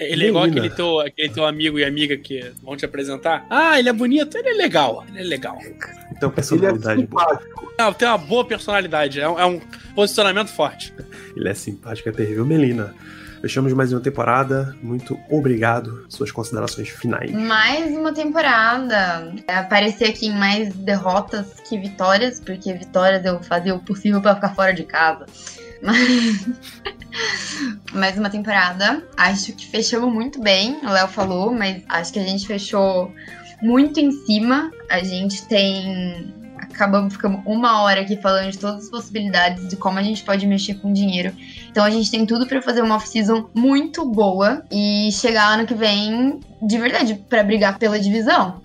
[0.00, 3.46] Ele é igual aquele teu, aquele teu amigo e amiga que vão te apresentar.
[3.50, 5.04] Ah, ele é bonito, ele é legal.
[5.08, 5.58] Ele é legal.
[6.10, 7.40] Então, personalidade ele é boa.
[7.78, 9.20] Não, tem uma boa personalidade.
[9.20, 9.60] É um, é um
[9.94, 10.94] posicionamento forte.
[11.36, 12.44] Ele é simpático, é terrível.
[12.46, 12.94] Melina,
[13.40, 14.76] Fechamos mais uma temporada.
[14.82, 16.04] Muito obrigado.
[16.08, 17.30] Suas considerações finais.
[17.32, 19.32] Mais uma temporada.
[19.48, 24.34] É, aparecer aqui em mais derrotas que vitórias, porque vitórias eu fazia o possível para
[24.34, 25.24] ficar fora de casa.
[27.92, 29.02] Mais uma temporada.
[29.16, 30.78] Acho que fechamos muito bem.
[30.82, 33.12] O Léo falou, mas acho que a gente fechou
[33.62, 34.70] muito em cima.
[34.90, 36.34] A gente tem.
[36.58, 40.46] Acabamos ficando uma hora aqui falando de todas as possibilidades de como a gente pode
[40.46, 41.34] mexer com dinheiro.
[41.68, 45.74] Então a gente tem tudo para fazer uma off-season muito boa e chegar ano que
[45.74, 48.62] vem de verdade para brigar pela divisão.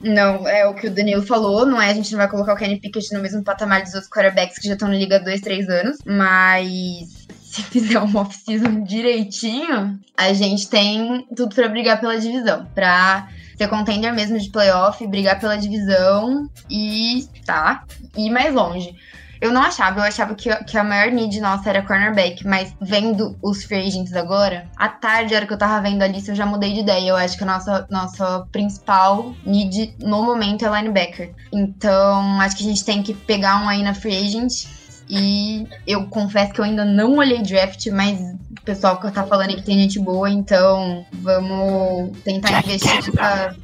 [0.00, 1.90] Não, é o que o Danilo falou, não é?
[1.90, 4.66] A gente não vai colocar o Kenny Pickett no mesmo patamar dos outros quarterbacks que
[4.66, 10.32] já estão na liga há dois, três anos, mas se fizer uma off-season direitinho, a
[10.32, 15.56] gente tem tudo para brigar pela divisão, pra ser contender mesmo de playoff, brigar pela
[15.56, 17.84] divisão e tá,
[18.16, 18.94] ir mais longe.
[19.44, 23.36] Eu não achava, eu achava que, que a maior need nossa era cornerback, mas vendo
[23.42, 26.34] os free agents agora, à tarde, a hora que eu tava vendo a lista, eu
[26.34, 27.10] já mudei de ideia.
[27.10, 31.34] Eu acho que a nossa, nossa principal need no momento é linebacker.
[31.52, 34.64] Então, acho que a gente tem que pegar um aí na free agent.
[35.10, 38.18] E eu confesso que eu ainda não olhei draft, mas
[38.64, 43.62] o pessoal que tá falando que tem gente boa, então vamos tentar Jack investir Campbell.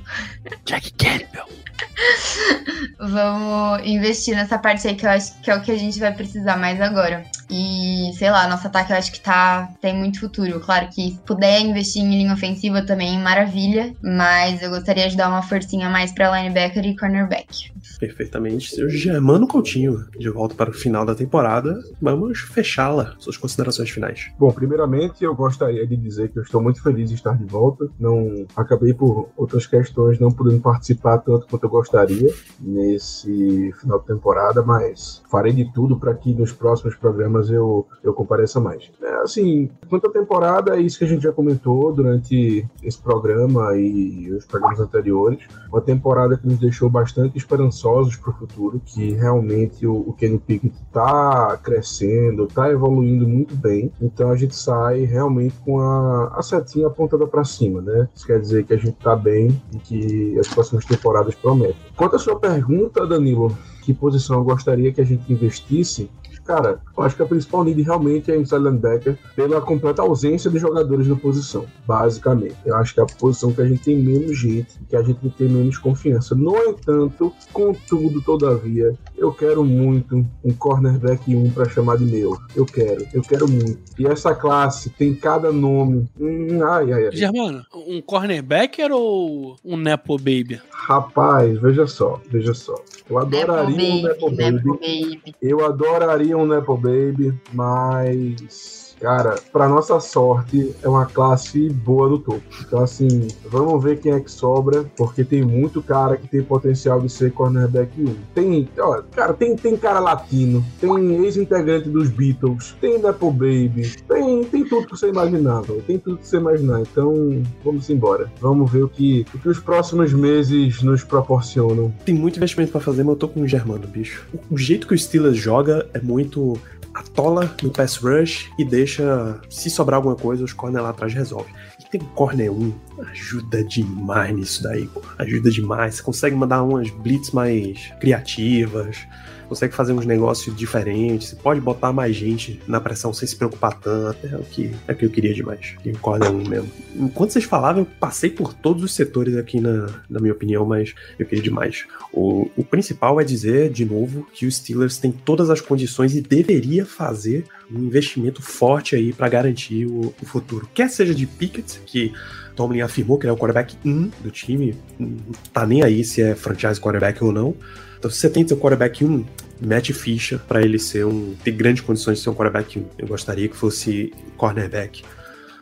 [0.66, 1.46] Jack Campbell.
[3.00, 6.12] Vamos investir nessa parte aí que eu acho que é o que a gente vai
[6.12, 7.24] precisar mais agora.
[7.50, 10.60] E, sei lá, nosso ataque eu acho que tá, tem muito futuro.
[10.60, 13.94] Claro que se puder investir em linha ofensiva também, maravilha.
[14.02, 17.72] Mas eu gostaria de dar uma forcinha mais pra linebacker e cornerback.
[17.98, 18.74] Perfeitamente.
[18.74, 21.78] Seu Germano Coutinho, de volta para o final da temporada.
[22.00, 23.14] Vamos fechá-la.
[23.18, 24.30] Suas considerações finais.
[24.38, 27.88] Bom, primeiramente eu gostaria de dizer que eu estou muito feliz de estar de volta.
[27.98, 34.06] Não acabei por outras questões não podendo participar tanto quanto eu gostaria nesse final de
[34.06, 38.90] temporada, mas farei de tudo para que nos próximos programas programas eu, eu compareça mais.
[39.02, 43.76] É, assim, quanto à temporada, é isso que a gente já comentou durante esse programa
[43.76, 45.40] e os programas anteriores.
[45.70, 50.38] Uma temporada que nos deixou bastante esperançosos para o futuro, que realmente o, o Kenny
[50.38, 53.90] Pickett está crescendo, está evoluindo muito bem.
[54.00, 58.08] Então a gente sai realmente com a, a setinha apontada para cima, né?
[58.14, 61.76] Isso quer dizer que a gente está bem e que as próximas temporadas prometem.
[61.96, 66.10] Quanto à sua pergunta, Danilo, que posição eu gostaria que a gente investisse,
[66.50, 70.58] Cara, eu acho que a principal need realmente é inside linebacker pela completa ausência de
[70.58, 72.56] jogadores na posição, basicamente.
[72.66, 75.30] Eu acho que é a posição que a gente tem menos gente, que a gente
[75.30, 76.34] tem menos confiança.
[76.34, 82.38] No entanto, contudo, todavia, eu quero muito um cornerback 1 para chamar de meu.
[82.56, 83.78] Eu quero, eu quero muito.
[83.98, 86.08] E essa classe tem cada nome.
[86.18, 87.12] Hum, ai, ai, ai.
[87.12, 90.58] Germano, um cornerbacker ou um Nepo Baby?
[90.70, 92.74] Rapaz, veja só, veja só.
[93.08, 94.52] Eu adoraria um Nepo Baby.
[94.52, 95.34] Nepo Baby.
[95.42, 102.18] Eu adoraria um Nepo Baby, mas Cara, para nossa sorte, é uma classe boa do
[102.18, 102.42] topo.
[102.60, 107.00] Então, assim, vamos ver quem é que sobra, porque tem muito cara que tem potencial
[107.00, 108.14] de ser cornerback 1.
[108.34, 114.44] Tem, ó, cara, tem, tem cara latino, tem ex-integrante dos Beatles, tem Nepo Baby, tem,
[114.44, 116.82] tem tudo que você imaginava, tem tudo que você imaginar.
[116.82, 118.30] Então, vamos embora.
[118.40, 121.92] Vamos ver o que, o que os próximos meses nos proporcionam.
[122.04, 124.26] Tem muito investimento para fazer, mas eu tô com o Germano, bicho.
[124.50, 126.58] O jeito que o Steelers joga é muito
[126.94, 131.50] atola no pass rush e deixa, se sobrar alguma coisa, os corner lá atrás resolve.
[131.78, 132.72] E tem corner 1,
[133.10, 135.02] ajuda demais nisso daí, pô.
[135.18, 135.96] ajuda demais.
[135.96, 139.06] Você consegue mandar umas blitz mais criativas,
[139.50, 144.24] consegue fazer uns negócios diferentes, pode botar mais gente na pressão sem se preocupar tanto.
[144.24, 145.74] É o que, é o que eu queria demais.
[145.82, 146.70] Que corner 1 mesmo.
[146.94, 150.94] Enquanto vocês falavam, eu passei por todos os setores aqui na, na minha opinião, mas
[151.18, 151.84] eu queria demais.
[152.12, 156.20] O, o principal é dizer, de novo, que os Steelers têm todas as condições e
[156.20, 160.68] deveria fazer um investimento forte aí para garantir o, o, futuro.
[160.72, 162.12] Quer seja de Pickett, que
[162.54, 165.16] Tomlin afirmou que ele é o quarterback 1 do time, não
[165.52, 167.56] tá nem aí se é franchise quarterback ou não.
[168.00, 169.26] Então, se você tem seu quarterback 1,
[169.60, 172.84] mete ficha para ele ser um ter grandes condições de ser um quarterback 1.
[172.98, 175.02] Eu gostaria que fosse cornerback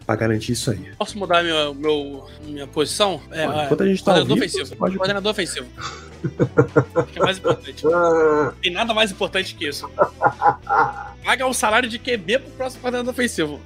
[0.09, 0.91] para garantir isso aí.
[0.97, 3.21] Posso mudar meu, meu minha posição?
[3.31, 4.77] É, enquanto a gente tá coordenador vivo, ofensivo.
[4.77, 4.97] Pode...
[4.97, 5.67] Coordenador ofensivo.
[6.97, 7.85] Acho que é mais importante.
[8.63, 9.87] Tem nada mais importante que isso.
[11.23, 13.61] Paga o salário de QB pro próximo coordenador ofensivo.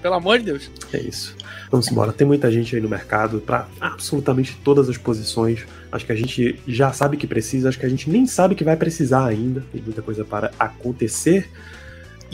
[0.00, 0.70] Pelo amor de Deus.
[0.92, 1.36] É isso.
[1.72, 2.12] Vamos embora.
[2.12, 5.66] Tem muita gente aí no mercado para absolutamente todas as posições.
[5.90, 8.62] Acho que a gente já sabe que precisa, acho que a gente nem sabe que
[8.62, 9.64] vai precisar ainda.
[9.72, 11.50] Tem muita coisa para acontecer.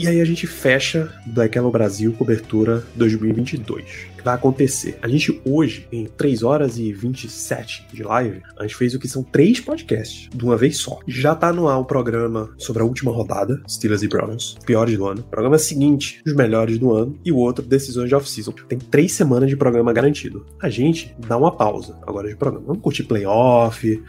[0.01, 4.07] E aí a gente fecha Black Yellow Brasil cobertura 2022.
[4.13, 4.97] O que vai acontecer?
[4.99, 9.07] A gente hoje, em 3 horas e 27 de live, a gente fez o que
[9.07, 10.97] são três podcasts, de uma vez só.
[11.07, 15.05] Já tá no ar um programa sobre a última rodada, Steelers e Browns, piores do
[15.05, 15.21] ano.
[15.21, 17.19] Programa seguinte, os melhores do ano.
[17.23, 18.53] E o outro, decisões de off-season.
[18.67, 20.47] Tem três semanas de programa garantido.
[20.59, 22.65] A gente dá uma pausa agora de programa.
[22.65, 24.01] Vamos curtir playoff,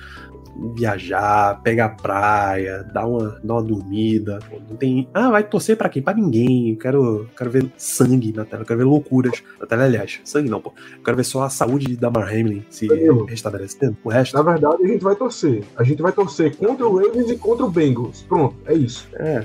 [0.74, 4.38] viajar, pegar praia, dar uma, dar uma dormida.
[4.68, 5.08] Não tem.
[5.12, 6.02] Ah, vai torcer para quem?
[6.02, 6.70] Pra ninguém.
[6.70, 10.20] Eu quero, quero ver sangue na tela, eu quero ver loucuras na tela, aliás.
[10.24, 10.72] Sangue não, pô.
[10.96, 13.96] Eu quero ver só a saúde da Mar Hamlin se Danilo, restabelecendo.
[14.04, 14.36] O resto.
[14.36, 15.64] Na verdade, a gente vai torcer.
[15.76, 18.22] A gente vai torcer contra o Ravens e contra o Bengals.
[18.22, 19.08] Pronto, é isso.
[19.14, 19.44] É,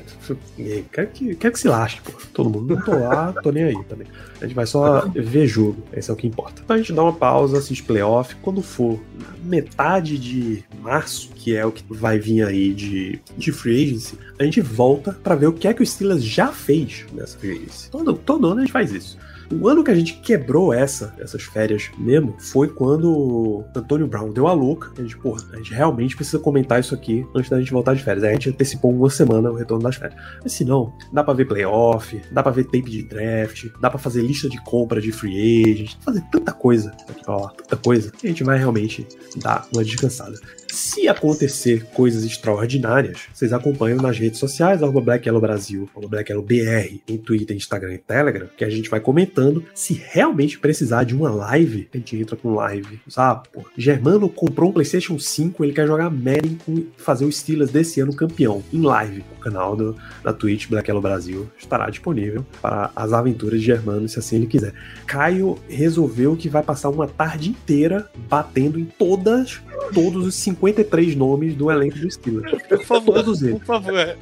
[0.91, 2.17] quero que, quero que se lasque, pô.
[2.33, 2.75] Todo mundo.
[2.75, 4.07] Não tô lá, tô nem aí também.
[4.39, 5.83] A gente vai só ver jogo.
[5.93, 6.61] Esse é o que importa.
[6.63, 8.35] Então a gente dá uma pausa, assiste playoff.
[8.41, 8.99] Quando for
[9.43, 14.43] metade de março, que é o que vai vir aí de, de free agency, a
[14.43, 17.89] gente volta para ver o que é que o Steelers já fez nessa free agency.
[17.89, 19.17] Todo, todo ano a gente faz isso.
[19.51, 24.31] O ano que a gente quebrou essa, essas férias mesmo, foi quando o Antônio Brown
[24.31, 24.91] deu a louca.
[24.97, 28.03] A gente, porra, a gente realmente precisa comentar isso aqui antes da gente voltar de
[28.03, 28.25] férias.
[28.25, 30.19] Aí a gente antecipou uma semana o retorno das férias.
[30.43, 33.97] Mas se não, dá pra ver playoff, dá pra ver tape de draft, dá pra
[33.97, 36.93] fazer lista de compra de free agent, fazer tanta coisa
[37.25, 39.07] lá, tanta coisa, que a gente vai realmente
[39.37, 40.37] dar uma descansada.
[40.69, 46.31] Se acontecer coisas extraordinárias, vocês acompanham nas redes sociais, arroba Black Yellow Brasil, arroba Black
[46.31, 49.63] Yellow BR, em Twitter, Instagram e Telegram, que a gente vai comentando.
[49.73, 52.99] Se realmente precisar de uma live, a gente entra com live.
[53.07, 53.47] Sabe?
[53.51, 57.99] Pô, Germano comprou um PlayStation 5, ele quer jogar Madden e fazer o Steelers desse
[58.01, 59.23] ano campeão, em live.
[59.37, 64.07] O canal do, da Twitch Black Yellow Brasil estará disponível para as aventuras de Germano,
[64.07, 64.73] se assim ele quiser.
[65.05, 69.61] Caio resolveu que vai passar uma tarde inteira batendo em todas,
[69.93, 72.61] todos os 50 53 nomes do elenco do Steelers.
[72.63, 73.57] Por favor, Todos eles.
[73.59, 74.17] Por favor.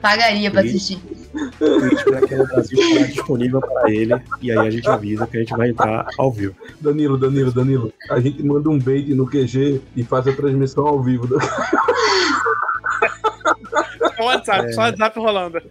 [0.00, 0.98] Pagaria pra assistir.
[1.34, 5.40] O Twitch Black Brasil estará disponível para ele e aí a gente avisa que a
[5.40, 6.54] gente vai entrar ao vivo.
[6.80, 11.02] Danilo, Danilo, Danilo, a gente manda um bait no QG e faz a transmissão ao
[11.02, 11.28] vivo.
[14.22, 14.72] Só WhatsApp, é...
[14.72, 15.62] só WhatsApp rolando.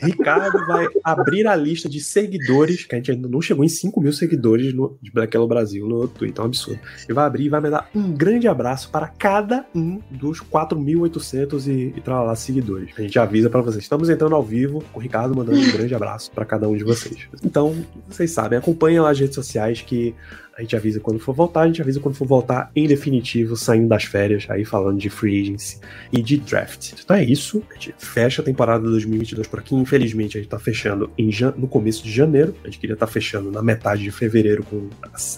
[0.00, 4.00] Ricardo vai abrir a lista de seguidores, que a gente ainda não chegou em 5
[4.00, 6.80] mil seguidores no, de Black Yellow Brasil no Twitter, é um absurdo.
[7.04, 11.66] Ele vai abrir e vai me dar um grande abraço para cada um dos 4.800
[11.66, 12.90] e, e lá seguidores.
[12.96, 13.82] A gente avisa para vocês.
[13.82, 16.84] Estamos entrando ao vivo, com o Ricardo mandando um grande abraço para cada um de
[16.84, 17.28] vocês.
[17.44, 17.74] Então,
[18.08, 20.14] vocês sabem, acompanhem lá as redes sociais que
[20.56, 23.88] a gente avisa quando for voltar, a gente avisa quando for voltar em definitivo, saindo
[23.88, 25.78] das férias, aí falando de free agency
[26.12, 26.92] e de draft.
[27.02, 29.74] Então é isso, a gente fecha a temporada 2022 por aqui.
[29.74, 33.12] Infelizmente, a gente tá fechando em no começo de janeiro, a gente queria estar tá
[33.12, 34.88] fechando na metade de fevereiro com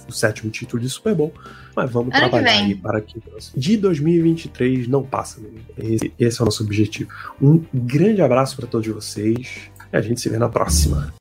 [0.09, 1.33] o sétimo título de Super Bowl,
[1.75, 3.21] mas vamos ano trabalhar aí para que
[3.57, 5.41] de 2023 não passa.
[5.79, 7.11] Esse, esse é o nosso objetivo.
[7.41, 11.15] Um grande abraço para todos vocês e a gente se vê na próxima.